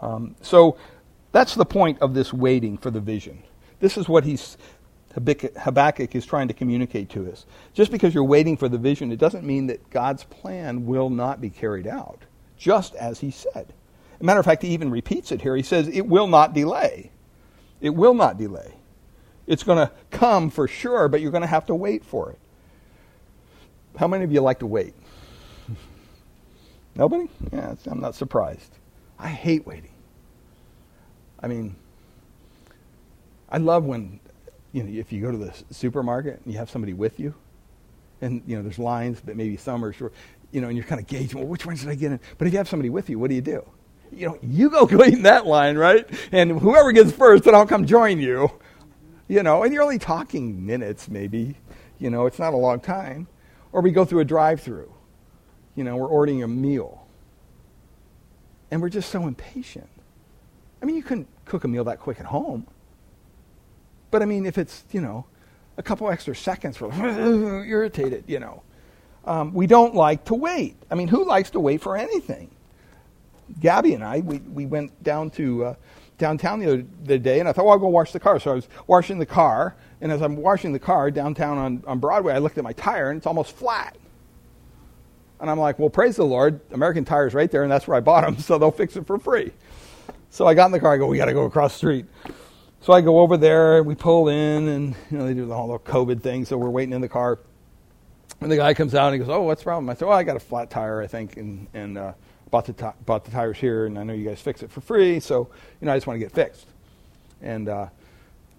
Um, 0.00 0.36
so 0.40 0.78
that's 1.32 1.54
the 1.54 1.64
point 1.64 2.00
of 2.00 2.14
this 2.14 2.32
waiting 2.32 2.78
for 2.78 2.90
the 2.90 3.00
vision. 3.00 3.42
This 3.80 3.96
is 3.96 4.08
what 4.08 4.24
he's 4.24 4.56
Habakkuk 5.12 6.14
is 6.14 6.24
trying 6.24 6.48
to 6.48 6.54
communicate 6.54 7.10
to 7.10 7.30
us. 7.30 7.44
Just 7.74 7.90
because 7.90 8.14
you're 8.14 8.24
waiting 8.24 8.56
for 8.56 8.68
the 8.68 8.78
vision, 8.78 9.10
it 9.10 9.18
doesn't 9.18 9.44
mean 9.44 9.66
that 9.66 9.90
God's 9.90 10.24
plan 10.24 10.86
will 10.86 11.10
not 11.10 11.40
be 11.40 11.50
carried 11.50 11.86
out, 11.86 12.22
just 12.60 12.94
as 12.94 13.18
he 13.18 13.30
said. 13.30 13.72
As 14.14 14.20
a 14.20 14.24
matter 14.24 14.38
of 14.38 14.44
fact, 14.44 14.62
he 14.62 14.68
even 14.68 14.90
repeats 14.90 15.32
it 15.32 15.40
here. 15.40 15.56
He 15.56 15.62
says, 15.62 15.88
It 15.88 16.06
will 16.06 16.26
not 16.26 16.52
delay. 16.52 17.10
It 17.80 17.90
will 17.90 18.14
not 18.14 18.36
delay. 18.36 18.74
It's 19.46 19.62
going 19.62 19.78
to 19.78 19.90
come 20.10 20.50
for 20.50 20.68
sure, 20.68 21.08
but 21.08 21.22
you're 21.22 21.30
going 21.30 21.40
to 21.40 21.48
have 21.48 21.66
to 21.66 21.74
wait 21.74 22.04
for 22.04 22.30
it. 22.30 22.38
How 23.96 24.06
many 24.06 24.22
of 24.22 24.30
you 24.30 24.42
like 24.42 24.58
to 24.60 24.66
wait? 24.66 24.94
Nobody? 26.94 27.28
Yeah, 27.50 27.74
I'm 27.86 28.00
not 28.00 28.14
surprised. 28.14 28.76
I 29.18 29.28
hate 29.28 29.66
waiting. 29.66 29.92
I 31.42 31.48
mean, 31.48 31.74
I 33.48 33.56
love 33.56 33.84
when, 33.84 34.20
you 34.72 34.82
know, 34.82 35.00
if 35.00 35.10
you 35.10 35.22
go 35.22 35.32
to 35.32 35.38
the 35.38 35.54
supermarket 35.70 36.42
and 36.44 36.52
you 36.52 36.58
have 36.58 36.70
somebody 36.70 36.92
with 36.92 37.18
you, 37.18 37.34
and 38.20 38.42
you 38.46 38.54
know 38.54 38.62
there's 38.62 38.78
lines, 38.78 39.20
but 39.24 39.34
maybe 39.34 39.56
some 39.56 39.82
are 39.82 39.94
short, 39.94 40.12
you 40.52 40.60
know, 40.60 40.68
and 40.68 40.76
you're 40.76 40.86
kind 40.86 41.00
of 41.00 41.06
gauging, 41.06 41.38
well, 41.38 41.48
which 41.48 41.64
one 41.66 41.76
should 41.76 41.88
I 41.88 41.94
get 41.94 42.12
in? 42.12 42.20
But 42.38 42.46
if 42.46 42.52
you 42.52 42.58
have 42.58 42.68
somebody 42.68 42.90
with 42.90 43.08
you, 43.08 43.18
what 43.18 43.28
do 43.28 43.34
you 43.34 43.40
do? 43.40 43.64
You 44.12 44.28
know, 44.28 44.38
you 44.42 44.70
go 44.70 44.86
clean 44.88 45.22
that 45.22 45.46
line, 45.46 45.76
right? 45.76 46.08
And 46.32 46.60
whoever 46.60 46.92
gets 46.92 47.12
first, 47.12 47.44
then 47.44 47.54
I'll 47.54 47.66
come 47.66 47.86
join 47.86 48.20
you. 48.20 48.50
You 49.28 49.42
know, 49.44 49.62
and 49.62 49.72
you're 49.72 49.82
only 49.82 49.98
talking 49.98 50.66
minutes, 50.66 51.08
maybe. 51.08 51.54
You 51.98 52.10
know, 52.10 52.26
it's 52.26 52.38
not 52.38 52.52
a 52.52 52.56
long 52.56 52.80
time. 52.80 53.28
Or 53.72 53.80
we 53.80 53.92
go 53.92 54.04
through 54.04 54.20
a 54.20 54.24
drive-through. 54.24 54.92
You 55.76 55.84
know, 55.84 55.96
we're 55.96 56.08
ordering 56.08 56.42
a 56.42 56.48
meal, 56.48 57.06
and 58.72 58.82
we're 58.82 58.88
just 58.88 59.10
so 59.10 59.28
impatient. 59.28 59.88
I 60.82 60.84
mean, 60.84 60.96
you 60.96 61.02
couldn't 61.02 61.28
cook 61.44 61.62
a 61.62 61.68
meal 61.68 61.84
that 61.84 62.00
quick 62.00 62.18
at 62.18 62.26
home. 62.26 62.66
But 64.10 64.22
I 64.22 64.24
mean, 64.24 64.46
if 64.46 64.58
it's, 64.58 64.84
you 64.90 65.00
know, 65.00 65.26
a 65.76 65.82
couple 65.82 66.10
extra 66.10 66.34
seconds, 66.34 66.80
we're 66.80 66.90
irritated, 67.64 68.24
you 68.26 68.40
know. 68.40 68.62
Um, 69.24 69.52
we 69.52 69.66
don't 69.66 69.94
like 69.94 70.24
to 70.26 70.34
wait. 70.34 70.76
I 70.90 70.94
mean, 70.94 71.08
who 71.08 71.24
likes 71.24 71.50
to 71.50 71.60
wait 71.60 71.82
for 71.82 71.96
anything? 71.96 72.50
Gabby 73.60 73.94
and 73.94 74.04
I, 74.04 74.20
we, 74.20 74.38
we 74.38 74.66
went 74.66 75.02
down 75.02 75.30
to 75.30 75.64
uh, 75.64 75.74
downtown 76.18 76.60
the 76.60 76.66
other 76.66 76.84
the 77.04 77.18
day, 77.18 77.40
and 77.40 77.48
I 77.48 77.52
thought, 77.52 77.64
well, 77.64 77.72
I'll 77.72 77.80
go 77.80 77.88
wash 77.88 78.12
the 78.12 78.20
car. 78.20 78.38
So 78.38 78.52
I 78.52 78.54
was 78.54 78.68
washing 78.86 79.18
the 79.18 79.26
car, 79.26 79.74
and 80.00 80.12
as 80.12 80.22
I'm 80.22 80.36
washing 80.36 80.72
the 80.72 80.78
car 80.78 81.10
downtown 81.10 81.58
on, 81.58 81.84
on 81.86 81.98
Broadway, 81.98 82.34
I 82.34 82.38
looked 82.38 82.58
at 82.58 82.64
my 82.64 82.72
tire, 82.72 83.10
and 83.10 83.18
it's 83.18 83.26
almost 83.26 83.56
flat. 83.56 83.96
And 85.40 85.50
I'm 85.50 85.58
like, 85.58 85.78
well, 85.78 85.90
praise 85.90 86.16
the 86.16 86.24
Lord. 86.24 86.60
American 86.70 87.04
Tire's 87.04 87.34
right 87.34 87.50
there, 87.50 87.62
and 87.62 87.72
that's 87.72 87.88
where 87.88 87.96
I 87.96 88.00
bought 88.00 88.24
them, 88.24 88.38
so 88.38 88.58
they'll 88.58 88.70
fix 88.70 88.96
it 88.96 89.06
for 89.06 89.18
free. 89.18 89.52
So 90.30 90.46
I 90.46 90.54
got 90.54 90.66
in 90.66 90.72
the 90.72 90.80
car. 90.80 90.94
I 90.94 90.96
go, 90.96 91.06
we 91.06 91.16
got 91.16 91.24
to 91.26 91.32
go 91.32 91.44
across 91.44 91.72
the 91.72 91.78
street. 91.78 92.06
So 92.82 92.92
I 92.92 93.00
go 93.00 93.18
over 93.18 93.36
there. 93.36 93.78
And 93.78 93.86
we 93.86 93.94
pull 93.94 94.28
in, 94.28 94.68
and 94.68 94.94
you 95.10 95.18
know 95.18 95.26
they 95.26 95.34
do 95.34 95.46
the 95.46 95.56
whole 95.56 95.76
COVID 95.78 96.22
thing. 96.22 96.44
So 96.44 96.56
we're 96.56 96.70
waiting 96.70 96.94
in 96.94 97.00
the 97.00 97.08
car. 97.08 97.40
And 98.40 98.50
the 98.50 98.56
guy 98.56 98.72
comes 98.74 98.94
out 98.94 99.12
and 99.12 99.14
he 99.14 99.18
goes, 99.18 99.28
"Oh, 99.28 99.42
what's 99.42 99.60
the 99.60 99.64
problem?" 99.64 99.90
I 99.90 99.94
said, 99.94 100.08
"Well, 100.08 100.16
I 100.16 100.22
got 100.22 100.36
a 100.36 100.40
flat 100.40 100.70
tire, 100.70 101.02
I 101.02 101.06
think, 101.06 101.36
and 101.36 101.66
and 101.74 101.98
uh, 101.98 102.12
bought 102.50 102.64
the 102.64 102.72
t- 102.72 102.86
bought 103.04 103.24
the 103.24 103.30
tires 103.30 103.58
here, 103.58 103.86
and 103.86 103.98
I 103.98 104.02
know 104.02 104.14
you 104.14 104.26
guys 104.26 104.40
fix 104.40 104.62
it 104.62 104.70
for 104.70 104.80
free, 104.80 105.20
so 105.20 105.48
you 105.80 105.86
know 105.86 105.92
I 105.92 105.96
just 105.96 106.06
want 106.06 106.16
to 106.16 106.24
get 106.24 106.32
fixed." 106.32 106.66
And 107.42 107.68
uh, 107.68 107.88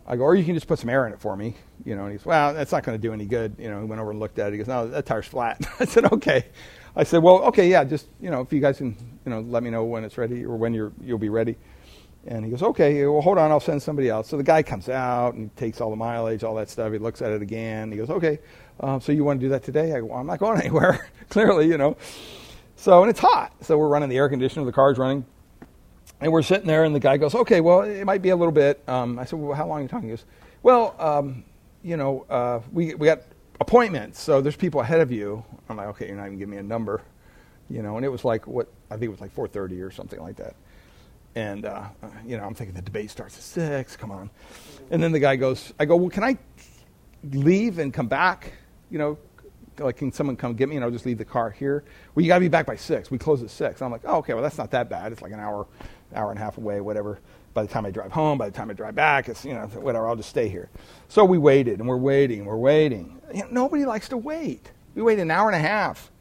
I 0.06 0.16
go, 0.18 0.24
"Or 0.24 0.36
you 0.36 0.44
can 0.44 0.54
just 0.54 0.68
put 0.68 0.78
some 0.78 0.90
air 0.90 1.08
in 1.08 1.14
it 1.14 1.20
for 1.20 1.36
me," 1.36 1.56
you 1.84 1.96
know. 1.96 2.04
And 2.04 2.12
he's, 2.12 2.26
"Well, 2.26 2.54
that's 2.54 2.72
not 2.72 2.84
going 2.84 2.98
to 2.98 3.02
do 3.02 3.12
any 3.12 3.26
good." 3.26 3.56
You 3.58 3.70
know, 3.70 3.80
he 3.82 3.86
went 3.86 4.00
over 4.00 4.12
and 4.12 4.20
looked 4.20 4.38
at 4.38 4.50
it. 4.50 4.52
He 4.52 4.58
goes, 4.60 4.68
"No, 4.68 4.88
that 4.88 5.06
tire's 5.08 5.26
flat." 5.28 5.60
I 5.80 5.86
said, 5.86 6.06
"Okay." 6.12 6.46
I 6.96 7.04
said, 7.04 7.24
"Well, 7.24 7.44
okay, 7.46 7.68
yeah, 7.70 7.84
just 7.84 8.08
you 8.20 8.30
know, 8.30 8.42
if 8.42 8.54
you 8.54 8.60
guys 8.60 8.78
can, 8.78 8.96
you 9.26 9.32
know, 9.32 9.42
let 9.42 9.64
me 9.64 9.72
know 9.72 9.84
when 9.86 10.04
it's 10.04 10.18
ready 10.18 10.46
or 10.46 10.58
when 10.58 10.74
you're 10.74 10.92
you'll 11.02 11.18
be 11.18 11.30
ready." 11.30 11.58
And 12.28 12.46
he 12.46 12.52
goes, 12.52 12.62
okay, 12.62 13.04
well, 13.08 13.22
hold 13.22 13.40
on, 13.40 13.50
I'll 13.50 13.60
send 13.60 13.82
somebody 13.82 14.08
else. 14.08 14.28
So 14.28 14.38
the 14.38 14.44
guy 14.44 14.62
comes 14.62 14.90
out 14.90 15.34
and 15.34 15.56
takes 15.58 15.82
all 15.82 15.90
the 15.90 15.96
mileage, 15.96 16.44
all 16.44 16.54
that 16.56 16.70
stuff. 16.70 16.92
He 16.92 17.00
looks 17.00 17.22
at 17.22 17.32
it 17.32 17.42
again. 17.42 17.92
He 17.92 17.98
goes, 17.98 18.12
okay, 18.12 18.40
uh, 18.80 19.00
so 19.00 19.12
you 19.12 19.24
want 19.24 19.40
to 19.40 19.46
do 19.46 19.50
that 19.50 19.64
today? 19.64 19.94
I 19.94 20.00
go, 20.00 20.08
well, 20.08 20.20
I'm 20.20 20.28
not 20.28 20.40
going 20.40 20.60
anywhere, 20.62 21.08
clearly, 21.30 21.68
you 21.68 21.78
know. 21.78 21.98
So, 22.76 23.02
and 23.02 23.10
it's 23.10 23.20
hot. 23.20 23.54
So 23.62 23.78
we're 23.78 23.88
running 23.88 24.10
the 24.10 24.18
air 24.18 24.30
conditioner, 24.30 24.66
the 24.66 24.72
car's 24.72 24.98
running. 24.98 25.26
And 26.20 26.32
we're 26.32 26.44
sitting 26.44 26.68
there, 26.68 26.84
and 26.84 26.96
the 26.96 27.00
guy 27.00 27.18
goes, 27.18 27.34
okay, 27.34 27.62
well, 27.62 27.82
it 27.82 28.06
might 28.06 28.22
be 28.22 28.30
a 28.30 28.36
little 28.36 28.52
bit. 28.52 28.82
Um, 28.88 29.18
I 29.18 29.26
said, 29.26 29.40
well, 29.40 29.56
how 29.56 29.68
long 29.68 29.80
are 29.80 29.82
you 29.82 29.88
talking? 29.88 30.10
He 30.10 30.16
goes, 30.16 30.26
well, 30.64 30.96
um, 31.00 31.44
you 31.84 31.98
know, 31.98 32.26
uh, 32.30 32.62
we, 32.72 32.94
we 32.96 33.08
got 33.08 33.22
appointments, 33.60 34.20
so 34.20 34.42
there's 34.42 34.56
people 34.56 34.82
ahead 34.82 35.02
of 35.02 35.12
you. 35.12 35.44
I'm 35.70 35.78
like, 35.78 35.88
okay, 35.88 36.08
you're 36.08 36.18
not 36.18 36.28
even 36.28 36.38
giving 36.38 36.52
me 36.52 36.58
a 36.58 36.64
number. 36.64 37.02
You 37.70 37.82
know, 37.82 37.96
and 37.96 38.06
it 38.06 38.10
was 38.10 38.26
like, 38.26 38.48
what, 38.48 38.68
I 38.90 38.96
think 38.96 39.04
it 39.04 39.10
was 39.10 39.22
like 39.22 39.34
4.30 39.34 39.82
or 39.86 39.92
something 39.92 40.20
like 40.20 40.36
that. 40.36 40.56
And, 41.36 41.66
uh, 41.66 41.86
you 42.26 42.38
know, 42.38 42.44
I'm 42.44 42.54
thinking 42.54 42.76
the 42.76 42.82
debate 42.82 43.10
starts 43.10 43.38
at 43.38 43.44
6, 43.44 43.96
come 43.96 44.12
on. 44.12 44.30
And 44.90 45.02
then 45.02 45.12
the 45.12 45.20
guy 45.20 45.38
goes, 45.38 45.74
I 45.80 45.86
go, 45.86 45.96
well, 45.96 46.10
can 46.10 46.24
I 46.24 46.38
leave 47.24 47.80
and 47.80 47.94
come 47.94 48.08
back? 48.08 48.54
You 48.92 49.00
know, 49.00 49.18
like, 49.80 49.98
can 49.98 50.12
someone 50.12 50.36
come 50.36 50.54
get 50.54 50.70
me 50.70 50.76
and 50.76 50.86
I'll 50.86 50.92
just 50.92 51.06
leave 51.06 51.18
the 51.18 51.26
car 51.26 51.50
here? 51.50 51.84
Well, 52.14 52.22
you 52.24 52.28
got 52.28 52.36
to 52.36 52.42
be 52.42 52.50
back 52.50 52.66
by 52.66 52.76
6. 52.76 53.10
We 53.10 53.18
close 53.18 53.42
at 53.42 53.50
6. 53.50 53.82
And 53.82 53.86
I'm 53.86 53.92
like, 53.92 54.02
oh, 54.06 54.18
okay, 54.18 54.34
well, 54.34 54.44
that's 54.44 54.58
not 54.58 54.70
that 54.72 54.90
bad. 54.90 55.12
It's 55.12 55.22
like 55.22 55.32
an 55.32 55.40
hour, 55.40 55.66
hour 56.14 56.30
and 56.30 56.40
a 56.40 56.44
half 56.44 56.58
away, 56.58 56.82
whatever. 56.82 57.20
By 57.54 57.64
the 57.64 57.70
time 57.70 57.86
I 57.86 57.92
drive 57.92 58.12
home, 58.12 58.38
by 58.38 58.50
the 58.50 58.56
time 58.56 58.70
I 58.70 58.74
drive 58.74 58.96
back, 58.96 59.28
it's, 59.28 59.44
you 59.44 59.54
know, 59.54 59.66
whatever, 59.68 60.08
I'll 60.08 60.16
just 60.16 60.30
stay 60.30 60.48
here. 60.48 60.70
So 61.08 61.26
we 61.26 61.38
waited 61.38 61.80
and 61.80 61.88
we're 61.88 61.98
waiting 61.98 62.46
we're 62.46 62.56
waiting. 62.56 63.20
You 63.34 63.42
know, 63.42 63.48
nobody 63.52 63.86
likes 63.86 64.08
to 64.10 64.18
wait. 64.18 64.72
We 64.94 65.02
waited 65.02 65.24
an 65.24 65.32
hour 65.32 65.50
and 65.50 65.56
a 65.56 65.68
half. 65.68 66.12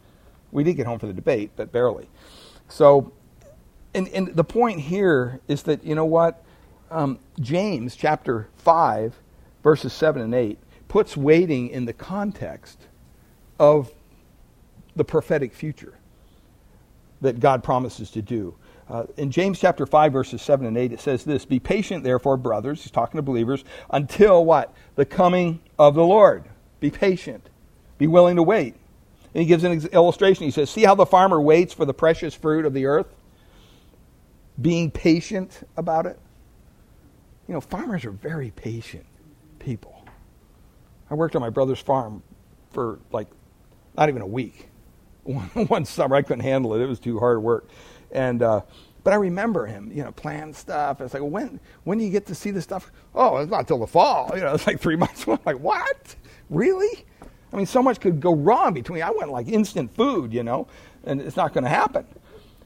We 0.52 0.64
did 0.64 0.74
get 0.74 0.86
home 0.86 0.98
for 0.98 1.06
the 1.06 1.12
debate, 1.12 1.50
but 1.54 1.70
barely. 1.70 2.08
So 2.68 3.12
and, 3.94 4.08
and 4.08 4.28
the 4.28 4.44
point 4.44 4.80
here 4.80 5.40
is 5.48 5.64
that, 5.64 5.84
you 5.84 5.94
know 5.94 6.04
what? 6.04 6.44
Um, 6.90 7.18
James 7.40 7.96
chapter 7.96 8.48
5, 8.56 9.14
verses 9.62 9.92
7 9.92 10.22
and 10.22 10.34
8, 10.34 10.58
puts 10.90 11.16
waiting 11.16 11.68
in 11.68 11.86
the 11.86 11.92
context 11.94 12.86
of 13.58 13.90
the 14.94 15.04
prophetic 15.04 15.54
future 15.54 15.94
that 17.22 17.40
God 17.40 17.64
promises 17.64 18.10
to 18.10 18.20
do. 18.20 18.54
Uh, 18.88 19.04
in 19.16 19.30
James 19.30 19.58
chapter 19.58 19.86
5, 19.86 20.12
verses 20.12 20.42
7 20.42 20.66
and 20.66 20.76
8, 20.76 20.92
it 20.92 21.00
says 21.00 21.24
this 21.24 21.46
Be 21.46 21.58
patient, 21.58 22.04
therefore, 22.04 22.36
brothers, 22.36 22.82
he's 22.82 22.90
talking 22.90 23.16
to 23.18 23.22
believers, 23.22 23.64
until 23.88 24.44
what? 24.44 24.74
The 24.96 25.06
coming 25.06 25.60
of 25.78 25.94
the 25.94 26.04
Lord. 26.04 26.44
Be 26.80 26.90
patient. 26.90 27.48
Be 27.96 28.06
willing 28.06 28.36
to 28.36 28.42
wait. 28.42 28.74
And 29.32 29.42
he 29.42 29.46
gives 29.46 29.64
an 29.64 29.88
illustration. 29.92 30.44
He 30.44 30.50
says, 30.50 30.68
See 30.68 30.82
how 30.82 30.94
the 30.94 31.06
farmer 31.06 31.40
waits 31.40 31.72
for 31.72 31.84
the 31.84 31.94
precious 31.94 32.34
fruit 32.34 32.66
of 32.66 32.74
the 32.74 32.86
earth? 32.86 33.06
being 34.60 34.90
patient 34.90 35.66
about 35.76 36.06
it. 36.06 36.18
You 37.48 37.54
know, 37.54 37.60
farmers 37.60 38.04
are 38.04 38.10
very 38.10 38.50
patient 38.50 39.06
people. 39.58 39.99
I 41.10 41.14
worked 41.14 41.34
on 41.36 41.42
my 41.42 41.50
brother's 41.50 41.80
farm 41.80 42.22
for 42.70 43.00
like 43.12 43.28
not 43.96 44.08
even 44.08 44.22
a 44.22 44.26
week. 44.26 44.68
One, 45.24 45.84
summer, 45.84 46.16
I 46.16 46.22
couldn't 46.22 46.44
handle 46.44 46.74
it. 46.74 46.80
It 46.80 46.86
was 46.86 47.00
too 47.00 47.18
hard 47.18 47.42
work. 47.42 47.68
And, 48.10 48.42
uh, 48.42 48.62
but 49.04 49.12
I 49.12 49.16
remember 49.16 49.66
him, 49.66 49.90
you 49.92 50.02
know, 50.02 50.12
plan 50.12 50.52
stuff. 50.52 51.00
It's 51.00 51.14
like, 51.14 51.22
when, 51.22 51.60
when 51.84 51.98
do 51.98 52.04
you 52.04 52.10
get 52.10 52.26
to 52.26 52.34
see 52.34 52.50
the 52.50 52.62
stuff? 52.62 52.90
Oh, 53.14 53.36
it's 53.38 53.50
not 53.50 53.66
till 53.66 53.78
the 53.78 53.86
fall. 53.86 54.30
You 54.34 54.42
know, 54.42 54.54
it's 54.54 54.66
like 54.66 54.80
three 54.80 54.96
months. 54.96 55.26
I'm 55.26 55.38
like, 55.44 55.58
what? 55.58 56.16
Really? 56.48 57.04
I 57.52 57.56
mean, 57.56 57.66
so 57.66 57.82
much 57.82 58.00
could 58.00 58.20
go 58.20 58.34
wrong 58.34 58.74
between. 58.74 59.02
I 59.02 59.10
went 59.10 59.30
like 59.30 59.48
instant 59.48 59.94
food, 59.94 60.32
you 60.32 60.42
know, 60.42 60.68
and 61.04 61.20
it's 61.20 61.36
not 61.36 61.52
going 61.52 61.64
to 61.64 61.70
happen. 61.70 62.06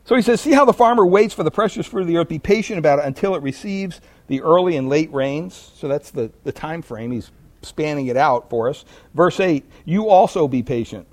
So 0.05 0.15
he 0.15 0.23
says, 0.23 0.41
See 0.41 0.53
how 0.53 0.67
the 0.67 0.73
farmer 0.73 1.07
waits 1.07 1.33
for 1.33 1.43
the 1.43 1.51
precious 1.51 1.87
fruit 1.87 2.03
of 2.03 2.09
the 2.09 2.19
earth, 2.19 2.29
be 2.29 2.39
patient 2.39 2.79
about 2.79 2.99
it 2.99 3.07
until 3.07 3.35
it 3.35 3.43
receives 3.43 4.01
the 4.27 4.43
early 4.43 4.77
and 4.77 4.89
late 4.89 5.13
rains. 5.13 5.73
So 5.75 5.89
that's 5.89 6.11
the, 6.11 6.31
the 6.45 6.53
time 6.53 6.83
frame. 6.83 7.11
He's 7.13 7.31
spanning 7.65 8.07
it 8.07 8.17
out 8.17 8.51
for 8.51 8.69
us. 8.69 8.85
Verse 9.15 9.41
8, 9.41 9.65
you 9.85 10.09
also 10.09 10.49
be 10.49 10.63
patient. 10.63 11.07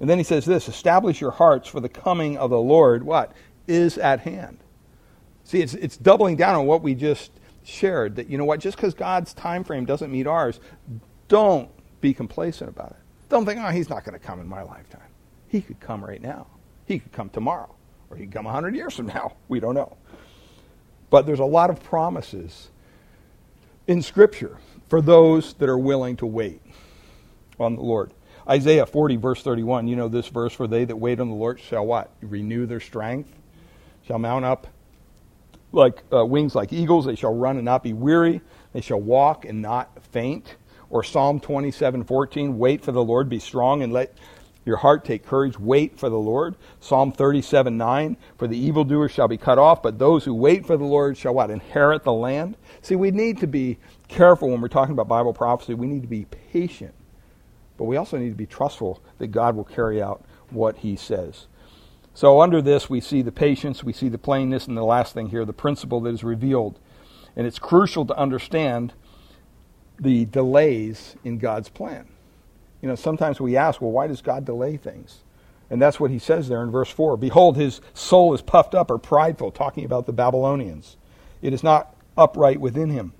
And 0.00 0.08
then 0.08 0.18
he 0.18 0.24
says 0.24 0.44
this 0.44 0.68
establish 0.68 1.20
your 1.20 1.30
hearts 1.30 1.68
for 1.68 1.80
the 1.80 1.88
coming 1.88 2.38
of 2.38 2.50
the 2.50 2.60
Lord, 2.60 3.02
what? 3.02 3.32
Is 3.66 3.98
at 3.98 4.20
hand. 4.20 4.58
See, 5.44 5.60
it's, 5.60 5.74
it's 5.74 5.96
doubling 5.96 6.36
down 6.36 6.54
on 6.54 6.66
what 6.66 6.82
we 6.82 6.94
just 6.94 7.32
shared. 7.64 8.16
That, 8.16 8.28
you 8.28 8.38
know 8.38 8.44
what, 8.44 8.60
just 8.60 8.76
because 8.76 8.94
God's 8.94 9.34
time 9.34 9.64
frame 9.64 9.84
doesn't 9.84 10.10
meet 10.10 10.26
ours, 10.26 10.60
don't 11.28 11.68
be 12.00 12.14
complacent 12.14 12.70
about 12.70 12.92
it. 12.92 12.96
Don't 13.28 13.44
think, 13.44 13.60
oh, 13.60 13.68
he's 13.68 13.90
not 13.90 14.04
going 14.04 14.18
to 14.18 14.24
come 14.24 14.40
in 14.40 14.48
my 14.48 14.62
lifetime. 14.62 15.02
He 15.48 15.60
could 15.60 15.80
come 15.80 16.04
right 16.04 16.20
now. 16.20 16.46
He 16.86 16.98
could 16.98 17.12
come 17.12 17.28
tomorrow. 17.28 17.74
Or 18.08 18.16
he 18.16 18.24
can 18.24 18.32
come 18.32 18.44
100 18.44 18.74
years 18.74 18.94
from 18.94 19.06
now. 19.06 19.36
We 19.48 19.60
don't 19.60 19.74
know. 19.74 19.96
But 21.10 21.26
there's 21.26 21.40
a 21.40 21.44
lot 21.44 21.70
of 21.70 21.82
promises 21.82 22.70
in 23.86 24.02
Scripture 24.02 24.58
for 24.90 25.00
those 25.00 25.54
that 25.54 25.68
are 25.68 25.78
willing 25.78 26.16
to 26.16 26.26
wait 26.26 26.60
on 27.58 27.76
the 27.76 27.82
Lord. 27.82 28.12
Isaiah 28.48 28.84
40, 28.84 29.16
verse 29.16 29.42
31, 29.42 29.86
you 29.86 29.94
know 29.94 30.08
this 30.08 30.26
verse, 30.26 30.52
for 30.52 30.66
they 30.66 30.84
that 30.84 30.96
wait 30.96 31.20
on 31.20 31.28
the 31.28 31.34
Lord 31.34 31.60
shall 31.60 31.86
what? 31.86 32.10
Renew 32.20 32.66
their 32.66 32.80
strength, 32.80 33.30
shall 34.06 34.18
mount 34.18 34.44
up 34.44 34.66
like 35.72 36.02
uh, 36.12 36.26
wings 36.26 36.56
like 36.56 36.72
eagles, 36.72 37.06
they 37.06 37.14
shall 37.14 37.32
run 37.32 37.56
and 37.56 37.64
not 37.64 37.84
be 37.84 37.92
weary, 37.92 38.40
they 38.72 38.80
shall 38.80 39.00
walk 39.00 39.44
and 39.44 39.62
not 39.62 40.02
faint. 40.10 40.56
Or 40.88 41.04
Psalm 41.04 41.38
27, 41.38 42.02
14, 42.02 42.58
wait 42.58 42.82
for 42.82 42.90
the 42.90 43.04
Lord, 43.04 43.28
be 43.28 43.38
strong 43.38 43.84
and 43.84 43.92
let 43.92 44.12
your 44.64 44.78
heart 44.78 45.04
take 45.04 45.24
courage, 45.24 45.56
wait 45.56 45.96
for 45.96 46.10
the 46.10 46.18
Lord. 46.18 46.56
Psalm 46.80 47.12
37 47.12 47.78
9, 47.78 48.16
for 48.36 48.48
the 48.48 48.58
evildoer 48.58 49.08
shall 49.08 49.28
be 49.28 49.38
cut 49.38 49.58
off, 49.58 49.82
but 49.82 50.00
those 50.00 50.24
who 50.24 50.34
wait 50.34 50.66
for 50.66 50.76
the 50.76 50.84
Lord 50.84 51.16
shall 51.16 51.34
what? 51.34 51.50
Inherit 51.50 52.02
the 52.02 52.12
land. 52.12 52.56
See, 52.82 52.96
we 52.96 53.12
need 53.12 53.38
to 53.38 53.46
be 53.46 53.78
careful 54.10 54.50
when 54.50 54.60
we're 54.60 54.68
talking 54.68 54.92
about 54.92 55.08
Bible 55.08 55.32
prophecy. 55.32 55.74
We 55.74 55.86
need 55.86 56.02
to 56.02 56.08
be 56.08 56.26
patient, 56.52 56.94
but 57.78 57.84
we 57.84 57.96
also 57.96 58.18
need 58.18 58.30
to 58.30 58.34
be 58.34 58.46
trustful 58.46 59.02
that 59.18 59.28
God 59.28 59.56
will 59.56 59.64
carry 59.64 60.02
out 60.02 60.24
what 60.50 60.78
he 60.78 60.96
says. 60.96 61.46
So, 62.12 62.40
under 62.40 62.60
this, 62.60 62.90
we 62.90 63.00
see 63.00 63.22
the 63.22 63.32
patience, 63.32 63.84
we 63.84 63.92
see 63.92 64.08
the 64.08 64.18
plainness, 64.18 64.66
and 64.66 64.76
the 64.76 64.84
last 64.84 65.14
thing 65.14 65.28
here, 65.28 65.44
the 65.44 65.52
principle 65.52 66.00
that 66.00 66.12
is 66.12 66.24
revealed. 66.24 66.78
And 67.36 67.46
it's 67.46 67.60
crucial 67.60 68.04
to 68.06 68.16
understand 68.16 68.92
the 69.98 70.24
delays 70.24 71.14
in 71.24 71.38
God's 71.38 71.68
plan. 71.68 72.08
You 72.82 72.88
know, 72.88 72.96
sometimes 72.96 73.40
we 73.40 73.56
ask, 73.56 73.80
well, 73.80 73.92
why 73.92 74.08
does 74.08 74.22
God 74.22 74.44
delay 74.44 74.76
things? 74.76 75.20
And 75.70 75.80
that's 75.80 76.00
what 76.00 76.10
he 76.10 76.18
says 76.18 76.48
there 76.48 76.62
in 76.62 76.70
verse 76.70 76.90
4. 76.90 77.16
Behold, 77.16 77.56
his 77.56 77.80
soul 77.94 78.34
is 78.34 78.42
puffed 78.42 78.74
up 78.74 78.90
or 78.90 78.98
prideful, 78.98 79.52
talking 79.52 79.84
about 79.84 80.06
the 80.06 80.12
Babylonians. 80.12 80.96
It 81.42 81.52
is 81.52 81.62
not 81.62 81.94
upright 82.16 82.60
within 82.60 82.90
him. 82.90 83.12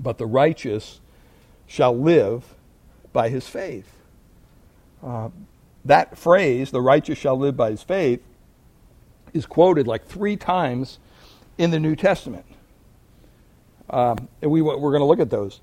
But 0.00 0.18
the 0.18 0.26
righteous 0.26 1.00
shall 1.66 1.96
live 1.96 2.54
by 3.12 3.28
his 3.28 3.46
faith. 3.46 3.92
Uh, 5.02 5.28
that 5.84 6.18
phrase, 6.18 6.70
the 6.70 6.80
righteous 6.80 7.18
shall 7.18 7.36
live 7.36 7.56
by 7.56 7.70
his 7.70 7.82
faith, 7.82 8.22
is 9.32 9.46
quoted 9.46 9.86
like 9.86 10.06
three 10.06 10.36
times 10.36 10.98
in 11.58 11.70
the 11.70 11.78
New 11.78 11.94
Testament. 11.94 12.46
Um, 13.88 14.28
and 14.40 14.50
we, 14.50 14.62
we're 14.62 14.74
going 14.76 15.00
to 15.00 15.06
look 15.06 15.20
at 15.20 15.30
those. 15.30 15.60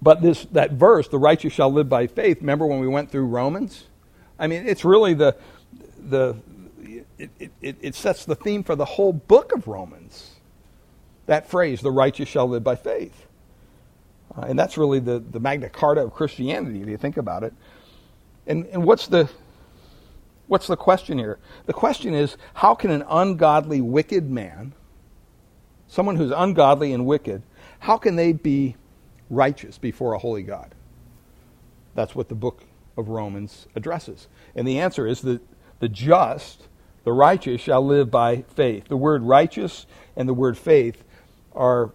But 0.00 0.22
this 0.22 0.44
that 0.52 0.72
verse, 0.72 1.08
the 1.08 1.18
righteous 1.18 1.52
shall 1.52 1.72
live 1.72 1.88
by 1.88 2.06
faith. 2.06 2.40
Remember 2.40 2.66
when 2.66 2.80
we 2.80 2.86
went 2.86 3.10
through 3.10 3.26
Romans? 3.26 3.84
I 4.38 4.46
mean, 4.46 4.66
it's 4.66 4.84
really 4.84 5.14
the 5.14 5.36
the 5.98 6.36
it, 7.18 7.30
it, 7.60 7.76
it 7.80 7.94
sets 7.94 8.24
the 8.24 8.34
theme 8.34 8.62
for 8.62 8.76
the 8.76 8.84
whole 8.84 9.12
book 9.12 9.52
of 9.52 9.66
Romans. 9.66 10.35
That 11.26 11.48
phrase, 11.48 11.80
the 11.80 11.90
righteous 11.90 12.28
shall 12.28 12.48
live 12.48 12.64
by 12.64 12.76
faith. 12.76 13.26
Uh, 14.36 14.42
and 14.42 14.58
that's 14.58 14.76
really 14.76 15.00
the, 15.00 15.18
the 15.18 15.40
Magna 15.40 15.68
Carta 15.68 16.02
of 16.02 16.12
Christianity, 16.12 16.82
if 16.82 16.88
you 16.88 16.96
think 16.96 17.16
about 17.16 17.42
it. 17.42 17.52
And, 18.46 18.66
and 18.66 18.84
what's, 18.84 19.08
the, 19.08 19.28
what's 20.46 20.66
the 20.66 20.76
question 20.76 21.18
here? 21.18 21.38
The 21.66 21.72
question 21.72 22.14
is 22.14 22.36
how 22.54 22.74
can 22.74 22.90
an 22.90 23.04
ungodly, 23.08 23.80
wicked 23.80 24.30
man, 24.30 24.72
someone 25.88 26.16
who's 26.16 26.32
ungodly 26.34 26.92
and 26.92 27.06
wicked, 27.06 27.42
how 27.80 27.96
can 27.96 28.16
they 28.16 28.32
be 28.32 28.76
righteous 29.30 29.78
before 29.78 30.12
a 30.12 30.18
holy 30.18 30.42
God? 30.42 30.74
That's 31.94 32.14
what 32.14 32.28
the 32.28 32.34
book 32.34 32.62
of 32.96 33.08
Romans 33.08 33.66
addresses. 33.74 34.28
And 34.54 34.66
the 34.66 34.78
answer 34.78 35.06
is 35.06 35.22
that 35.22 35.40
the 35.80 35.88
just, 35.88 36.68
the 37.04 37.12
righteous, 37.12 37.60
shall 37.60 37.84
live 37.84 38.10
by 38.10 38.42
faith. 38.42 38.88
The 38.88 38.96
word 38.96 39.22
righteous 39.22 39.86
and 40.14 40.28
the 40.28 40.34
word 40.34 40.56
faith 40.56 41.02
are 41.56 41.92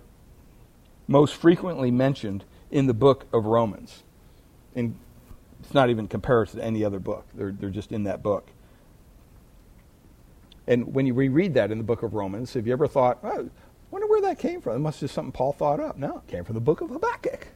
most 1.07 1.35
frequently 1.35 1.91
mentioned 1.91 2.43
in 2.69 2.87
the 2.87 2.93
book 2.93 3.25
of 3.33 3.45
Romans. 3.45 4.03
And 4.75 4.95
it's 5.59 5.73
not 5.73 5.89
even 5.89 6.07
comparison 6.07 6.59
to 6.59 6.65
any 6.65 6.83
other 6.83 6.99
book, 6.99 7.25
they're, 7.33 7.51
they're 7.51 7.69
just 7.69 7.91
in 7.91 8.03
that 8.03 8.23
book. 8.23 8.49
And 10.67 10.93
when 10.93 11.05
you 11.05 11.13
reread 11.13 11.53
that 11.55 11.71
in 11.71 11.77
the 11.77 11.83
book 11.83 12.03
of 12.03 12.13
Romans, 12.13 12.53
have 12.53 12.65
you 12.67 12.73
ever 12.73 12.87
thought, 12.87 13.19
oh, 13.23 13.49
wonder 13.89 14.07
where 14.07 14.21
that 14.21 14.39
came 14.39 14.61
from? 14.61 14.75
It 14.75 14.79
must 14.79 15.01
be 15.01 15.07
something 15.07 15.31
Paul 15.31 15.53
thought 15.53 15.79
up. 15.79 15.97
No, 15.97 16.17
it 16.17 16.31
came 16.31 16.45
from 16.45 16.55
the 16.55 16.61
book 16.61 16.81
of 16.81 16.89
Habakkuk. 16.89 17.47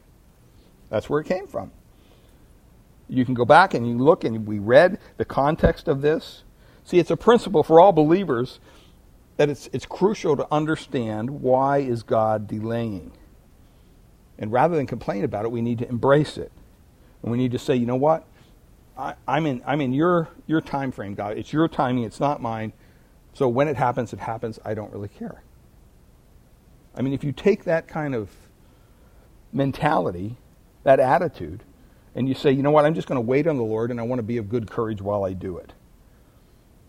That's 0.90 1.08
where 1.08 1.20
it 1.20 1.26
came 1.26 1.46
from. 1.46 1.72
You 3.08 3.24
can 3.24 3.34
go 3.34 3.44
back 3.44 3.74
and 3.74 3.88
you 3.88 3.96
look 3.96 4.24
and 4.24 4.46
we 4.46 4.58
read 4.58 4.98
the 5.16 5.24
context 5.24 5.88
of 5.88 6.02
this. 6.02 6.42
See, 6.84 6.98
it's 6.98 7.10
a 7.10 7.16
principle 7.16 7.62
for 7.62 7.80
all 7.80 7.92
believers 7.92 8.58
that 9.36 9.48
it's, 9.48 9.68
it's 9.72 9.86
crucial 9.86 10.36
to 10.36 10.46
understand 10.50 11.30
why 11.42 11.78
is 11.78 12.02
God 12.02 12.46
delaying. 12.46 13.12
And 14.38 14.52
rather 14.52 14.76
than 14.76 14.86
complain 14.86 15.24
about 15.24 15.44
it, 15.44 15.50
we 15.50 15.62
need 15.62 15.78
to 15.78 15.88
embrace 15.88 16.36
it. 16.36 16.52
And 17.22 17.30
we 17.30 17.38
need 17.38 17.52
to 17.52 17.58
say, 17.58 17.76
you 17.76 17.86
know 17.86 17.96
what? 17.96 18.26
I, 18.96 19.14
am 19.28 19.46
in, 19.46 19.62
I'm 19.66 19.80
in 19.80 19.92
your, 19.92 20.28
your 20.46 20.60
time 20.60 20.90
frame, 20.90 21.14
God. 21.14 21.36
It's 21.36 21.52
your 21.52 21.68
timing, 21.68 22.04
it's 22.04 22.20
not 22.20 22.40
mine. 22.40 22.72
So 23.34 23.48
when 23.48 23.68
it 23.68 23.76
happens, 23.76 24.12
it 24.14 24.20
happens. 24.20 24.58
I 24.64 24.72
don't 24.72 24.90
really 24.92 25.08
care. 25.08 25.42
I 26.94 27.02
mean, 27.02 27.12
if 27.12 27.22
you 27.22 27.32
take 27.32 27.64
that 27.64 27.86
kind 27.86 28.14
of 28.14 28.30
mentality, 29.52 30.36
that 30.84 30.98
attitude, 30.98 31.62
and 32.14 32.26
you 32.26 32.34
say, 32.34 32.50
you 32.50 32.62
know 32.62 32.70
what, 32.70 32.86
I'm 32.86 32.94
just 32.94 33.06
going 33.06 33.16
to 33.16 33.26
wait 33.26 33.46
on 33.46 33.58
the 33.58 33.62
Lord 33.62 33.90
and 33.90 34.00
I 34.00 34.04
want 34.04 34.18
to 34.20 34.22
be 34.22 34.38
of 34.38 34.48
good 34.48 34.70
courage 34.70 35.02
while 35.02 35.24
I 35.24 35.34
do 35.34 35.58
it. 35.58 35.74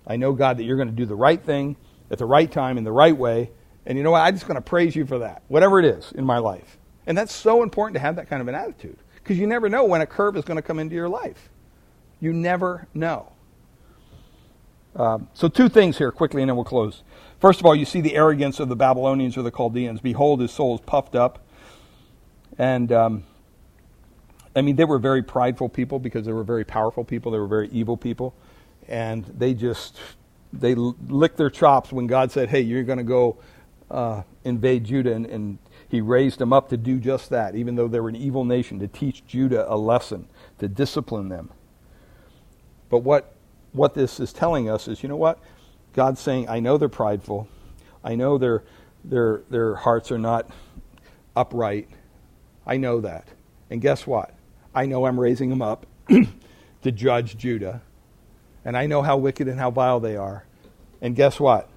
I 0.06 0.16
know, 0.16 0.32
God, 0.32 0.58
that 0.58 0.64
you're 0.64 0.78
going 0.78 0.88
to 0.88 0.95
do 0.95 1.06
the 1.06 1.16
right 1.16 1.43
thing 1.43 1.76
at 2.12 2.18
the 2.18 2.26
right 2.26 2.51
time 2.51 2.78
in 2.78 2.84
the 2.84 2.91
right 2.91 3.16
way. 3.16 3.51
And 3.86 3.97
you 3.97 4.03
know 4.03 4.12
what? 4.12 4.22
I'm 4.22 4.34
just 4.34 4.47
going 4.47 4.55
to 4.55 4.62
praise 4.62 4.95
you 4.95 5.05
for 5.05 5.20
that, 5.20 5.43
whatever 5.47 5.80
it 5.80 5.86
is 5.86 6.12
in 6.14 6.26
my 6.26 6.38
life. 6.38 6.78
And 7.05 7.18
that's 7.18 7.34
so 7.34 7.64
important 7.64 7.93
to 7.95 7.99
have 7.99 8.18
that 8.18 8.30
kind 8.30 8.41
of 8.41 8.47
an 8.47 8.55
attitude 8.55 8.97
because 9.16 9.38
you 9.38 9.47
never 9.47 9.70
know 9.70 9.86
when 9.86 10.01
a 10.01 10.05
curve 10.05 10.36
is 10.36 10.43
going 10.43 10.58
to 10.58 10.62
come 10.62 10.80
into 10.80 10.95
your 10.95 11.10
life. 11.10 11.49
You 12.20 12.34
never 12.34 12.88
know. 12.93 13.32
Um, 14.95 15.30
so, 15.34 15.47
two 15.47 15.70
things 15.70 15.99
here 15.99 16.12
quickly, 16.12 16.41
and 16.41 16.49
then 16.49 16.55
we'll 16.55 16.66
close. 16.66 17.03
First 17.39 17.60
of 17.60 17.68
all, 17.68 17.76
you 17.76 17.86
see 17.86 18.01
the 18.01 18.16
arrogance 18.16 18.60
of 18.60 18.68
the 18.68 18.76
Babylonians 18.76 19.38
or 19.38 19.43
the 19.43 19.51
Chaldeans. 19.51 20.01
Behold, 20.01 20.41
his 20.41 20.51
soul 20.51 20.76
is 20.76 20.82
puffed 20.82 21.16
up. 21.16 21.45
And, 22.58 22.91
um, 22.91 23.24
I 24.55 24.62
mean, 24.62 24.76
they 24.76 24.86
were 24.86 24.97
very 24.97 25.22
prideful 25.22 25.70
people 25.70 25.99
because 25.99 26.26
they 26.26 26.34
were 26.34 26.43
very 26.43 26.66
powerful 26.66 27.03
people. 27.03 27.32
They 27.32 27.38
were 27.38 27.47
very 27.47 27.70
evil 27.70 27.95
people. 27.95 28.34
And 28.88 29.24
they 29.26 29.53
just, 29.53 29.99
they 30.54 30.76
licked 30.76 31.38
their 31.38 31.50
chops 31.50 31.91
when 31.91 32.08
God 32.08 32.32
said, 32.32 32.50
hey, 32.50 32.62
you're 32.62 32.84
going 32.84 32.98
to 32.98 33.04
go 33.04 33.38
uh, 33.89 34.24
invade 34.43 34.84
Judah. 34.84 35.14
And, 35.14 35.26
and 35.26 35.58
he 35.89 36.02
raised 36.02 36.39
them 36.39 36.54
up 36.54 36.70
to 36.70 36.78
do 36.78 37.00
just 37.00 37.30
that, 37.30 37.56
even 37.56 37.76
though 37.76 37.88
they 37.88 38.00
were 38.00 38.10
an 38.10 38.16
evil 38.16 38.45
nation, 38.45 38.80
to 38.80 38.88
teach 38.88 39.26
Judah 39.26 39.72
a 39.72 39.76
lesson, 39.76 40.28
to 40.60 40.68
discipline 40.68 41.30
them. 41.30 41.50
But 42.89 43.00
what, 43.00 43.36
what 43.74 43.93
this 43.93 44.20
is 44.20 44.34
telling 44.34 44.70
us 44.70 44.88
is, 44.88 45.04
you 45.04 45.10
know 45.10 45.18
what? 45.18 45.39
God's 45.93 46.20
saying, 46.22 46.48
I 46.50 46.60
know 46.60 46.78
they're 46.78 46.89
prideful. 46.89 47.48
I 48.04 48.16
know 48.16 48.38
their, 48.38 48.64
their, 49.04 49.41
their 49.50 49.76
hearts 49.76 50.12
are 50.12 50.20
not 50.20 50.50
upright. 51.36 51.89
I 52.66 52.78
know 52.78 53.02
that. 53.02 53.28
And 53.70 53.82
guess 53.82 54.08
what? 54.08 54.34
I 54.74 54.86
know 54.86 55.06
I'm 55.06 55.20
raising 55.20 55.50
them 55.50 55.62
up 55.62 55.86
to 56.10 56.91
judge 56.91 57.38
Judah. 57.38 57.82
And 58.68 58.76
I 58.76 58.86
know 58.86 59.01
how 59.01 59.15
wicked 59.15 59.47
and 59.47 59.57
how 59.57 59.72
vile 59.72 60.01
they 60.01 60.18
are. 60.18 60.43
And 61.01 61.15
guess 61.15 61.39
what? 61.39 61.70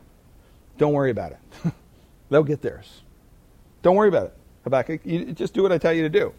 Don't 0.76 0.92
worry 0.92 1.12
about 1.12 1.30
it. 1.30 1.38
They'll 2.30 2.42
get 2.42 2.62
theirs. 2.62 3.02
Don't 3.82 3.94
worry 3.94 4.08
about 4.08 4.26
it, 4.26 4.36
Habakkuk. 4.64 5.02
You 5.04 5.26
just 5.26 5.54
do 5.54 5.62
what 5.62 5.70
I 5.70 5.78
tell 5.78 5.92
you 5.92 6.02
to 6.02 6.08
do. 6.08 6.34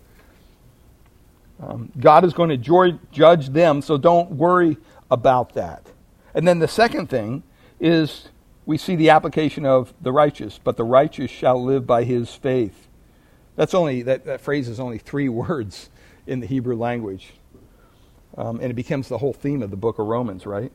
Um, 1.64 1.90
God 1.98 2.26
is 2.26 2.34
going 2.34 2.50
to 2.50 2.58
joy, 2.58 3.00
judge 3.14 3.48
them, 3.52 3.82
so 3.82 3.98
don't 3.98 4.32
worry 4.32 4.76
about 5.10 5.54
that. 5.54 5.88
And 6.34 6.46
then 6.46 6.60
the 6.60 6.68
second 6.68 7.10
thing 7.10 7.44
is 7.80 8.28
we 8.66 8.78
see 8.78 8.98
the 8.98 9.10
application 9.10 9.66
of 9.66 9.94
the 10.02 10.12
righteous, 10.12 10.60
but 10.62 10.76
the 10.76 10.84
righteous 10.84 11.32
shall 11.32 11.64
live 11.64 11.88
by 11.88 12.04
his 12.04 12.36
faith. 12.36 12.90
That's 13.56 13.74
only 13.74 14.02
that, 14.02 14.26
that 14.26 14.42
phrase 14.42 14.68
is 14.68 14.82
only 14.82 14.98
three 14.98 15.30
words 15.30 15.90
in 16.28 16.42
the 16.42 16.48
Hebrew 16.48 16.76
language. 16.76 17.36
Um, 18.38 18.60
and 18.62 18.72
it 18.72 18.76
becomes 18.76 19.10
the 19.10 19.18
whole 19.18 19.34
theme 19.34 19.62
of 19.62 19.72
the 19.72 19.78
book 19.78 20.00
of 20.00 20.08
Romans, 20.08 20.46
right? 20.46 20.72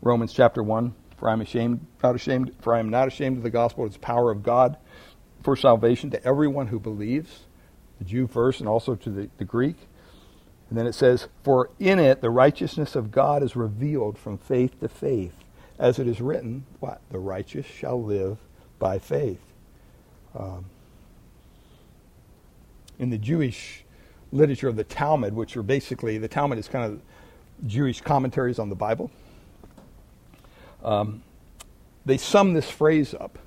Romans 0.00 0.32
chapter 0.32 0.62
1, 0.62 0.94
for 1.16 1.28
I 1.28 1.32
am 1.32 1.40
ashamed, 1.40 1.86
not 2.02 2.14
ashamed, 2.14 2.54
for 2.60 2.74
I 2.74 2.80
am 2.80 2.90
not 2.90 3.08
ashamed 3.08 3.36
of 3.36 3.42
the 3.42 3.50
gospel, 3.50 3.84
it's 3.86 3.96
power 3.96 4.30
of 4.30 4.42
God 4.42 4.76
for 5.42 5.56
salvation 5.56 6.10
to 6.10 6.24
everyone 6.24 6.68
who 6.68 6.80
believes, 6.80 7.40
the 7.98 8.04
Jew 8.04 8.26
first 8.26 8.60
and 8.60 8.68
also 8.68 8.94
to 8.94 9.10
the, 9.10 9.30
the 9.38 9.44
Greek. 9.44 9.76
And 10.68 10.78
then 10.78 10.86
it 10.86 10.94
says, 10.94 11.28
For 11.44 11.70
in 11.78 11.98
it 11.98 12.20
the 12.20 12.30
righteousness 12.30 12.96
of 12.96 13.10
God 13.10 13.42
is 13.42 13.54
revealed 13.54 14.18
from 14.18 14.38
faith 14.38 14.80
to 14.80 14.88
faith. 14.88 15.34
As 15.78 15.98
it 15.98 16.06
is 16.06 16.20
written, 16.20 16.64
what? 16.80 17.00
The 17.10 17.18
righteous 17.18 17.66
shall 17.66 18.02
live 18.02 18.38
by 18.78 18.98
faith. 18.98 19.40
Um, 20.34 20.66
in 22.98 23.10
the 23.10 23.18
Jewish 23.18 23.81
literature 24.32 24.68
of 24.68 24.76
the 24.76 24.84
Talmud, 24.84 25.34
which 25.34 25.56
are 25.56 25.62
basically, 25.62 26.18
the 26.18 26.28
Talmud 26.28 26.58
is 26.58 26.68
kind 26.68 26.92
of 26.92 27.00
Jewish 27.66 28.00
commentaries 28.00 28.58
on 28.58 28.68
the 28.68 28.74
Bible, 28.74 29.10
um, 30.82 31.22
they 32.04 32.16
sum 32.16 32.54
this 32.54 32.68
phrase 32.68 33.14
up 33.14 33.38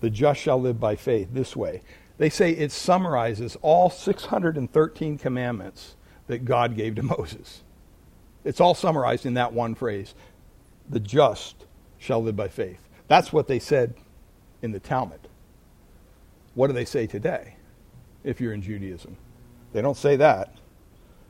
the 0.00 0.10
just 0.10 0.40
shall 0.40 0.60
live 0.60 0.80
by 0.80 0.96
faith 0.96 1.28
this 1.32 1.54
way. 1.54 1.82
They 2.18 2.30
say 2.30 2.50
it 2.50 2.72
summarizes 2.72 3.56
all 3.62 3.90
613 3.90 5.18
commandments 5.18 5.96
that 6.26 6.44
God 6.44 6.76
gave 6.76 6.96
to 6.96 7.02
Moses. 7.18 7.62
It's 8.44 8.60
all 8.60 8.74
summarized 8.74 9.26
in 9.26 9.34
that 9.34 9.52
one 9.52 9.74
phrase 9.74 10.14
the 10.88 11.00
just 11.00 11.66
shall 11.98 12.22
live 12.22 12.36
by 12.36 12.48
faith. 12.48 12.88
That's 13.06 13.32
what 13.32 13.46
they 13.46 13.58
said 13.58 13.94
in 14.62 14.72
the 14.72 14.80
Talmud. 14.80 15.20
What 16.54 16.66
do 16.66 16.72
they 16.72 16.84
say 16.84 17.06
today 17.06 17.56
if 18.24 18.40
you're 18.40 18.52
in 18.52 18.62
Judaism? 18.62 19.16
They 19.72 19.82
don't 19.82 19.96
say 19.96 20.16
that. 20.16 20.54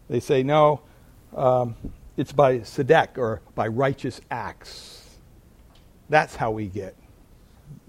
They 0.09 0.21
say, 0.21 0.43
no, 0.43 0.83
um, 1.37 1.77
it's 2.17 2.33
by 2.33 2.61
tzedek 2.61 3.19
or 3.19 3.43
by 3.55 3.69
righteous 3.69 4.21
acts. 4.31 5.17
That's 6.11 6.37
how 6.37 6.51
we 6.53 6.67
get 6.69 6.97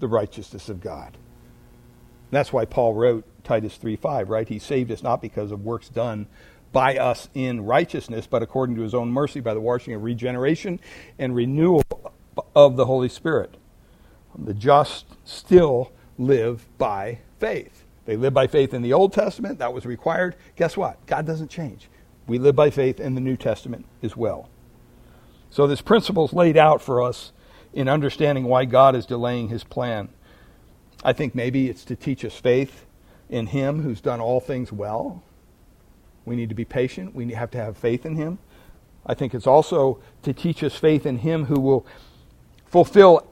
the 0.00 0.08
righteousness 0.08 0.68
of 0.68 0.80
God. 0.80 1.16
that's 2.30 2.52
why 2.52 2.64
Paul 2.66 2.94
wrote 2.94 3.24
Titus 3.44 3.78
3:5, 3.78 4.28
right? 4.30 4.48
He 4.48 4.58
saved 4.58 4.92
us 4.92 5.02
not 5.02 5.22
because 5.22 5.52
of 5.52 5.64
works 5.64 5.88
done 5.90 6.28
by 6.72 6.96
us 6.98 7.28
in 7.34 7.64
righteousness, 7.66 8.26
but 8.28 8.42
according 8.42 8.76
to 8.76 8.82
his 8.82 8.94
own 8.94 9.10
mercy 9.10 9.40
by 9.40 9.54
the 9.54 9.60
washing 9.60 9.94
of 9.94 10.04
regeneration 10.04 10.80
and 11.18 11.34
renewal 11.36 11.82
of 12.56 12.76
the 12.76 12.86
Holy 12.86 13.08
Spirit. 13.10 13.56
The 14.38 14.54
just 14.54 15.06
still 15.24 15.92
live 16.18 16.66
by 16.78 17.20
faith. 17.40 17.81
They 18.04 18.16
live 18.16 18.34
by 18.34 18.46
faith 18.46 18.74
in 18.74 18.82
the 18.82 18.92
Old 18.92 19.12
Testament, 19.12 19.58
that 19.58 19.72
was 19.72 19.86
required. 19.86 20.34
Guess 20.56 20.76
what? 20.76 21.04
God 21.06 21.26
doesn't 21.26 21.50
change. 21.50 21.88
We 22.26 22.38
live 22.38 22.56
by 22.56 22.70
faith 22.70 23.00
in 23.00 23.14
the 23.14 23.20
New 23.20 23.36
Testament 23.36 23.86
as 24.02 24.16
well. 24.16 24.48
So 25.50 25.66
this 25.66 25.80
principle 25.80 26.24
is 26.24 26.32
laid 26.32 26.56
out 26.56 26.80
for 26.80 27.02
us 27.02 27.32
in 27.72 27.88
understanding 27.88 28.44
why 28.44 28.64
God 28.64 28.96
is 28.96 29.06
delaying 29.06 29.48
his 29.48 29.64
plan. 29.64 30.08
I 31.04 31.12
think 31.12 31.34
maybe 31.34 31.68
it's 31.68 31.84
to 31.86 31.96
teach 31.96 32.24
us 32.24 32.34
faith 32.34 32.86
in 33.28 33.46
him 33.48 33.82
who's 33.82 34.00
done 34.00 34.20
all 34.20 34.40
things 34.40 34.72
well. 34.72 35.22
We 36.24 36.36
need 36.36 36.48
to 36.48 36.54
be 36.54 36.64
patient. 36.64 37.14
We 37.14 37.32
have 37.32 37.50
to 37.52 37.58
have 37.58 37.76
faith 37.76 38.06
in 38.06 38.16
him. 38.16 38.38
I 39.04 39.14
think 39.14 39.34
it's 39.34 39.46
also 39.46 40.00
to 40.22 40.32
teach 40.32 40.62
us 40.62 40.74
faith 40.74 41.06
in 41.06 41.18
him 41.18 41.46
who 41.46 41.60
will 41.60 41.86
fulfill 42.66 43.26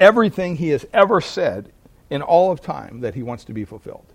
everything 0.00 0.56
he 0.56 0.70
has 0.70 0.86
ever 0.92 1.20
said 1.20 1.70
in 2.10 2.22
all 2.22 2.50
of 2.50 2.60
time 2.60 3.00
that 3.00 3.14
he 3.14 3.22
wants 3.22 3.44
to 3.44 3.52
be 3.52 3.64
fulfilled. 3.64 4.06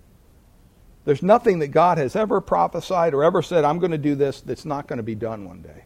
There's 1.06 1.24
nothing 1.24 1.60
that 1.60 1.70
God 1.70 1.98
has 1.98 2.16
ever 2.16 2.42
prophesied 2.42 3.14
or 3.14 3.24
ever 3.24 3.42
said, 3.42 3.64
I'm 3.64 3.80
going 3.80 3.92
to 3.92 3.98
do 3.98 4.16
this, 4.16 4.42
that's 4.42 4.66
not 4.66 4.88
going 4.88 4.98
to 4.98 5.04
be 5.04 5.16
done 5.16 5.46
one 5.46 5.62
day. 5.62 5.86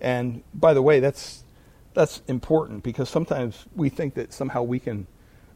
And 0.00 0.42
by 0.54 0.74
the 0.74 0.82
way, 0.82 1.00
that's, 1.00 1.44
that's 1.94 2.22
important 2.28 2.82
because 2.82 3.08
sometimes 3.08 3.64
we 3.74 3.88
think 3.88 4.14
that 4.14 4.32
somehow 4.32 4.62
we 4.62 4.78
can 4.78 5.06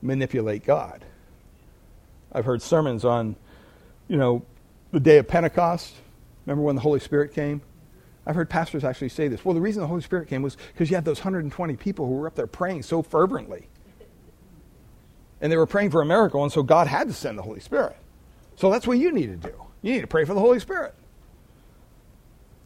manipulate 0.00 0.64
God. 0.64 1.04
I've 2.32 2.44
heard 2.44 2.62
sermons 2.62 3.04
on, 3.04 3.36
you 4.08 4.16
know, 4.16 4.44
the 4.90 5.00
day 5.00 5.18
of 5.18 5.28
Pentecost. 5.28 5.94
Remember 6.46 6.64
when 6.64 6.76
the 6.76 6.82
Holy 6.82 7.00
Spirit 7.00 7.34
came? 7.34 7.60
I've 8.26 8.36
heard 8.36 8.48
pastors 8.48 8.84
actually 8.84 9.08
say 9.08 9.28
this. 9.28 9.44
Well, 9.44 9.54
the 9.54 9.60
reason 9.60 9.80
the 9.80 9.88
Holy 9.88 10.02
Spirit 10.02 10.28
came 10.28 10.42
was 10.42 10.56
because 10.72 10.90
you 10.90 10.96
had 10.96 11.04
those 11.04 11.18
120 11.18 11.76
people 11.76 12.06
who 12.06 12.14
were 12.14 12.26
up 12.26 12.36
there 12.36 12.46
praying 12.46 12.82
so 12.82 13.02
fervently. 13.02 13.68
And 15.42 15.50
they 15.50 15.56
were 15.56 15.66
praying 15.66 15.90
for 15.90 16.00
a 16.00 16.06
miracle, 16.06 16.42
and 16.44 16.52
so 16.52 16.62
God 16.62 16.86
had 16.86 17.08
to 17.08 17.12
send 17.12 17.36
the 17.36 17.42
Holy 17.42 17.58
Spirit. 17.58 17.96
So 18.56 18.70
that's 18.70 18.86
what 18.86 18.98
you 18.98 19.10
need 19.10 19.42
to 19.42 19.48
do. 19.48 19.54
You 19.82 19.92
need 19.92 20.00
to 20.02 20.06
pray 20.06 20.24
for 20.24 20.34
the 20.34 20.40
Holy 20.40 20.60
Spirit. 20.60 20.94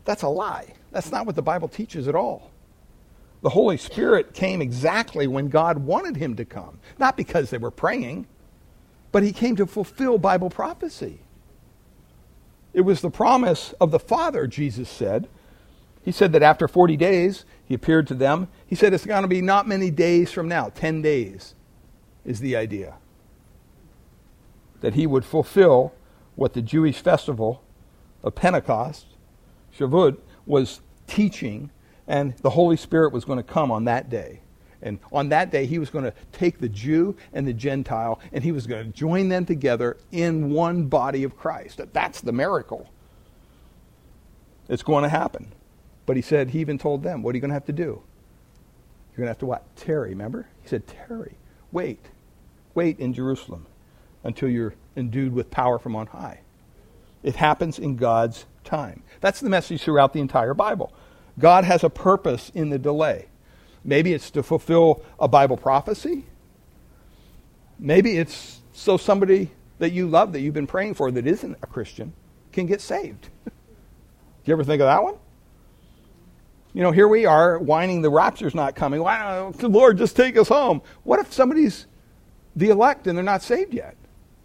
That's 0.04 0.22
a 0.22 0.28
lie. 0.28 0.74
That's 0.92 1.10
not 1.10 1.24
what 1.24 1.34
the 1.34 1.42
Bible 1.42 1.68
teaches 1.68 2.06
at 2.06 2.14
all. 2.14 2.50
The 3.40 3.48
Holy 3.48 3.78
Spirit 3.78 4.34
came 4.34 4.60
exactly 4.60 5.26
when 5.26 5.48
God 5.48 5.78
wanted 5.78 6.16
him 6.16 6.36
to 6.36 6.44
come, 6.44 6.78
not 6.98 7.16
because 7.16 7.48
they 7.48 7.58
were 7.58 7.70
praying, 7.70 8.26
but 9.10 9.22
he 9.22 9.32
came 9.32 9.56
to 9.56 9.66
fulfill 9.66 10.18
Bible 10.18 10.50
prophecy. 10.50 11.20
It 12.74 12.82
was 12.82 13.00
the 13.00 13.10
promise 13.10 13.72
of 13.80 13.90
the 13.90 13.98
Father, 13.98 14.46
Jesus 14.46 14.90
said. 14.90 15.28
He 16.04 16.12
said 16.12 16.32
that 16.32 16.42
after 16.42 16.68
40 16.68 16.96
days, 16.98 17.46
he 17.64 17.74
appeared 17.74 18.06
to 18.08 18.14
them. 18.14 18.48
He 18.66 18.74
said 18.74 18.92
it's 18.92 19.06
going 19.06 19.22
to 19.22 19.28
be 19.28 19.40
not 19.40 19.66
many 19.66 19.90
days 19.90 20.30
from 20.30 20.46
now, 20.46 20.68
10 20.68 21.00
days 21.00 21.54
is 22.26 22.40
the 22.40 22.56
idea. 22.56 22.96
That 24.80 24.94
he 24.94 25.06
would 25.06 25.24
fulfill 25.24 25.94
what 26.34 26.52
the 26.52 26.60
Jewish 26.60 27.00
festival 27.00 27.62
of 28.22 28.34
Pentecost, 28.34 29.06
Shavuot, 29.78 30.18
was 30.44 30.80
teaching, 31.06 31.70
and 32.06 32.36
the 32.38 32.50
Holy 32.50 32.76
Spirit 32.76 33.12
was 33.12 33.24
going 33.24 33.38
to 33.38 33.42
come 33.42 33.70
on 33.70 33.84
that 33.84 34.10
day. 34.10 34.40
And 34.82 34.98
on 35.10 35.30
that 35.30 35.50
day, 35.50 35.64
he 35.64 35.78
was 35.78 35.88
going 35.88 36.04
to 36.04 36.12
take 36.32 36.58
the 36.58 36.68
Jew 36.68 37.16
and 37.32 37.46
the 37.46 37.54
Gentile, 37.54 38.20
and 38.32 38.44
he 38.44 38.52
was 38.52 38.66
going 38.66 38.84
to 38.84 38.92
join 38.92 39.28
them 39.28 39.46
together 39.46 39.96
in 40.12 40.50
one 40.50 40.84
body 40.86 41.24
of 41.24 41.36
Christ. 41.36 41.80
That's 41.92 42.20
the 42.20 42.32
miracle. 42.32 42.90
It's 44.68 44.82
going 44.82 45.04
to 45.04 45.08
happen. 45.08 45.52
But 46.04 46.16
he 46.16 46.22
said, 46.22 46.50
he 46.50 46.60
even 46.60 46.78
told 46.78 47.02
them, 47.02 47.22
what 47.22 47.34
are 47.34 47.36
you 47.36 47.40
going 47.40 47.50
to 47.50 47.54
have 47.54 47.64
to 47.66 47.72
do? 47.72 48.02
You're 49.12 49.24
going 49.24 49.26
to 49.26 49.30
have 49.30 49.38
to 49.38 49.46
what? 49.46 49.76
tarry, 49.76 50.10
remember? 50.10 50.48
He 50.62 50.68
said, 50.68 50.86
tarry, 50.86 51.36
Wait. 51.72 52.00
Wait 52.76 53.00
in 53.00 53.12
Jerusalem 53.12 53.66
until 54.22 54.48
you're 54.48 54.74
endued 54.96 55.32
with 55.32 55.50
power 55.50 55.78
from 55.78 55.96
on 55.96 56.06
high. 56.08 56.40
It 57.22 57.36
happens 57.36 57.78
in 57.78 57.96
God's 57.96 58.44
time. 58.62 59.02
That's 59.20 59.40
the 59.40 59.48
message 59.48 59.82
throughout 59.82 60.12
the 60.12 60.20
entire 60.20 60.54
Bible. 60.54 60.92
God 61.38 61.64
has 61.64 61.82
a 61.82 61.90
purpose 61.90 62.52
in 62.54 62.70
the 62.70 62.78
delay. 62.78 63.26
Maybe 63.82 64.12
it's 64.12 64.30
to 64.32 64.42
fulfill 64.42 65.02
a 65.18 65.26
Bible 65.26 65.56
prophecy. 65.56 66.26
Maybe 67.78 68.18
it's 68.18 68.60
so 68.72 68.96
somebody 68.96 69.50
that 69.78 69.90
you 69.92 70.06
love 70.06 70.32
that 70.32 70.40
you've 70.40 70.54
been 70.54 70.66
praying 70.66 70.94
for 70.94 71.10
that 71.10 71.26
isn't 71.26 71.56
a 71.62 71.66
Christian 71.66 72.12
can 72.52 72.66
get 72.66 72.80
saved. 72.80 73.28
Do 73.44 73.50
you 74.44 74.52
ever 74.52 74.64
think 74.64 74.80
of 74.80 74.86
that 74.86 75.02
one? 75.02 75.16
You 76.74 76.82
know, 76.82 76.90
here 76.90 77.08
we 77.08 77.24
are 77.24 77.58
whining 77.58 78.02
the 78.02 78.10
rapture's 78.10 78.54
not 78.54 78.74
coming. 78.74 79.02
Wow, 79.02 79.52
Lord, 79.62 79.96
just 79.96 80.14
take 80.14 80.36
us 80.36 80.48
home. 80.48 80.82
What 81.04 81.20
if 81.20 81.32
somebody's 81.32 81.86
the 82.56 82.70
elect 82.70 83.06
and 83.06 83.16
they're 83.16 83.24
not 83.24 83.42
saved 83.42 83.72
yet? 83.74 83.96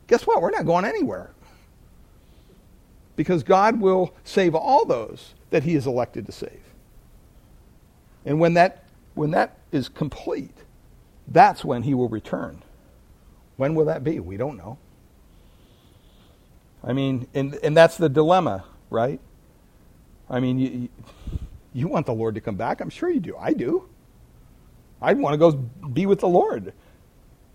Guess 0.07 0.27
what? 0.27 0.41
We're 0.41 0.51
not 0.51 0.65
going 0.65 0.85
anywhere. 0.85 1.31
Because 3.15 3.43
God 3.43 3.79
will 3.79 4.13
save 4.23 4.53
all 4.53 4.85
those 4.85 5.33
that 5.49 5.63
he 5.63 5.75
is 5.75 5.87
elected 5.87 6.25
to 6.27 6.31
save. 6.31 6.61
And 8.25 8.39
when 8.39 8.53
that 8.55 8.83
when 9.13 9.31
that 9.31 9.57
is 9.71 9.89
complete, 9.89 10.55
that's 11.27 11.63
when 11.65 11.83
he 11.83 11.93
will 11.93 12.09
return. 12.09 12.61
When 13.57 13.75
will 13.75 13.85
that 13.85 14.03
be? 14.03 14.19
We 14.19 14.37
don't 14.37 14.57
know. 14.57 14.77
I 16.83 16.93
mean, 16.93 17.27
and, 17.33 17.55
and 17.55 17.77
that's 17.77 17.97
the 17.97 18.09
dilemma, 18.09 18.63
right? 18.89 19.19
I 20.29 20.39
mean, 20.39 20.59
you, 20.59 20.89
you 21.73 21.87
want 21.87 22.05
the 22.05 22.13
Lord 22.13 22.35
to 22.35 22.41
come 22.41 22.55
back. 22.55 22.81
I'm 22.81 22.89
sure 22.89 23.09
you 23.09 23.19
do. 23.19 23.35
I 23.37 23.53
do. 23.53 23.87
I'd 25.01 25.17
want 25.17 25.33
to 25.33 25.37
go 25.37 25.51
be 25.51 26.05
with 26.05 26.19
the 26.19 26.27
Lord. 26.27 26.73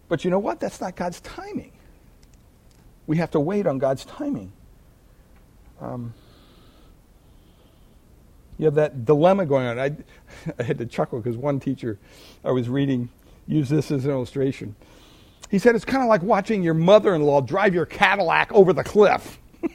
But 0.09 0.25
you 0.25 0.31
know 0.31 0.39
what? 0.39 0.61
That's 0.61 0.81
not 0.81 0.97
God's 0.97 1.21
timing. 1.21 1.73
We 3.07 3.17
have 3.19 3.31
to 3.33 3.41
wait 3.41 3.67
on 3.67 3.79
God's 3.79 4.05
timing. 4.05 4.53
Um, 5.81 6.15
you 8.59 8.65
have 8.65 8.75
that 8.75 9.05
dilemma 9.05 9.47
going 9.47 9.67
on. 9.67 9.79
I, 9.79 9.97
I 10.59 10.63
had 10.63 10.79
to 10.79 10.87
chuckle 10.87 11.21
because 11.21 11.37
one 11.37 11.61
teacher 11.61 11.99
I 12.45 12.51
was 12.51 12.69
reading 12.69 13.09
used 13.47 13.71
this 13.71 13.91
as 13.91 14.05
an 14.05 14.11
illustration. 14.11 14.75
He 15.51 15.59
said 15.59 15.77
it's 15.77 15.85
kind 15.85 16.03
of 16.03 16.09
like 16.09 16.23
watching 16.23 16.63
your 16.63 16.75
mother 16.75 17.15
in 17.15 17.23
law 17.23 17.41
drive 17.41 17.75
your 17.75 17.87
Cadillac 17.87 18.53
over 18.53 18.73
the 18.73 18.83
cliff. 18.83 19.39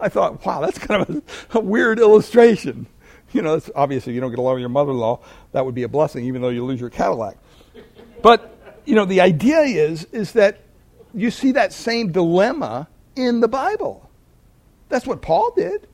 I 0.00 0.08
thought, 0.08 0.44
wow, 0.44 0.60
that's 0.60 0.78
kind 0.78 1.02
of 1.02 1.16
a, 1.54 1.58
a 1.58 1.60
weird 1.60 1.98
illustration. 1.98 2.86
You 3.32 3.42
know, 3.42 3.60
obviously 3.74 4.12
you 4.12 4.20
don't 4.20 4.30
get 4.30 4.38
along 4.38 4.54
with 4.54 4.60
your 4.60 4.68
mother 4.68 4.90
in 4.90 4.98
law, 4.98 5.20
that 5.52 5.64
would 5.64 5.74
be 5.74 5.84
a 5.84 5.88
blessing, 5.88 6.24
even 6.26 6.42
though 6.42 6.50
you 6.50 6.64
lose 6.64 6.80
your 6.80 6.90
Cadillac. 6.90 7.36
But, 8.22 8.53
you 8.84 8.94
know, 8.94 9.04
the 9.04 9.20
idea 9.20 9.60
is, 9.60 10.04
is 10.12 10.32
that 10.32 10.60
you 11.12 11.30
see 11.30 11.52
that 11.52 11.72
same 11.72 12.12
dilemma 12.12 12.88
in 13.16 13.40
the 13.40 13.48
Bible. 13.48 14.10
That's 14.88 15.06
what 15.06 15.22
Paul 15.22 15.52
did. 15.56 15.86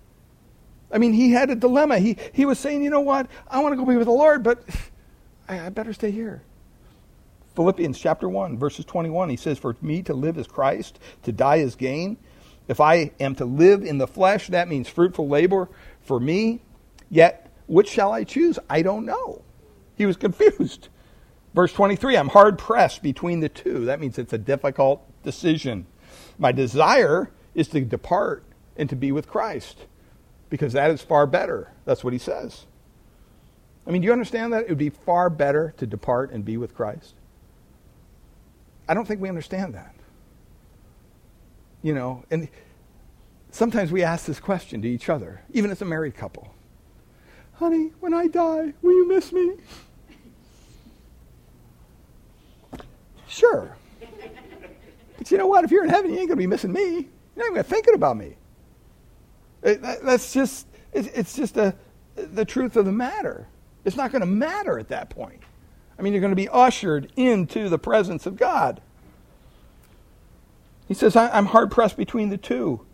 I 0.92 0.98
mean, 0.98 1.12
he 1.12 1.30
had 1.30 1.50
a 1.50 1.54
dilemma. 1.54 1.98
He, 1.98 2.16
he 2.32 2.46
was 2.46 2.58
saying, 2.58 2.82
you 2.82 2.90
know 2.90 3.00
what? 3.00 3.28
I 3.48 3.60
want 3.60 3.72
to 3.72 3.76
go 3.76 3.84
be 3.84 3.96
with 3.96 4.06
the 4.06 4.12
Lord, 4.12 4.42
but 4.42 4.64
I, 5.48 5.66
I 5.66 5.68
better 5.68 5.92
stay 5.92 6.10
here. 6.10 6.42
Philippians 7.54 7.98
chapter 7.98 8.28
1, 8.28 8.58
verses 8.58 8.84
21, 8.84 9.28
he 9.28 9.36
says, 9.36 9.58
For 9.58 9.76
me 9.82 10.02
to 10.02 10.14
live 10.14 10.38
is 10.38 10.46
Christ, 10.46 10.98
to 11.24 11.32
die 11.32 11.56
is 11.56 11.74
gain. 11.74 12.16
If 12.68 12.80
I 12.80 13.10
am 13.18 13.34
to 13.36 13.44
live 13.44 13.82
in 13.84 13.98
the 13.98 14.06
flesh, 14.06 14.48
that 14.48 14.68
means 14.68 14.88
fruitful 14.88 15.28
labor 15.28 15.68
for 16.02 16.20
me. 16.20 16.60
Yet, 17.10 17.52
which 17.66 17.88
shall 17.88 18.12
I 18.12 18.24
choose? 18.24 18.58
I 18.68 18.82
don't 18.82 19.04
know. 19.04 19.42
He 19.96 20.06
was 20.06 20.16
confused. 20.16 20.88
Verse 21.54 21.72
23, 21.72 22.16
I'm 22.16 22.28
hard 22.28 22.58
pressed 22.58 23.02
between 23.02 23.40
the 23.40 23.48
two. 23.48 23.84
That 23.86 24.00
means 24.00 24.18
it's 24.18 24.32
a 24.32 24.38
difficult 24.38 25.04
decision. 25.22 25.86
My 26.38 26.52
desire 26.52 27.30
is 27.54 27.68
to 27.68 27.80
depart 27.80 28.44
and 28.76 28.88
to 28.88 28.96
be 28.96 29.12
with 29.12 29.28
Christ 29.28 29.86
because 30.48 30.72
that 30.72 30.90
is 30.90 31.02
far 31.02 31.26
better. 31.26 31.72
That's 31.84 32.04
what 32.04 32.12
he 32.12 32.18
says. 32.18 32.66
I 33.86 33.90
mean, 33.90 34.02
do 34.02 34.06
you 34.06 34.12
understand 34.12 34.52
that? 34.52 34.64
It 34.64 34.68
would 34.68 34.78
be 34.78 34.90
far 34.90 35.30
better 35.30 35.74
to 35.78 35.86
depart 35.86 36.30
and 36.30 36.44
be 36.44 36.56
with 36.56 36.74
Christ. 36.74 37.14
I 38.88 38.94
don't 38.94 39.06
think 39.06 39.20
we 39.20 39.28
understand 39.28 39.74
that. 39.74 39.94
You 41.82 41.94
know, 41.94 42.24
and 42.30 42.48
sometimes 43.50 43.90
we 43.90 44.02
ask 44.02 44.26
this 44.26 44.38
question 44.38 44.82
to 44.82 44.88
each 44.88 45.08
other, 45.08 45.42
even 45.52 45.70
as 45.70 45.80
a 45.82 45.84
married 45.84 46.14
couple 46.14 46.54
Honey, 47.54 47.92
when 48.00 48.14
I 48.14 48.26
die, 48.26 48.72
will 48.80 48.92
you 48.92 49.06
miss 49.06 49.32
me? 49.32 49.56
Sure. 53.30 53.76
But 55.16 55.30
you 55.30 55.38
know 55.38 55.46
what? 55.46 55.64
If 55.64 55.70
you're 55.70 55.84
in 55.84 55.90
heaven, 55.90 56.10
you 56.10 56.18
ain't 56.18 56.28
going 56.28 56.36
to 56.36 56.42
be 56.42 56.46
missing 56.46 56.72
me. 56.72 57.08
You're 57.36 57.46
not 57.46 57.50
even 57.52 57.62
thinking 57.62 57.94
about 57.94 58.16
me. 58.16 58.36
It, 59.62 59.80
that's 59.82 60.32
just, 60.32 60.66
it, 60.92 61.10
it's 61.14 61.36
just 61.36 61.56
a, 61.56 61.74
the 62.16 62.44
truth 62.44 62.76
of 62.76 62.86
the 62.86 62.92
matter. 62.92 63.46
It's 63.84 63.96
not 63.96 64.10
going 64.10 64.20
to 64.20 64.26
matter 64.26 64.78
at 64.78 64.88
that 64.88 65.10
point. 65.10 65.42
I 65.98 66.02
mean, 66.02 66.12
you're 66.12 66.20
going 66.20 66.32
to 66.32 66.36
be 66.36 66.48
ushered 66.48 67.12
into 67.16 67.68
the 67.68 67.78
presence 67.78 68.26
of 68.26 68.36
God. 68.36 68.80
He 70.88 70.94
says, 70.94 71.14
I'm 71.14 71.46
hard 71.46 71.70
pressed 71.70 71.96
between 71.96 72.30
the 72.30 72.38
two. 72.38 72.84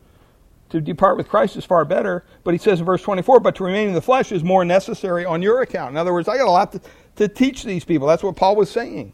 To 0.71 0.81
depart 0.81 1.17
with 1.17 1.29
Christ 1.29 1.57
is 1.57 1.65
far 1.65 1.85
better. 1.85 2.25
But 2.45 2.53
he 2.53 2.59
says 2.59 2.81
in 2.81 2.85
verse 2.85 3.01
24, 3.01 3.41
but 3.41 3.55
to 3.55 3.65
remain 3.65 3.89
in 3.89 3.95
the 3.95 4.03
flesh 4.03 4.33
is 4.33 4.43
more 4.43 4.65
necessary 4.65 5.25
on 5.25 5.41
your 5.41 5.63
account. 5.63 5.93
In 5.93 5.97
other 5.97 6.13
words, 6.13 6.29
I 6.29 6.37
got 6.37 6.49
a 6.49 6.51
lot 6.51 6.73
to, 6.73 6.81
to 7.17 7.29
teach 7.29 7.63
these 7.63 7.85
people. 7.85 8.07
That's 8.09 8.23
what 8.23 8.37
Paul 8.37 8.57
was 8.57 8.69
saying. 8.69 9.13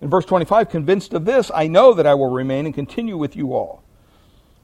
In 0.00 0.10
verse 0.10 0.24
25, 0.24 0.68
convinced 0.68 1.12
of 1.12 1.24
this, 1.24 1.50
I 1.52 1.66
know 1.66 1.92
that 1.94 2.06
I 2.06 2.14
will 2.14 2.30
remain 2.30 2.66
and 2.66 2.74
continue 2.74 3.16
with 3.16 3.34
you 3.36 3.52
all 3.52 3.82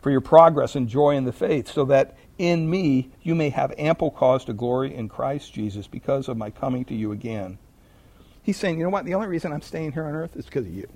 for 0.00 0.10
your 0.10 0.20
progress 0.20 0.76
and 0.76 0.88
joy 0.88 1.16
in 1.16 1.24
the 1.24 1.32
faith, 1.32 1.66
so 1.66 1.86
that 1.86 2.14
in 2.36 2.68
me 2.68 3.10
you 3.22 3.34
may 3.34 3.48
have 3.48 3.72
ample 3.78 4.10
cause 4.10 4.44
to 4.44 4.52
glory 4.52 4.94
in 4.94 5.08
Christ 5.08 5.52
Jesus 5.54 5.86
because 5.86 6.28
of 6.28 6.36
my 6.36 6.50
coming 6.50 6.84
to 6.84 6.94
you 6.94 7.10
again. 7.10 7.58
He's 8.42 8.58
saying, 8.58 8.76
you 8.76 8.84
know 8.84 8.90
what? 8.90 9.06
The 9.06 9.14
only 9.14 9.28
reason 9.28 9.52
I'm 9.52 9.62
staying 9.62 9.92
here 9.92 10.04
on 10.04 10.14
earth 10.14 10.36
is 10.36 10.44
because 10.44 10.66
of 10.66 10.74
you. 10.74 10.86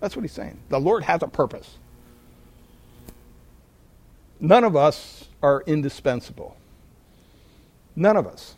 That's 0.00 0.14
what 0.14 0.22
he's 0.22 0.32
saying. 0.32 0.60
The 0.68 0.78
Lord 0.78 1.04
has 1.04 1.22
a 1.22 1.28
purpose. 1.28 1.78
None 4.38 4.64
of 4.64 4.76
us 4.76 5.28
are 5.42 5.62
indispensable. 5.66 6.56
None 7.96 8.16
of 8.16 8.26
us. 8.26 8.56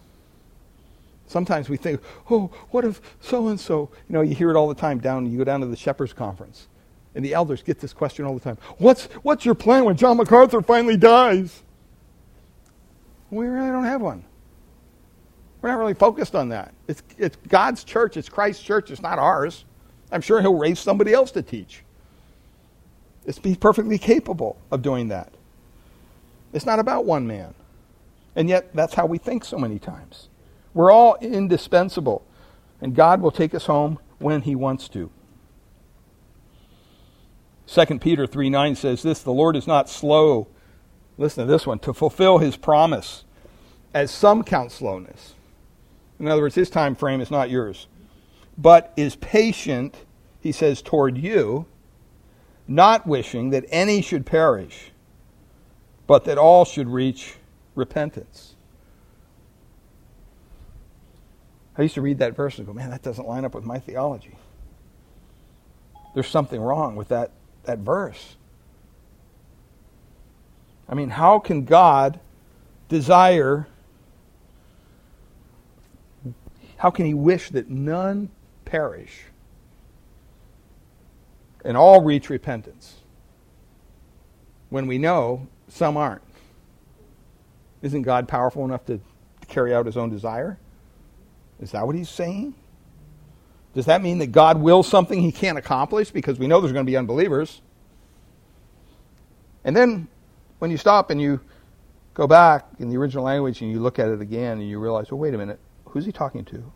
Sometimes 1.32 1.70
we 1.70 1.78
think, 1.78 2.02
oh, 2.30 2.50
what 2.72 2.84
if 2.84 3.00
so 3.20 3.48
and 3.48 3.58
so? 3.58 3.88
You 4.06 4.12
know, 4.12 4.20
you 4.20 4.34
hear 4.34 4.50
it 4.50 4.56
all 4.56 4.68
the 4.68 4.74
time 4.74 4.98
down, 4.98 5.24
you 5.24 5.38
go 5.38 5.44
down 5.44 5.60
to 5.60 5.66
the 5.66 5.76
Shepherds 5.76 6.12
Conference, 6.12 6.68
and 7.14 7.24
the 7.24 7.32
elders 7.32 7.62
get 7.62 7.80
this 7.80 7.94
question 7.94 8.26
all 8.26 8.34
the 8.34 8.40
time 8.40 8.58
What's, 8.76 9.06
what's 9.22 9.46
your 9.46 9.54
plan 9.54 9.86
when 9.86 9.96
John 9.96 10.18
MacArthur 10.18 10.60
finally 10.60 10.98
dies? 10.98 11.62
We 13.30 13.46
really 13.46 13.70
don't 13.70 13.84
have 13.84 14.02
one. 14.02 14.26
We're 15.62 15.70
not 15.70 15.78
really 15.78 15.94
focused 15.94 16.34
on 16.34 16.50
that. 16.50 16.74
It's, 16.86 17.02
it's 17.16 17.36
God's 17.48 17.82
church, 17.82 18.18
it's 18.18 18.28
Christ's 18.28 18.62
church, 18.62 18.90
it's 18.90 19.00
not 19.00 19.18
ours. 19.18 19.64
I'm 20.10 20.20
sure 20.20 20.42
He'll 20.42 20.58
raise 20.58 20.80
somebody 20.80 21.14
else 21.14 21.30
to 21.30 21.40
teach. 21.40 21.82
It's 23.24 23.38
be 23.38 23.54
perfectly 23.54 23.96
capable 23.96 24.58
of 24.70 24.82
doing 24.82 25.08
that. 25.08 25.32
It's 26.52 26.66
not 26.66 26.78
about 26.78 27.06
one 27.06 27.26
man. 27.26 27.54
And 28.36 28.50
yet, 28.50 28.74
that's 28.74 28.92
how 28.92 29.06
we 29.06 29.16
think 29.16 29.46
so 29.46 29.56
many 29.56 29.78
times. 29.78 30.28
We're 30.74 30.92
all 30.92 31.16
indispensable, 31.20 32.24
and 32.80 32.94
God 32.94 33.20
will 33.20 33.30
take 33.30 33.54
us 33.54 33.66
home 33.66 33.98
when 34.18 34.42
He 34.42 34.54
wants 34.54 34.88
to. 34.90 35.10
2 37.66 37.98
Peter 37.98 38.26
3 38.26 38.50
9 38.50 38.74
says 38.74 39.02
this 39.02 39.22
The 39.22 39.32
Lord 39.32 39.56
is 39.56 39.66
not 39.66 39.88
slow, 39.88 40.48
listen 41.18 41.46
to 41.46 41.52
this 41.52 41.66
one, 41.66 41.78
to 41.80 41.92
fulfill 41.92 42.38
His 42.38 42.56
promise, 42.56 43.24
as 43.94 44.10
some 44.10 44.42
count 44.42 44.72
slowness. 44.72 45.34
In 46.18 46.28
other 46.28 46.42
words, 46.42 46.54
His 46.54 46.70
time 46.70 46.94
frame 46.94 47.20
is 47.20 47.30
not 47.30 47.50
yours, 47.50 47.86
but 48.56 48.92
is 48.96 49.16
patient, 49.16 49.96
He 50.40 50.52
says, 50.52 50.82
toward 50.82 51.18
you, 51.18 51.66
not 52.66 53.06
wishing 53.06 53.50
that 53.50 53.64
any 53.68 54.00
should 54.00 54.24
perish, 54.24 54.92
but 56.06 56.24
that 56.24 56.38
all 56.38 56.64
should 56.64 56.88
reach 56.88 57.34
repentance. 57.74 58.51
I 61.76 61.82
used 61.82 61.94
to 61.94 62.02
read 62.02 62.18
that 62.18 62.36
verse 62.36 62.58
and 62.58 62.66
go, 62.66 62.72
man, 62.72 62.90
that 62.90 63.02
doesn't 63.02 63.26
line 63.26 63.44
up 63.44 63.54
with 63.54 63.64
my 63.64 63.78
theology. 63.78 64.36
There's 66.14 66.28
something 66.28 66.60
wrong 66.60 66.96
with 66.96 67.08
that, 67.08 67.30
that 67.64 67.78
verse. 67.78 68.36
I 70.88 70.94
mean, 70.94 71.08
how 71.08 71.38
can 71.38 71.64
God 71.64 72.20
desire, 72.88 73.66
how 76.76 76.90
can 76.90 77.06
He 77.06 77.14
wish 77.14 77.48
that 77.50 77.70
none 77.70 78.28
perish 78.66 79.22
and 81.64 81.76
all 81.76 82.02
reach 82.02 82.28
repentance 82.28 82.96
when 84.68 84.86
we 84.86 84.98
know 84.98 85.46
some 85.68 85.96
aren't? 85.96 86.22
Isn't 87.80 88.02
God 88.02 88.28
powerful 88.28 88.66
enough 88.66 88.84
to 88.86 89.00
carry 89.48 89.74
out 89.74 89.86
His 89.86 89.96
own 89.96 90.10
desire? 90.10 90.58
Is 91.62 91.70
that 91.70 91.86
what 91.86 91.94
he's 91.94 92.10
saying? 92.10 92.54
Does 93.72 93.86
that 93.86 94.02
mean 94.02 94.18
that 94.18 94.32
God 94.32 94.60
wills 94.60 94.88
something 94.88 95.20
he 95.20 95.32
can't 95.32 95.56
accomplish 95.56 96.10
because 96.10 96.38
we 96.38 96.46
know 96.46 96.60
there's 96.60 96.72
going 96.72 96.84
to 96.84 96.90
be 96.90 96.96
unbelievers? 96.96 97.62
And 99.64 99.74
then 99.74 100.08
when 100.58 100.70
you 100.72 100.76
stop 100.76 101.10
and 101.10 101.22
you 101.22 101.40
go 102.14 102.26
back 102.26 102.66
in 102.80 102.90
the 102.90 102.96
original 102.96 103.24
language 103.24 103.62
and 103.62 103.70
you 103.70 103.80
look 103.80 103.98
at 103.98 104.08
it 104.08 104.20
again 104.20 104.58
and 104.58 104.68
you 104.68 104.78
realize, 104.80 105.10
well, 105.10 105.20
wait 105.20 105.34
a 105.34 105.38
minute, 105.38 105.60
who's 105.86 106.04
he 106.04 106.12
talking 106.12 106.44
to? 106.46 106.72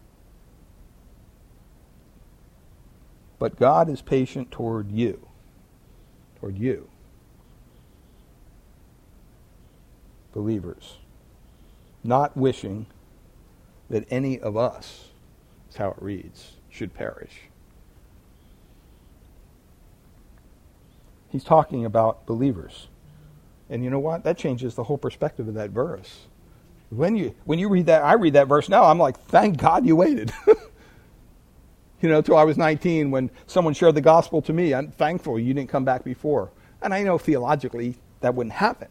But 3.39 3.57
God 3.57 3.91
is 3.91 4.01
patient 4.01 4.51
toward 4.51 4.91
you. 4.91 5.27
Toward 6.41 6.57
you. 6.57 6.89
Believers. 10.33 10.97
Not 12.05 12.37
wishing 12.37 12.87
that 13.91 14.07
any 14.11 14.39
of 14.41 14.57
us, 14.57 15.09
that's 15.67 15.77
how 15.77 15.91
it 15.91 15.97
reads, 16.01 16.53
should 16.71 16.95
perish. 16.95 17.43
He's 21.29 21.45
talking 21.45 21.85
about 21.85 22.27
believers. 22.27 22.89
And 23.69 23.83
you 23.83 23.91
know 23.91 23.99
what? 23.99 24.25
That 24.25 24.39
changes 24.39 24.75
the 24.75 24.85
whole 24.85 24.99
perspective 24.99 25.49
of 25.49 25.55
that 25.55 25.71
verse. 25.71 26.27
When 26.91 27.17
you 27.17 27.35
when 27.45 27.59
you 27.59 27.69
read 27.69 27.87
that, 27.87 28.05
I 28.05 28.15
read 28.15 28.35
that 28.35 28.47
verse 28.47 28.69
now, 28.69 28.85
I'm 28.85 28.99
like, 28.99 29.19
thank 29.19 29.59
God 29.59 29.85
you 29.85 29.97
waited. 29.97 30.33
you 32.01 32.09
know, 32.09 32.23
till 32.23 32.37
I 32.37 32.45
was 32.45 32.57
19 32.57 33.11
when 33.11 33.31
someone 33.47 33.75
shared 33.75 33.97
the 33.97 34.01
gospel 34.01 34.41
to 34.43 34.53
me. 34.53 34.73
I'm 34.73 34.93
thankful 34.93 35.39
you 35.39 35.53
didn't 35.53 35.69
come 35.69 35.85
back 35.85 36.05
before. 36.05 36.51
And 36.81 36.95
I 36.95 37.03
know 37.03 37.19
theologically 37.19 37.97
that 38.21 38.35
wouldn't 38.35 38.55
happen. 38.55 38.89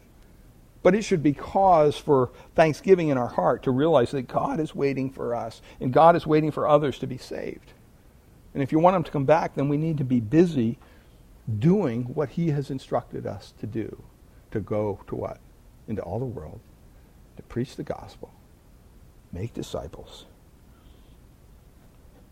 But 0.86 0.94
it 0.94 1.02
should 1.02 1.20
be 1.20 1.32
cause 1.32 1.98
for 1.98 2.30
thanksgiving 2.54 3.08
in 3.08 3.18
our 3.18 3.26
heart 3.26 3.64
to 3.64 3.72
realize 3.72 4.12
that 4.12 4.28
God 4.28 4.60
is 4.60 4.72
waiting 4.72 5.10
for 5.10 5.34
us 5.34 5.60
and 5.80 5.92
God 5.92 6.14
is 6.14 6.28
waiting 6.28 6.52
for 6.52 6.68
others 6.68 7.00
to 7.00 7.08
be 7.08 7.18
saved. 7.18 7.72
And 8.54 8.62
if 8.62 8.70
you 8.70 8.78
want 8.78 8.94
them 8.94 9.02
to 9.02 9.10
come 9.10 9.24
back, 9.24 9.56
then 9.56 9.68
we 9.68 9.78
need 9.78 9.98
to 9.98 10.04
be 10.04 10.20
busy 10.20 10.78
doing 11.58 12.04
what 12.04 12.28
He 12.28 12.50
has 12.50 12.70
instructed 12.70 13.26
us 13.26 13.52
to 13.58 13.66
do 13.66 14.04
to 14.52 14.60
go 14.60 15.00
to 15.08 15.16
what? 15.16 15.40
Into 15.88 16.02
all 16.02 16.20
the 16.20 16.24
world, 16.24 16.60
to 17.36 17.42
preach 17.42 17.74
the 17.74 17.82
gospel, 17.82 18.32
make 19.32 19.54
disciples, 19.54 20.26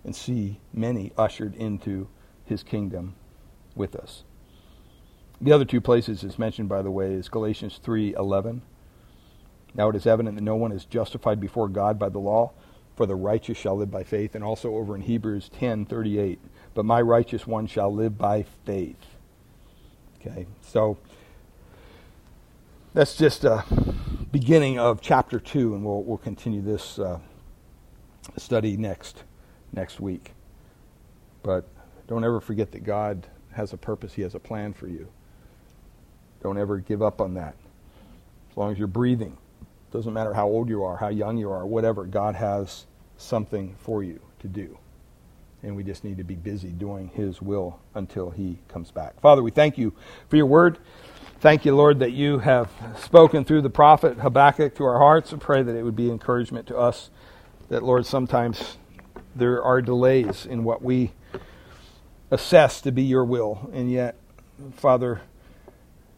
and 0.04 0.14
see 0.14 0.60
many 0.72 1.10
ushered 1.18 1.56
into 1.56 2.06
His 2.44 2.62
kingdom 2.62 3.16
with 3.74 3.96
us. 3.96 4.22
The 5.44 5.52
other 5.52 5.66
two 5.66 5.82
places 5.82 6.24
it's 6.24 6.38
mentioned, 6.38 6.70
by 6.70 6.80
the 6.80 6.90
way, 6.90 7.12
is 7.12 7.28
Galatians 7.28 7.78
3:11. 7.84 8.62
Now 9.74 9.90
it 9.90 9.96
is 9.96 10.06
evident 10.06 10.36
that 10.36 10.42
no 10.42 10.56
one 10.56 10.72
is 10.72 10.86
justified 10.86 11.38
before 11.38 11.68
God 11.68 11.98
by 11.98 12.08
the 12.08 12.18
law, 12.18 12.52
for 12.96 13.04
the 13.04 13.14
righteous 13.14 13.58
shall 13.58 13.76
live 13.76 13.90
by 13.90 14.04
faith, 14.04 14.34
and 14.34 14.42
also 14.42 14.74
over 14.74 14.94
in 14.94 15.02
Hebrews 15.02 15.50
10:38, 15.50 16.38
but 16.72 16.86
my 16.86 16.98
righteous 17.02 17.46
one 17.46 17.66
shall 17.66 17.92
live 17.92 18.16
by 18.16 18.46
faith. 18.64 19.18
Okay, 20.18 20.46
so 20.62 20.96
that's 22.94 23.14
just 23.14 23.44
a 23.44 23.66
beginning 24.32 24.78
of 24.78 25.02
chapter 25.02 25.38
two, 25.38 25.74
and 25.74 25.84
we'll 25.84 26.04
we'll 26.04 26.16
continue 26.16 26.62
this 26.62 26.98
uh, 26.98 27.18
study 28.38 28.78
next 28.78 29.24
next 29.74 30.00
week. 30.00 30.32
But 31.42 31.68
don't 32.06 32.24
ever 32.24 32.40
forget 32.40 32.72
that 32.72 32.84
God 32.84 33.26
has 33.52 33.74
a 33.74 33.76
purpose; 33.76 34.14
He 34.14 34.22
has 34.22 34.34
a 34.34 34.40
plan 34.40 34.72
for 34.72 34.88
you. 34.88 35.10
Don't 36.44 36.58
ever 36.58 36.76
give 36.76 37.02
up 37.02 37.22
on 37.22 37.34
that. 37.34 37.56
As 38.50 38.56
long 38.56 38.70
as 38.70 38.78
you're 38.78 38.86
breathing, 38.86 39.38
doesn't 39.90 40.12
matter 40.12 40.34
how 40.34 40.46
old 40.46 40.68
you 40.68 40.84
are, 40.84 40.98
how 40.98 41.08
young 41.08 41.38
you 41.38 41.50
are, 41.50 41.66
whatever, 41.66 42.04
God 42.04 42.34
has 42.34 42.84
something 43.16 43.74
for 43.78 44.04
you 44.04 44.20
to 44.40 44.46
do. 44.46 44.76
And 45.62 45.74
we 45.74 45.82
just 45.82 46.04
need 46.04 46.18
to 46.18 46.24
be 46.24 46.34
busy 46.34 46.68
doing 46.68 47.08
His 47.14 47.40
will 47.40 47.80
until 47.94 48.28
He 48.28 48.58
comes 48.68 48.90
back. 48.90 49.18
Father, 49.20 49.42
we 49.42 49.50
thank 49.50 49.78
you 49.78 49.94
for 50.28 50.36
your 50.36 50.44
word. 50.44 50.78
Thank 51.40 51.64
you, 51.64 51.74
Lord, 51.74 52.00
that 52.00 52.12
you 52.12 52.40
have 52.40 52.70
spoken 52.98 53.46
through 53.46 53.62
the 53.62 53.70
prophet 53.70 54.18
Habakkuk 54.18 54.74
to 54.74 54.84
our 54.84 54.98
hearts. 54.98 55.32
and 55.32 55.40
pray 55.40 55.62
that 55.62 55.74
it 55.74 55.82
would 55.82 55.96
be 55.96 56.10
encouragement 56.10 56.66
to 56.66 56.76
us. 56.76 57.08
That, 57.70 57.82
Lord, 57.82 58.04
sometimes 58.04 58.76
there 59.34 59.62
are 59.62 59.80
delays 59.80 60.44
in 60.44 60.62
what 60.62 60.82
we 60.82 61.12
assess 62.30 62.82
to 62.82 62.92
be 62.92 63.02
your 63.02 63.24
will. 63.24 63.70
And 63.72 63.90
yet, 63.90 64.16
Father, 64.72 65.22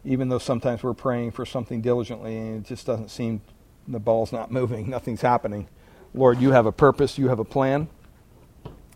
even 0.07 0.29
though 0.29 0.39
sometimes 0.39 0.83
we're 0.83 0.93
praying 0.93 1.31
for 1.31 1.45
something 1.45 1.81
diligently 1.81 2.37
and 2.37 2.65
it 2.65 2.67
just 2.67 2.85
doesn't 2.85 3.11
seem 3.11 3.41
the 3.87 3.99
ball's 3.99 4.31
not 4.31 4.49
moving, 4.59 4.89
nothing's 4.89 5.21
happening. 5.21 5.67
Lord, 6.13 6.39
you 6.39 6.51
have 6.51 6.65
a 6.65 6.71
purpose, 6.71 7.17
you 7.17 7.27
have 7.27 7.39
a 7.39 7.45
plan. 7.45 7.89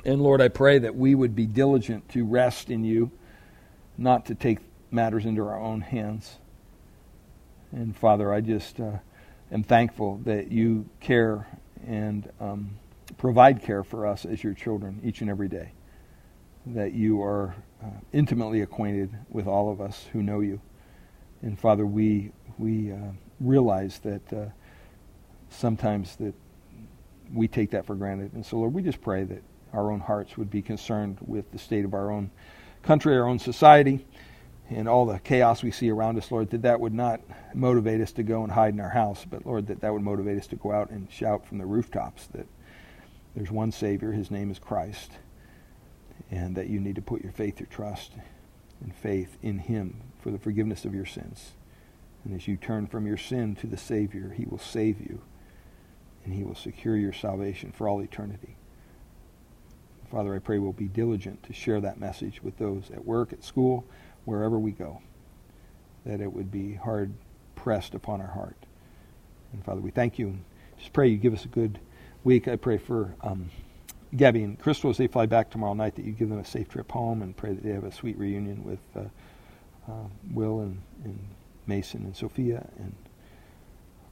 And 0.06 0.22
Lord, 0.22 0.42
I 0.42 0.48
pray 0.48 0.80
that 0.80 0.96
we 0.96 1.14
would 1.14 1.36
be 1.36 1.46
diligent 1.46 2.08
to 2.10 2.26
rest 2.26 2.72
in 2.72 2.86
you, 2.86 3.12
not 3.98 4.26
to 4.28 4.36
take 4.36 4.60
matters 4.90 5.26
into 5.26 5.46
our 5.46 5.60
own 5.60 5.82
hands. 5.82 6.38
And 7.72 7.96
Father, 7.96 8.34
I 8.34 8.40
just 8.42 8.80
uh, 8.80 8.98
am 9.52 9.64
thankful 9.64 10.22
that 10.24 10.52
you 10.52 10.90
care 11.02 11.48
and 11.86 12.32
um, 12.40 12.72
provide 13.18 13.62
care 13.62 13.84
for 13.84 14.08
us 14.08 14.26
as 14.26 14.44
your 14.44 14.54
children 14.54 15.02
each 15.04 15.20
and 15.22 15.30
every 15.30 15.50
day. 15.50 15.74
That 16.66 16.94
you 16.94 17.22
are 17.22 17.56
uh, 17.84 17.88
intimately 18.14 18.62
acquainted 18.62 19.12
with 19.30 19.46
all 19.46 19.72
of 19.72 19.82
us 19.82 20.06
who 20.14 20.24
know 20.24 20.40
you. 20.40 20.62
And 21.42 21.60
Father, 21.60 21.86
we 21.86 22.32
we 22.58 22.92
uh, 22.92 22.98
realize 23.40 24.00
that 24.00 24.34
uh, 24.34 24.46
sometimes 25.50 26.16
that 26.18 26.34
we 27.34 27.48
take 27.48 27.72
that 27.72 27.86
for 27.86 27.96
granted. 27.96 28.34
And 28.34 28.46
so, 28.46 28.58
Lord, 28.58 28.74
we 28.74 28.84
just 28.84 29.02
pray 29.02 29.24
that 29.24 29.42
our 29.74 29.92
own 29.92 30.00
hearts 30.00 30.38
would 30.38 30.50
be 30.50 30.62
concerned 30.62 31.18
with 31.22 31.52
the 31.52 31.58
state 31.58 31.86
of 31.86 31.94
our 31.94 32.12
own 32.12 32.30
country, 32.84 33.16
our 33.18 33.26
own 33.26 33.40
society, 33.40 34.06
and 34.70 34.88
all 34.88 35.06
the 35.06 35.20
chaos 35.20 35.64
we 35.64 35.72
see 35.72 35.90
around 35.90 36.18
us, 36.18 36.32
Lord, 36.32 36.50
that 36.52 36.64
that 36.64 36.80
would 36.80 36.94
not 36.94 37.22
motivate 37.54 38.02
us 38.02 38.12
to 38.14 38.24
go 38.24 38.44
and 38.44 38.52
hide 38.52 38.74
in 38.74 38.80
our 38.80 38.90
house, 38.90 39.26
but 39.30 39.46
Lord, 39.46 39.68
that 39.68 39.82
that 39.82 39.94
would 39.94 40.02
motivate 40.02 40.38
us 40.38 40.48
to 40.48 40.56
go 40.56 40.72
out 40.72 40.90
and 40.90 41.12
shout 41.12 41.46
from 41.46 41.58
the 41.58 41.66
rooftops 41.66 42.28
that 42.28 42.48
there's 43.36 43.52
one 43.52 43.72
Savior, 43.72 44.12
His 44.12 44.30
name 44.30 44.52
is 44.52 44.60
Christ, 44.60 45.12
and 46.30 46.56
that 46.56 46.68
you 46.68 46.80
need 46.80 46.96
to 46.96 47.02
put 47.02 47.22
your 47.22 47.32
faith, 47.32 47.60
your 47.60 47.68
trust, 47.68 48.12
and 48.82 48.94
faith 48.94 49.38
in 49.42 49.60
Him 49.60 50.02
for 50.22 50.32
the 50.32 50.40
forgiveness 50.40 50.86
of 50.86 50.94
your 50.94 51.06
sins. 51.06 51.52
And 52.24 52.36
as 52.36 52.48
you 52.48 52.56
turn 52.56 52.88
from 52.88 53.08
your 53.08 53.18
sin 53.18 53.56
to 53.58 53.68
the 53.68 53.78
Savior, 53.78 54.34
He 54.38 54.46
will 54.46 54.60
save 54.60 55.02
you, 55.02 55.22
and 56.24 56.34
He 56.34 56.44
will 56.44 56.56
secure 56.56 56.96
your 56.96 57.14
salvation 57.14 57.72
for 57.72 57.88
all 57.88 58.02
eternity. 58.02 58.56
Father, 60.12 60.36
I 60.36 60.40
pray 60.40 60.60
we'll 60.60 60.74
be 60.74 60.88
diligent 60.88 61.42
to 61.44 61.54
share 61.54 61.80
that 61.82 62.00
message 62.00 62.44
with 62.44 62.58
those 62.58 62.92
at 62.92 63.06
work, 63.06 63.32
at 63.32 63.44
school, 63.44 63.86
wherever 64.26 64.60
we 64.60 64.72
go, 64.72 65.02
that 66.06 66.22
it 66.22 66.32
would 66.32 66.52
be 66.52 66.76
hard 66.76 67.14
pressed 67.56 67.96
upon 67.96 68.22
our 68.22 68.28
heart. 68.28 68.58
And 69.54 69.64
Father, 69.64 69.82
we 69.82 69.92
thank 69.92 70.20
you. 70.20 70.38
Just 70.78 70.94
pray 70.94 71.08
you 71.08 71.18
give 71.18 71.34
us 71.34 71.46
a 71.46 71.50
good 71.50 71.80
week. 72.24 72.48
I 72.48 72.56
pray 72.56 72.78
for 72.78 73.16
um, 73.22 73.50
Gabby 74.16 74.44
and 74.44 74.60
Crystal 74.60 74.90
as 74.90 74.98
they 74.98 75.08
fly 75.08 75.26
back 75.26 75.50
tomorrow 75.50 75.74
night 75.74 75.96
that 75.96 76.06
you 76.06 76.12
give 76.12 76.30
them 76.30 76.40
a 76.40 76.46
safe 76.46 76.68
trip 76.68 76.92
home 76.92 77.22
and 77.22 77.36
pray 77.36 77.54
that 77.54 77.64
they 77.64 77.72
have 77.72 77.86
a 77.86 77.92
sweet 77.92 78.18
reunion 78.18 78.64
with 78.64 78.80
uh, 78.96 79.08
uh, 79.92 80.08
Will 80.34 80.62
and, 80.62 80.82
and, 81.04 81.20
Mason 81.68 82.04
and 82.04 82.16
Sophia 82.16 82.68
and 82.80 82.96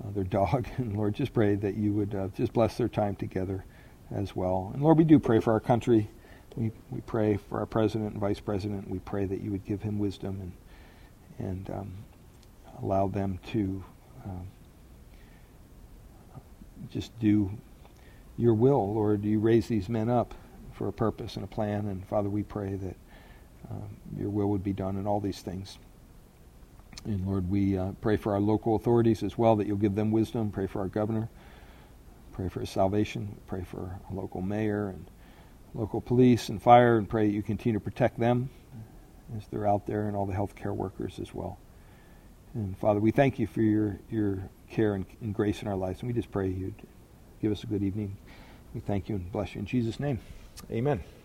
uh, 0.03 0.11
their 0.11 0.23
dog. 0.23 0.67
And 0.77 0.95
Lord, 0.95 1.15
just 1.15 1.33
pray 1.33 1.55
that 1.55 1.75
you 1.75 1.91
would 1.93 2.13
uh, 2.13 2.27
just 2.37 2.53
bless 2.53 2.77
their 2.77 2.87
time 2.87 3.15
together 3.15 3.65
as 4.11 4.35
well. 4.35 4.69
And 4.73 4.83
Lord, 4.83 4.97
we 4.97 5.03
do 5.03 5.19
pray 5.19 5.39
for 5.39 5.51
our 5.51 5.59
country. 5.59 6.09
We, 6.55 6.71
we 6.91 7.01
pray 7.01 7.37
for 7.37 7.59
our 7.59 7.65
president 7.65 8.11
and 8.11 8.21
vice 8.21 8.39
president. 8.39 8.89
We 8.89 8.99
pray 8.99 9.25
that 9.25 9.41
you 9.41 9.51
would 9.51 9.65
give 9.65 9.81
him 9.81 9.99
wisdom 9.99 10.53
and, 11.39 11.49
and 11.49 11.69
um, 11.71 11.93
allow 12.81 13.07
them 13.07 13.39
to 13.51 13.83
um, 14.25 14.47
just 16.89 17.17
do 17.19 17.51
your 18.37 18.53
will, 18.53 18.93
Lord. 18.93 19.25
You 19.25 19.39
raise 19.39 19.67
these 19.67 19.89
men 19.89 20.09
up 20.09 20.33
for 20.73 20.87
a 20.87 20.93
purpose 20.93 21.35
and 21.35 21.43
a 21.43 21.47
plan. 21.47 21.87
And 21.87 22.07
Father, 22.07 22.29
we 22.29 22.43
pray 22.43 22.75
that 22.75 22.95
your 24.17 24.29
will 24.29 24.47
would 24.47 24.63
be 24.63 24.73
done 24.73 24.97
in 24.97 25.07
all 25.07 25.19
these 25.19 25.41
things. 25.41 25.77
And 27.05 27.25
Lord, 27.25 27.49
we 27.49 27.77
uh, 27.77 27.91
pray 28.01 28.17
for 28.17 28.33
our 28.33 28.39
local 28.39 28.75
authorities 28.75 29.23
as 29.23 29.37
well, 29.37 29.55
that 29.55 29.67
you'll 29.67 29.77
give 29.77 29.95
them 29.95 30.11
wisdom. 30.11 30.51
Pray 30.51 30.67
for 30.67 30.79
our 30.81 30.87
governor. 30.87 31.29
Pray 32.33 32.49
for 32.49 32.59
his 32.61 32.69
salvation. 32.69 33.37
Pray 33.47 33.63
for 33.63 33.99
a 34.09 34.13
local 34.13 34.41
mayor 34.41 34.89
and 34.89 35.05
local 35.73 36.01
police 36.01 36.49
and 36.49 36.61
fire, 36.61 36.97
and 36.97 37.07
pray 37.07 37.27
that 37.27 37.33
you 37.33 37.43
continue 37.43 37.77
to 37.77 37.83
protect 37.83 38.19
them 38.19 38.49
as 39.37 39.45
they're 39.47 39.67
out 39.67 39.85
there 39.85 40.07
and 40.07 40.15
all 40.15 40.25
the 40.25 40.33
healthcare 40.33 40.75
workers 40.75 41.19
as 41.19 41.33
well. 41.33 41.59
And 42.55 42.77
Father, 42.77 42.99
we 42.99 43.11
thank 43.11 43.37
you 43.37 43.45
for 43.45 43.61
your, 43.61 43.99
your 44.09 44.49
care 44.69 44.95
and, 44.95 45.05
and 45.21 45.33
grace 45.33 45.61
in 45.61 45.67
our 45.67 45.75
lives. 45.75 46.01
And 46.01 46.07
we 46.07 46.13
just 46.13 46.31
pray 46.31 46.49
you'd 46.49 46.73
give 47.41 47.51
us 47.51 47.63
a 47.63 47.67
good 47.67 47.83
evening. 47.83 48.17
We 48.73 48.79
thank 48.79 49.09
you 49.09 49.15
and 49.15 49.31
bless 49.31 49.53
you 49.55 49.59
in 49.59 49.65
Jesus' 49.65 49.99
name. 49.99 50.19
Amen. 50.71 51.18